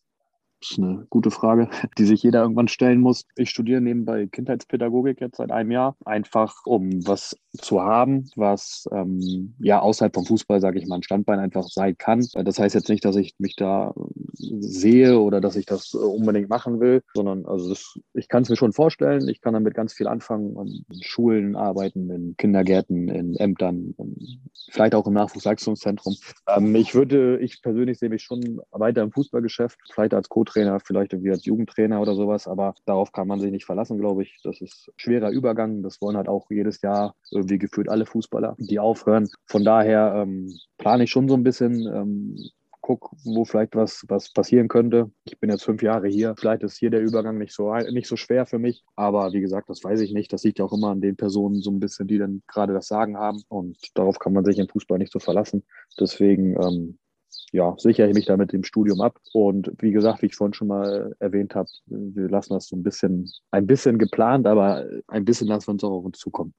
Das 0.60 0.72
ist 0.72 0.78
eine 0.78 1.06
gute 1.08 1.30
Frage, 1.30 1.68
die 1.98 2.04
sich 2.04 2.22
jeder 2.22 2.42
irgendwann 2.42 2.68
stellen 2.68 3.00
muss. 3.00 3.24
Ich 3.36 3.50
studiere 3.50 3.80
nebenbei 3.80 4.26
Kindheitspädagogik 4.26 5.20
jetzt 5.20 5.36
seit 5.36 5.52
einem 5.52 5.70
Jahr, 5.70 5.96
einfach 6.04 6.54
um 6.64 7.06
was 7.06 7.36
zu 7.56 7.80
haben, 7.80 8.28
was 8.36 8.88
ähm, 8.92 9.54
ja 9.58 9.80
außerhalb 9.80 10.14
vom 10.14 10.24
Fußball, 10.24 10.60
sage 10.60 10.78
ich 10.78 10.86
mal, 10.86 10.96
ein 10.96 11.02
Standbein 11.02 11.38
einfach 11.38 11.64
sein 11.68 11.96
kann. 11.96 12.26
Das 12.34 12.58
heißt 12.58 12.74
jetzt 12.74 12.88
nicht, 12.88 13.04
dass 13.04 13.16
ich 13.16 13.34
mich 13.38 13.56
da 13.56 13.94
sehe 14.34 15.18
oder 15.18 15.40
dass 15.40 15.56
ich 15.56 15.66
das 15.66 15.94
unbedingt 15.94 16.48
machen 16.48 16.80
will, 16.80 17.02
sondern 17.14 17.46
also 17.46 17.68
das, 17.70 17.98
ich 18.14 18.28
kann 18.28 18.42
es 18.42 18.48
mir 18.48 18.56
schon 18.56 18.72
vorstellen. 18.72 19.28
Ich 19.28 19.40
kann 19.40 19.54
damit 19.54 19.74
ganz 19.74 19.92
viel 19.92 20.08
anfangen, 20.08 20.56
in 20.90 21.02
Schulen 21.02 21.56
arbeiten, 21.56 22.10
in 22.10 22.36
Kindergärten, 22.36 23.08
in 23.08 23.34
Ämtern, 23.36 23.94
vielleicht 24.70 24.94
auch 24.94 25.06
im 25.06 25.14
Nachwuchsleistungszentrum. 25.14 26.16
Ähm, 26.46 26.74
ich 26.74 26.94
würde, 26.94 27.38
ich 27.40 27.60
persönlich 27.62 27.98
sehe 27.98 28.08
mich 28.08 28.22
schon 28.22 28.60
weiter 28.70 29.02
im 29.02 29.12
Fußballgeschäft, 29.12 29.78
vielleicht 29.92 30.14
als 30.14 30.28
Co 30.28 30.38
Co-Trainer, 30.38 30.78
vielleicht 30.78 31.12
irgendwie 31.12 31.32
als 31.32 31.44
Jugendtrainer 31.44 32.00
oder 32.00 32.14
sowas, 32.14 32.46
aber 32.46 32.74
darauf 32.84 33.10
kann 33.10 33.26
man 33.26 33.40
sich 33.40 33.50
nicht 33.50 33.64
verlassen, 33.64 33.98
glaube 33.98 34.22
ich. 34.22 34.38
Das 34.44 34.60
ist 34.60 34.92
schwerer 34.96 35.30
Übergang. 35.30 35.82
Das 35.82 36.00
wollen 36.00 36.16
halt 36.16 36.28
auch 36.28 36.46
jedes 36.50 36.80
Jahr 36.80 37.14
irgendwie 37.32 37.58
gefühlt 37.58 37.88
alle 37.88 38.06
Fußballer, 38.06 38.54
die 38.58 38.78
aufhören. 38.78 39.28
Von 39.46 39.64
daher 39.64 40.14
ähm, 40.22 40.56
plane 40.78 41.04
ich 41.04 41.10
schon 41.10 41.28
so 41.28 41.34
ein 41.34 41.42
bisschen, 41.42 41.86
ähm, 41.92 42.36
guck, 42.88 43.10
wo 43.22 43.44
vielleicht 43.44 43.76
was, 43.76 44.06
was 44.08 44.32
passieren 44.32 44.68
könnte. 44.68 45.10
Ich 45.24 45.38
bin 45.38 45.50
jetzt 45.50 45.64
fünf 45.64 45.82
Jahre 45.82 46.08
hier. 46.08 46.34
Vielleicht 46.38 46.62
ist 46.62 46.78
hier 46.78 46.88
der 46.88 47.02
Übergang 47.02 47.36
nicht 47.36 47.52
so, 47.52 47.70
nicht 47.74 48.08
so 48.08 48.16
schwer 48.16 48.46
für 48.46 48.58
mich. 48.58 48.82
Aber 48.96 49.34
wie 49.34 49.42
gesagt, 49.42 49.68
das 49.68 49.84
weiß 49.84 50.00
ich 50.00 50.14
nicht. 50.14 50.32
Das 50.32 50.42
liegt 50.42 50.58
auch 50.62 50.72
immer 50.72 50.88
an 50.88 51.02
den 51.02 51.14
Personen 51.14 51.60
so 51.60 51.70
ein 51.70 51.80
bisschen, 51.80 52.08
die 52.08 52.16
dann 52.16 52.42
gerade 52.46 52.72
das 52.72 52.86
Sagen 52.86 53.18
haben. 53.18 53.42
Und 53.48 53.76
darauf 53.94 54.18
kann 54.18 54.32
man 54.32 54.46
sich 54.46 54.58
im 54.58 54.68
Fußball 54.68 54.98
nicht 54.98 55.12
so 55.12 55.18
verlassen. 55.18 55.64
Deswegen 56.00 56.56
ähm, 56.62 56.98
ja, 57.52 57.74
sichere 57.76 58.08
ich 58.08 58.14
mich 58.14 58.24
da 58.24 58.38
mit 58.38 58.54
dem 58.54 58.64
Studium 58.64 59.02
ab. 59.02 59.18
Und 59.34 59.70
wie 59.80 59.92
gesagt, 59.92 60.22
wie 60.22 60.26
ich 60.26 60.34
vorhin 60.34 60.54
schon 60.54 60.68
mal 60.68 61.14
erwähnt 61.18 61.54
habe, 61.54 61.68
wir 61.86 62.28
lassen 62.30 62.54
das 62.54 62.68
so 62.68 62.76
ein 62.76 62.82
bisschen, 62.82 63.30
ein 63.50 63.66
bisschen 63.66 63.98
geplant, 63.98 64.46
aber 64.46 64.86
ein 65.08 65.26
bisschen 65.26 65.48
lassen 65.48 65.68
wir 65.68 65.72
uns 65.72 65.84
auch 65.84 65.90
auf 65.90 66.04
uns 66.06 66.18
zukommen. 66.18 66.54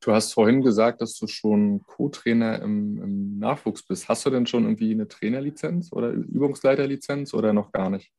Du 0.00 0.12
hast 0.12 0.34
vorhin 0.34 0.62
gesagt, 0.62 1.00
dass 1.00 1.16
du 1.18 1.26
schon 1.26 1.82
Co-Trainer 1.82 2.60
im, 2.62 3.02
im, 3.02 3.38
Nachwuchs 3.38 3.82
bist. 3.82 4.08
Hast 4.08 4.24
du 4.26 4.30
denn 4.30 4.46
schon 4.46 4.64
irgendwie 4.64 4.92
eine 4.92 5.08
Trainerlizenz 5.08 5.92
oder 5.92 6.10
Übungsleiterlizenz 6.10 7.34
oder 7.34 7.52
noch 7.52 7.72
gar 7.72 7.90
nicht? 7.90 8.12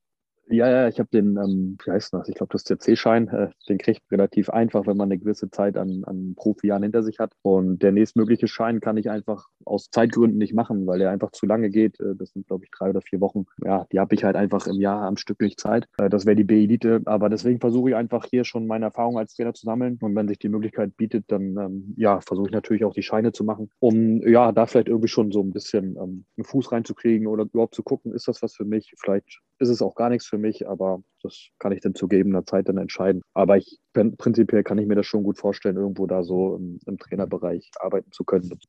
Ja, 0.49 0.69
ja, 0.69 0.87
ich 0.87 0.97
habe 0.97 1.09
den, 1.11 1.35
ähm, 1.35 1.77
wie 1.83 1.91
heißt 1.91 2.13
das? 2.13 2.29
Ich 2.29 2.35
glaube, 2.35 2.53
das 2.53 2.61
ist 2.61 2.69
der 2.69 2.79
C-Schein. 2.79 3.27
Äh, 3.27 3.49
den 3.67 3.77
kriegt 3.77 4.01
man 4.09 4.19
relativ 4.19 4.49
einfach, 4.49 4.87
wenn 4.87 4.95
man 4.95 5.11
eine 5.11 5.19
gewisse 5.19 5.49
Zeit 5.49 5.75
an, 5.75 6.03
an 6.05 6.35
Profijahren 6.37 6.83
hinter 6.83 7.03
sich 7.03 7.19
hat. 7.19 7.33
Und 7.41 7.83
der 7.83 7.91
nächstmögliche 7.91 8.47
Schein 8.47 8.79
kann 8.79 8.95
ich 8.95 9.09
einfach 9.09 9.47
aus 9.65 9.89
Zeitgründen 9.91 10.37
nicht 10.37 10.53
machen, 10.53 10.87
weil 10.87 10.99
der 10.99 11.11
einfach 11.11 11.31
zu 11.31 11.45
lange 11.45 11.69
geht. 11.69 11.99
Äh, 11.99 12.15
das 12.15 12.31
sind, 12.31 12.47
glaube 12.47 12.63
ich, 12.63 12.71
drei 12.71 12.89
oder 12.89 13.01
vier 13.01 13.19
Wochen. 13.19 13.45
Ja, 13.63 13.85
die 13.91 13.99
habe 13.99 14.15
ich 14.15 14.23
halt 14.23 14.37
einfach 14.37 14.67
im 14.67 14.79
Jahr 14.79 15.01
am 15.01 15.17
Stück 15.17 15.41
nicht 15.41 15.59
Zeit. 15.59 15.85
Äh, 15.97 16.09
das 16.09 16.25
wäre 16.25 16.37
die 16.37 16.45
B-Elite. 16.45 17.01
Aber 17.05 17.27
deswegen 17.27 17.59
versuche 17.59 17.89
ich 17.89 17.95
einfach 17.97 18.25
hier 18.29 18.45
schon 18.45 18.67
meine 18.67 18.85
Erfahrung 18.85 19.17
als 19.17 19.33
Trainer 19.33 19.53
zu 19.53 19.65
sammeln. 19.65 19.97
Und 20.01 20.15
wenn 20.15 20.29
sich 20.29 20.39
die 20.39 20.49
Möglichkeit 20.49 20.95
bietet, 20.95 21.25
dann 21.27 21.57
ähm, 21.57 21.93
ja, 21.97 22.21
versuche 22.21 22.47
ich 22.47 22.53
natürlich 22.53 22.85
auch 22.85 22.93
die 22.93 23.03
Scheine 23.03 23.33
zu 23.33 23.43
machen, 23.43 23.69
um 23.79 24.25
ja, 24.25 24.53
da 24.53 24.65
vielleicht 24.65 24.87
irgendwie 24.87 25.09
schon 25.09 25.33
so 25.33 25.41
ein 25.41 25.51
bisschen 25.51 25.97
ähm, 25.97 26.25
einen 26.37 26.45
Fuß 26.45 26.71
reinzukriegen 26.71 27.27
oder 27.27 27.43
überhaupt 27.43 27.75
zu 27.75 27.83
gucken, 27.83 28.13
ist 28.13 28.29
das 28.29 28.41
was 28.41 28.55
für 28.55 28.65
mich? 28.65 28.93
Vielleicht 28.97 29.41
ist 29.59 29.69
es 29.69 29.81
auch 29.81 29.95
gar 29.95 30.09
nichts 30.09 30.27
für 30.27 30.36
mich, 30.37 30.67
aber 30.67 31.01
das 31.21 31.49
kann 31.59 31.71
ich 31.71 31.81
dann 31.81 31.95
zu 31.95 32.07
gegebener 32.07 32.45
Zeit 32.45 32.69
dann 32.69 32.77
entscheiden. 32.77 33.21
Aber 33.33 33.57
ich 33.57 33.79
prinzipiell 33.93 34.63
kann 34.63 34.77
ich 34.77 34.87
mir 34.87 34.95
das 34.95 35.05
schon 35.05 35.23
gut 35.23 35.37
vorstellen, 35.37 35.77
irgendwo 35.77 36.07
da 36.07 36.23
so 36.23 36.55
im, 36.55 36.79
im 36.85 36.97
Trainerbereich 36.97 37.71
arbeiten 37.79 38.11
zu 38.11 38.23
können. 38.23 38.59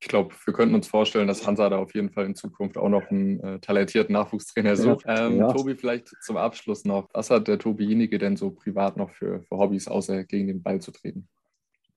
Ich 0.00 0.08
glaube, 0.08 0.34
wir 0.44 0.52
könnten 0.52 0.74
uns 0.74 0.86
vorstellen, 0.86 1.28
dass 1.28 1.46
Hansa 1.46 1.70
da 1.70 1.78
auf 1.78 1.94
jeden 1.94 2.10
Fall 2.10 2.26
in 2.26 2.34
Zukunft 2.34 2.76
auch 2.76 2.90
noch 2.90 3.10
einen 3.10 3.40
äh, 3.40 3.58
talentierten 3.60 4.12
Nachwuchstrainer 4.12 4.76
sucht. 4.76 5.06
Ähm, 5.08 5.38
ja. 5.38 5.50
Tobi, 5.50 5.76
vielleicht 5.76 6.08
zum 6.20 6.36
Abschluss 6.36 6.84
noch. 6.84 7.08
Was 7.14 7.30
hat 7.30 7.48
der 7.48 7.58
Tobi 7.58 7.86
Jenige 7.86 8.18
denn 8.18 8.36
so 8.36 8.50
privat 8.50 8.98
noch 8.98 9.10
für, 9.10 9.42
für 9.44 9.56
Hobbys, 9.56 9.88
außer 9.88 10.24
gegen 10.24 10.48
den 10.48 10.62
Ball 10.62 10.80
zu 10.80 10.90
treten? 10.90 11.28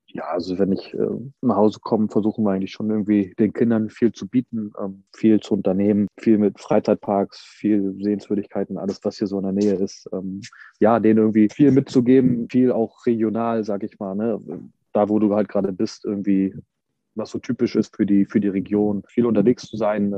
Ja, 0.10 0.24
also 0.24 0.58
wenn 0.58 0.72
ich 0.72 0.94
äh, 0.94 1.08
nach 1.42 1.58
Hause 1.58 1.80
komme, 1.82 2.08
versuchen 2.08 2.46
wir 2.46 2.52
eigentlich 2.52 2.72
schon 2.72 2.90
irgendwie 2.90 3.34
den 3.38 3.52
Kindern 3.52 3.90
viel 3.90 4.14
zu 4.14 4.28
bieten, 4.28 4.72
ähm, 4.82 5.04
viel 5.14 5.40
zu 5.42 5.54
unternehmen, 5.54 6.08
viel 6.18 6.38
mit 6.38 6.60
Freizeitparks, 6.60 7.40
viel 7.40 7.94
Sehenswürdigkeiten, 8.02 8.78
alles, 8.78 9.04
was 9.04 9.18
hier 9.18 9.28
so 9.28 9.38
in 9.38 9.44
der 9.44 9.52
Nähe 9.52 9.76
ist. 9.76 10.10
Ähm, 10.14 10.42
ja, 10.80 11.00
denen 11.00 11.20
irgendwie 11.20 11.50
viel 11.50 11.72
mitzugeben, 11.72 12.48
viel 12.50 12.72
auch 12.72 13.06
regional, 13.06 13.66
sag 13.66 13.84
ich 13.84 14.00
mal, 14.00 14.16
ne? 14.16 14.40
da 14.94 15.10
wo 15.10 15.20
du 15.20 15.36
halt 15.36 15.50
gerade 15.50 15.74
bist, 15.74 16.06
irgendwie 16.06 16.56
was 17.16 17.32
so 17.32 17.40
typisch 17.40 17.76
ist 17.76 17.96
für 17.96 18.06
die, 18.06 18.26
für 18.26 18.40
die 18.40 18.48
Region, 18.48 19.04
viel 19.08 19.26
unterwegs 19.26 19.68
zu 19.68 19.76
sein, 19.76 20.14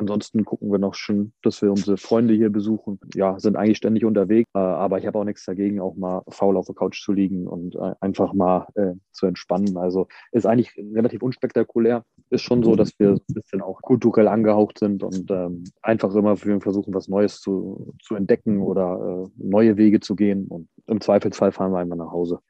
Ansonsten 0.00 0.46
gucken 0.46 0.72
wir 0.72 0.78
noch 0.78 0.94
schon, 0.94 1.34
dass 1.42 1.60
wir 1.60 1.70
unsere 1.70 1.98
Freunde 1.98 2.32
hier 2.32 2.48
besuchen. 2.48 2.98
Ja, 3.12 3.38
sind 3.38 3.54
eigentlich 3.54 3.76
ständig 3.76 4.06
unterwegs, 4.06 4.48
äh, 4.54 4.58
aber 4.58 4.96
ich 4.96 5.06
habe 5.06 5.18
auch 5.18 5.24
nichts 5.24 5.44
dagegen, 5.44 5.78
auch 5.78 5.94
mal 5.94 6.22
faul 6.30 6.56
auf 6.56 6.64
der 6.64 6.74
Couch 6.74 7.04
zu 7.04 7.12
liegen 7.12 7.46
und 7.46 7.74
äh, 7.74 7.92
einfach 8.00 8.32
mal 8.32 8.66
äh, 8.76 8.94
zu 9.12 9.26
entspannen. 9.26 9.76
Also 9.76 10.08
ist 10.32 10.46
eigentlich 10.46 10.74
relativ 10.94 11.22
unspektakulär. 11.22 12.06
Ist 12.30 12.40
schon 12.40 12.62
so, 12.62 12.76
dass 12.76 12.98
wir 12.98 13.10
ein 13.10 13.20
bisschen 13.34 13.60
auch 13.60 13.82
kulturell 13.82 14.28
angehaucht 14.28 14.78
sind 14.78 15.02
und 15.02 15.30
ähm, 15.30 15.64
einfach 15.82 16.14
immer 16.14 16.38
versuchen, 16.38 16.94
was 16.94 17.08
Neues 17.08 17.42
zu, 17.42 17.92
zu 18.02 18.14
entdecken 18.14 18.62
oder 18.62 19.26
äh, 19.26 19.30
neue 19.36 19.76
Wege 19.76 20.00
zu 20.00 20.16
gehen. 20.16 20.46
Und 20.46 20.68
im 20.86 21.02
Zweifelsfall 21.02 21.52
fahren 21.52 21.72
wir 21.72 21.78
einmal 21.78 21.98
nach 21.98 22.10
Hause. 22.10 22.40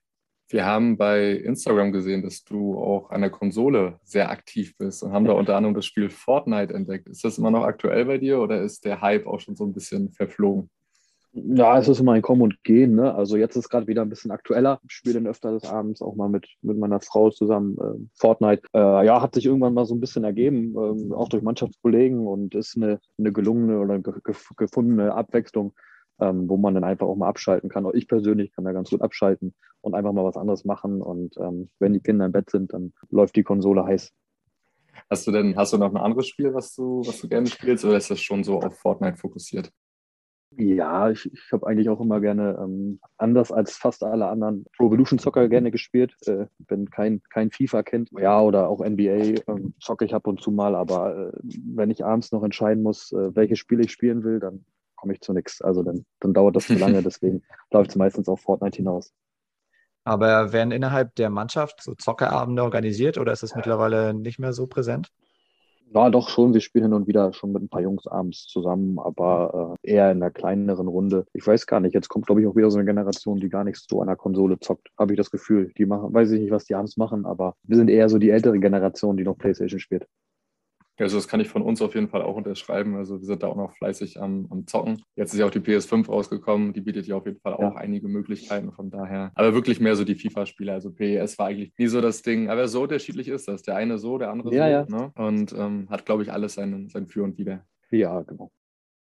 Wir 0.51 0.67
haben 0.67 0.97
bei 0.97 1.31
Instagram 1.31 1.93
gesehen, 1.93 2.23
dass 2.23 2.43
du 2.43 2.77
auch 2.77 3.11
an 3.11 3.21
der 3.21 3.31
Konsole 3.31 4.01
sehr 4.03 4.31
aktiv 4.31 4.77
bist 4.77 5.05
und 5.05 5.13
haben 5.13 5.25
da 5.25 5.33
unter 5.33 5.57
anderem 5.57 5.77
das 5.77 5.87
Spiel 5.87 6.11
Fortnite 6.11 6.75
entdeckt. 6.75 7.09
Ist 7.09 7.25
das 7.25 7.39
immer 7.39 7.53
noch 7.53 7.63
aktuell 7.63 8.05
bei 8.05 8.19
dir 8.19 8.41
oder 8.41 8.61
ist 8.61 8.85
der 8.85 9.01
Hype 9.01 9.29
auch 9.29 9.39
schon 9.39 9.55
so 9.55 9.65
ein 9.65 9.73
bisschen 9.73 10.11
verflogen? 10.11 10.69
Ja, 11.33 11.79
es 11.79 11.87
ist 11.87 12.01
immer 12.01 12.15
ein 12.15 12.23
Kommen 12.23 12.43
und 12.43 12.65
Gehen. 12.65 12.97
Ne? 12.97 13.15
Also 13.15 13.37
jetzt 13.37 13.55
ist 13.55 13.69
gerade 13.69 13.87
wieder 13.87 14.03
ein 14.03 14.09
bisschen 14.09 14.33
aktueller. 14.33 14.81
Ich 14.83 14.93
spiele 14.93 15.15
dann 15.15 15.29
öfter 15.29 15.53
des 15.53 15.71
Abends 15.71 16.03
auch 16.03 16.17
mal 16.17 16.29
mit, 16.29 16.49
mit 16.63 16.77
meiner 16.77 16.99
Frau 16.99 17.31
zusammen 17.31 17.79
äh, 17.79 18.09
Fortnite. 18.17 18.63
Äh, 18.75 19.07
ja, 19.07 19.23
hat 19.23 19.37
sich 19.37 19.47
irgendwann 19.47 19.75
mal 19.75 19.85
so 19.85 19.95
ein 19.95 20.01
bisschen 20.01 20.25
ergeben, 20.25 20.75
äh, 20.75 21.15
auch 21.15 21.29
durch 21.29 21.45
Mannschaftskollegen 21.45 22.27
und 22.27 22.57
ist 22.57 22.77
eine, 22.77 22.99
eine 23.19 23.33
gelungene 23.33 23.79
oder 23.79 24.01
ge 24.01 24.15
gefundene 24.57 25.15
Abwechslung 25.15 25.75
ähm, 26.21 26.49
wo 26.49 26.57
man 26.57 26.75
dann 26.75 26.85
einfach 26.85 27.07
auch 27.07 27.17
mal 27.17 27.29
abschalten 27.29 27.69
kann. 27.69 27.87
Auch 27.87 27.95
ich 27.95 28.09
persönlich 28.09 28.53
kann 28.53 28.65
da 28.65 28.73
ganz 28.73 28.91
gut 28.91 29.03
abschalten 29.03 29.55
und 29.81 29.95
einfach 29.95 30.13
mal 30.13 30.25
was 30.25 30.37
anderes 30.37 30.65
machen. 30.65 31.03
Und 31.03 31.37
ähm, 31.39 31.71
wenn 31.79 31.93
die 31.93 32.01
Kinder 32.01 32.27
im 32.27 32.33
Bett 32.33 32.51
sind, 32.51 32.73
dann 32.73 32.93
läuft 33.11 33.37
die 33.37 33.43
Konsole 33.43 33.85
heiß. 33.85 34.13
Hast 35.09 35.27
du 35.27 35.33
denn, 35.33 35.57
hast 35.57 35.73
du 35.73 35.79
noch 35.79 35.91
ein 35.91 35.97
anderes 35.97 36.29
Spiel, 36.29 36.53
was 36.53 36.75
du, 36.75 37.03
was 37.07 37.21
du 37.21 37.29
gerne 37.29 37.47
spielst, 37.47 37.85
oder 37.85 37.97
ist 37.97 38.11
das 38.11 38.21
schon 38.21 38.45
so 38.45 38.61
auf 38.61 38.79
Fortnite 38.79 39.17
fokussiert? 39.17 39.71
Ja, 40.57 41.09
ich, 41.11 41.33
ich 41.33 41.53
habe 41.53 41.67
eigentlich 41.69 41.89
auch 41.89 42.01
immer 42.01 42.21
gerne, 42.21 42.59
ähm, 42.61 42.99
anders 43.17 43.53
als 43.53 43.77
fast 43.77 44.03
alle 44.03 44.27
anderen, 44.27 44.65
Pro 44.77 44.89
Evolution 44.89 45.21
Soccer 45.21 45.49
gerne 45.49 45.71
gespielt. 45.71 46.15
Äh, 46.27 46.47
bin 46.59 46.91
kein, 46.91 47.23
kein 47.31 47.53
FIFA 47.53 47.85
kennt. 47.85 48.11
Ja, 48.19 48.41
oder 48.41 48.69
auch 48.69 48.85
NBA 48.85 49.41
ähm, 49.47 49.75
zocke 49.81 50.05
ich 50.05 50.13
ab 50.13 50.27
und 50.27 50.43
zu 50.43 50.51
mal. 50.51 50.75
Aber 50.75 51.29
äh, 51.29 51.39
wenn 51.73 51.91
ich 51.91 52.05
abends 52.05 52.33
noch 52.33 52.43
entscheiden 52.43 52.83
muss, 52.83 53.13
äh, 53.13 53.35
welches 53.37 53.61
Spiel 53.61 53.81
ich 53.81 53.93
spielen 53.93 54.25
will, 54.25 54.41
dann 54.41 54.65
komme 55.01 55.15
ich 55.15 55.21
zu 55.21 55.33
nichts. 55.33 55.63
Also 55.63 55.83
dann, 55.83 56.05
dann 56.21 56.35
dauert 56.35 56.57
das 56.57 56.67
zu 56.67 56.75
lange, 56.75 57.03
deswegen 57.03 57.43
läuft 57.71 57.91
es 57.91 57.97
meistens 57.97 58.29
auf 58.29 58.41
Fortnite 58.41 58.77
hinaus. 58.77 59.13
Aber 60.05 60.53
werden 60.53 60.73
innerhalb 60.73 61.15
der 61.17 61.31
Mannschaft 61.31 61.83
so 61.83 61.95
Zockerabende 61.95 62.63
organisiert 62.63 63.19
oder 63.19 63.33
ist 63.33 63.43
das 63.43 63.55
mittlerweile 63.55 64.15
nicht 64.15 64.39
mehr 64.39 64.53
so 64.53 64.67
präsent? 64.67 65.11
Ja, 65.93 66.09
doch 66.09 66.29
schon. 66.29 66.55
Wir 66.55 66.61
spielen 66.61 66.85
hin 66.85 66.95
und 66.95 67.09
wieder 67.09 67.33
schon 67.33 67.51
mit 67.51 67.63
ein 67.63 67.69
paar 67.69 67.83
Jungs 67.83 68.07
abends 68.07 68.47
zusammen, 68.47 69.01
aber 69.01 69.77
äh, 69.85 69.91
eher 69.91 70.13
in 70.13 70.19
einer 70.19 70.31
kleineren 70.31 70.87
Runde. 70.87 71.27
Ich 71.33 71.45
weiß 71.45 71.67
gar 71.67 71.81
nicht. 71.81 71.95
Jetzt 71.95 72.09
kommt, 72.09 72.27
glaube 72.27 72.41
ich, 72.41 72.47
auch 72.47 72.55
wieder 72.55 72.71
so 72.71 72.79
eine 72.79 72.87
Generation, 72.87 73.41
die 73.41 73.49
gar 73.49 73.65
nichts 73.65 73.87
so 73.91 74.01
an 74.01 74.07
der 74.07 74.15
Konsole 74.15 74.61
zockt. 74.61 74.89
Habe 74.97 75.15
ich 75.15 75.17
das 75.17 75.33
Gefühl. 75.33 75.73
Die 75.77 75.87
machen, 75.87 76.15
weiß 76.15 76.31
ich 76.31 76.41
nicht, 76.41 76.53
was 76.53 76.65
die 76.65 76.77
abends 76.77 76.97
machen, 76.97 77.27
aber 77.27 77.57
wir 77.65 77.77
sind 77.77 77.91
eher 77.91 78.09
so 78.09 78.19
die 78.19 78.31
ältere 78.31 78.61
Generation, 78.61 79.17
die 79.17 79.25
noch 79.25 79.37
PlayStation 79.37 79.81
spielt. 79.81 80.07
Also 80.99 81.17
das 81.17 81.29
kann 81.29 81.41
ich 81.41 81.49
von 81.49 81.63
uns 81.63 81.81
auf 81.81 81.95
jeden 81.95 82.09
Fall 82.09 82.23
auch 82.23 82.37
unterschreiben. 82.37 82.97
Also 82.97 83.21
wir 83.21 83.27
sind 83.27 83.43
da 83.43 83.49
auch 83.49 83.57
noch 83.57 83.75
fleißig 83.75 84.21
am, 84.21 84.47
am 84.51 84.67
Zocken. 84.67 85.03
Jetzt 85.17 85.33
ist 85.33 85.39
ja 85.39 85.47
auch 85.47 85.51
die 85.51 85.61
PS5 85.61 86.07
rausgekommen. 86.07 86.73
Die 86.73 86.83
bietet 86.83 87.07
ja 87.07 87.17
auf 87.17 87.27
jeden 87.27 87.41
Fall 87.41 87.55
auch 87.55 87.61
ja. 87.61 87.75
einige 87.75 88.09
Möglichkeiten 88.09 88.71
von 88.73 88.91
daher. 88.91 89.33
Aber 89.35 89.55
wirklich 89.55 89.81
mehr 89.81 89.97
so 89.97 90.05
die 90.05 90.15
FIFA-Spiele. 90.15 90.73
Also 90.73 90.93
PES 90.93 91.39
war 91.39 91.47
eigentlich 91.47 91.73
nie 91.79 91.87
so 91.87 92.01
das 92.01 92.23
Ding. 92.23 92.51
Aber 92.51 92.69
so 92.69 92.83
unterschiedlich 92.83 93.29
ist 93.29 93.49
das. 93.49 93.63
Der 93.63 93.77
eine 93.77 93.99
so, 93.99 94.19
der 94.19 94.31
andere 94.31 94.55
ja, 94.55 94.87
so. 94.87 94.95
Ja. 94.95 95.01
Ne? 95.01 95.13
Und 95.17 95.53
ähm, 95.53 95.89
hat, 95.89 96.05
glaube 96.05 96.23
ich, 96.23 96.33
alles 96.33 96.55
sein, 96.55 96.89
sein 96.91 97.07
Für 97.07 97.23
und 97.23 97.39
Wider. 97.39 97.65
Ja, 97.91 98.21
genau. 98.23 98.51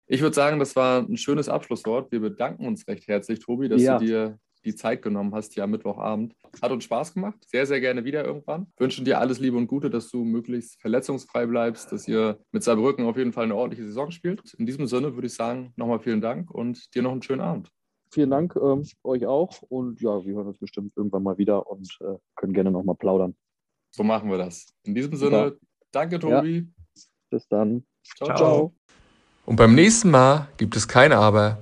Ich 0.06 0.20
würde 0.20 0.34
sagen, 0.34 0.58
das 0.60 0.76
war 0.76 1.00
ein 1.00 1.16
schönes 1.16 1.48
Abschlusswort. 1.48 2.12
Wir 2.12 2.20
bedanken 2.20 2.66
uns 2.66 2.86
recht 2.86 3.08
herzlich, 3.08 3.40
Tobi, 3.40 3.68
dass 3.68 3.82
ja. 3.82 3.98
du 3.98 4.04
dir 4.04 4.38
die 4.66 4.74
Zeit 4.74 5.00
genommen 5.00 5.34
hast 5.34 5.54
hier 5.54 5.64
am 5.64 5.70
Mittwochabend. 5.70 6.34
Hat 6.60 6.70
uns 6.70 6.84
Spaß 6.84 7.14
gemacht. 7.14 7.38
Sehr, 7.46 7.66
sehr 7.66 7.80
gerne 7.80 8.04
wieder 8.04 8.24
irgendwann. 8.24 8.66
Wünschen 8.76 9.04
dir 9.04 9.20
alles 9.20 9.38
Liebe 9.38 9.56
und 9.56 9.68
Gute, 9.68 9.88
dass 9.88 10.10
du 10.10 10.24
möglichst 10.24 10.80
verletzungsfrei 10.80 11.46
bleibst, 11.46 11.92
dass 11.92 12.06
ihr 12.06 12.38
mit 12.52 12.62
Saarbrücken 12.62 13.06
auf 13.06 13.16
jeden 13.16 13.32
Fall 13.32 13.44
eine 13.44 13.54
ordentliche 13.54 13.84
Saison 13.84 14.10
spielt. 14.10 14.54
In 14.54 14.66
diesem 14.66 14.86
Sinne 14.86 15.14
würde 15.14 15.28
ich 15.28 15.34
sagen, 15.34 15.72
nochmal 15.76 16.00
vielen 16.00 16.20
Dank 16.20 16.50
und 16.50 16.94
dir 16.94 17.02
noch 17.02 17.12
einen 17.12 17.22
schönen 17.22 17.40
Abend. 17.40 17.70
Vielen 18.10 18.30
Dank 18.30 18.56
ähm, 18.56 18.84
euch 19.02 19.26
auch 19.26 19.62
und 19.62 20.00
ja, 20.00 20.24
wir 20.24 20.34
hören 20.34 20.46
uns 20.46 20.58
bestimmt 20.58 20.92
irgendwann 20.96 21.22
mal 21.22 21.38
wieder 21.38 21.68
und 21.68 21.98
äh, 22.00 22.16
können 22.36 22.52
gerne 22.52 22.70
nochmal 22.70 22.94
plaudern. 22.94 23.34
So 23.90 24.04
machen 24.04 24.30
wir 24.30 24.38
das. 24.38 24.66
In 24.84 24.94
diesem 24.94 25.16
Sinne, 25.16 25.50
Super. 25.50 25.56
danke 25.90 26.18
Tobi. 26.18 26.56
Ja. 26.58 27.02
Bis 27.30 27.48
dann. 27.48 27.84
ciao. 28.16 28.36
ciao. 28.36 28.74
Und 29.44 29.56
beim 29.56 29.74
nächsten 29.74 30.10
Mal 30.10 30.48
gibt 30.56 30.76
es 30.76 30.86
kein 30.86 31.12
Aber, 31.12 31.58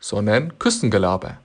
sondern 0.00 0.58
Küstengelaber. 0.58 1.38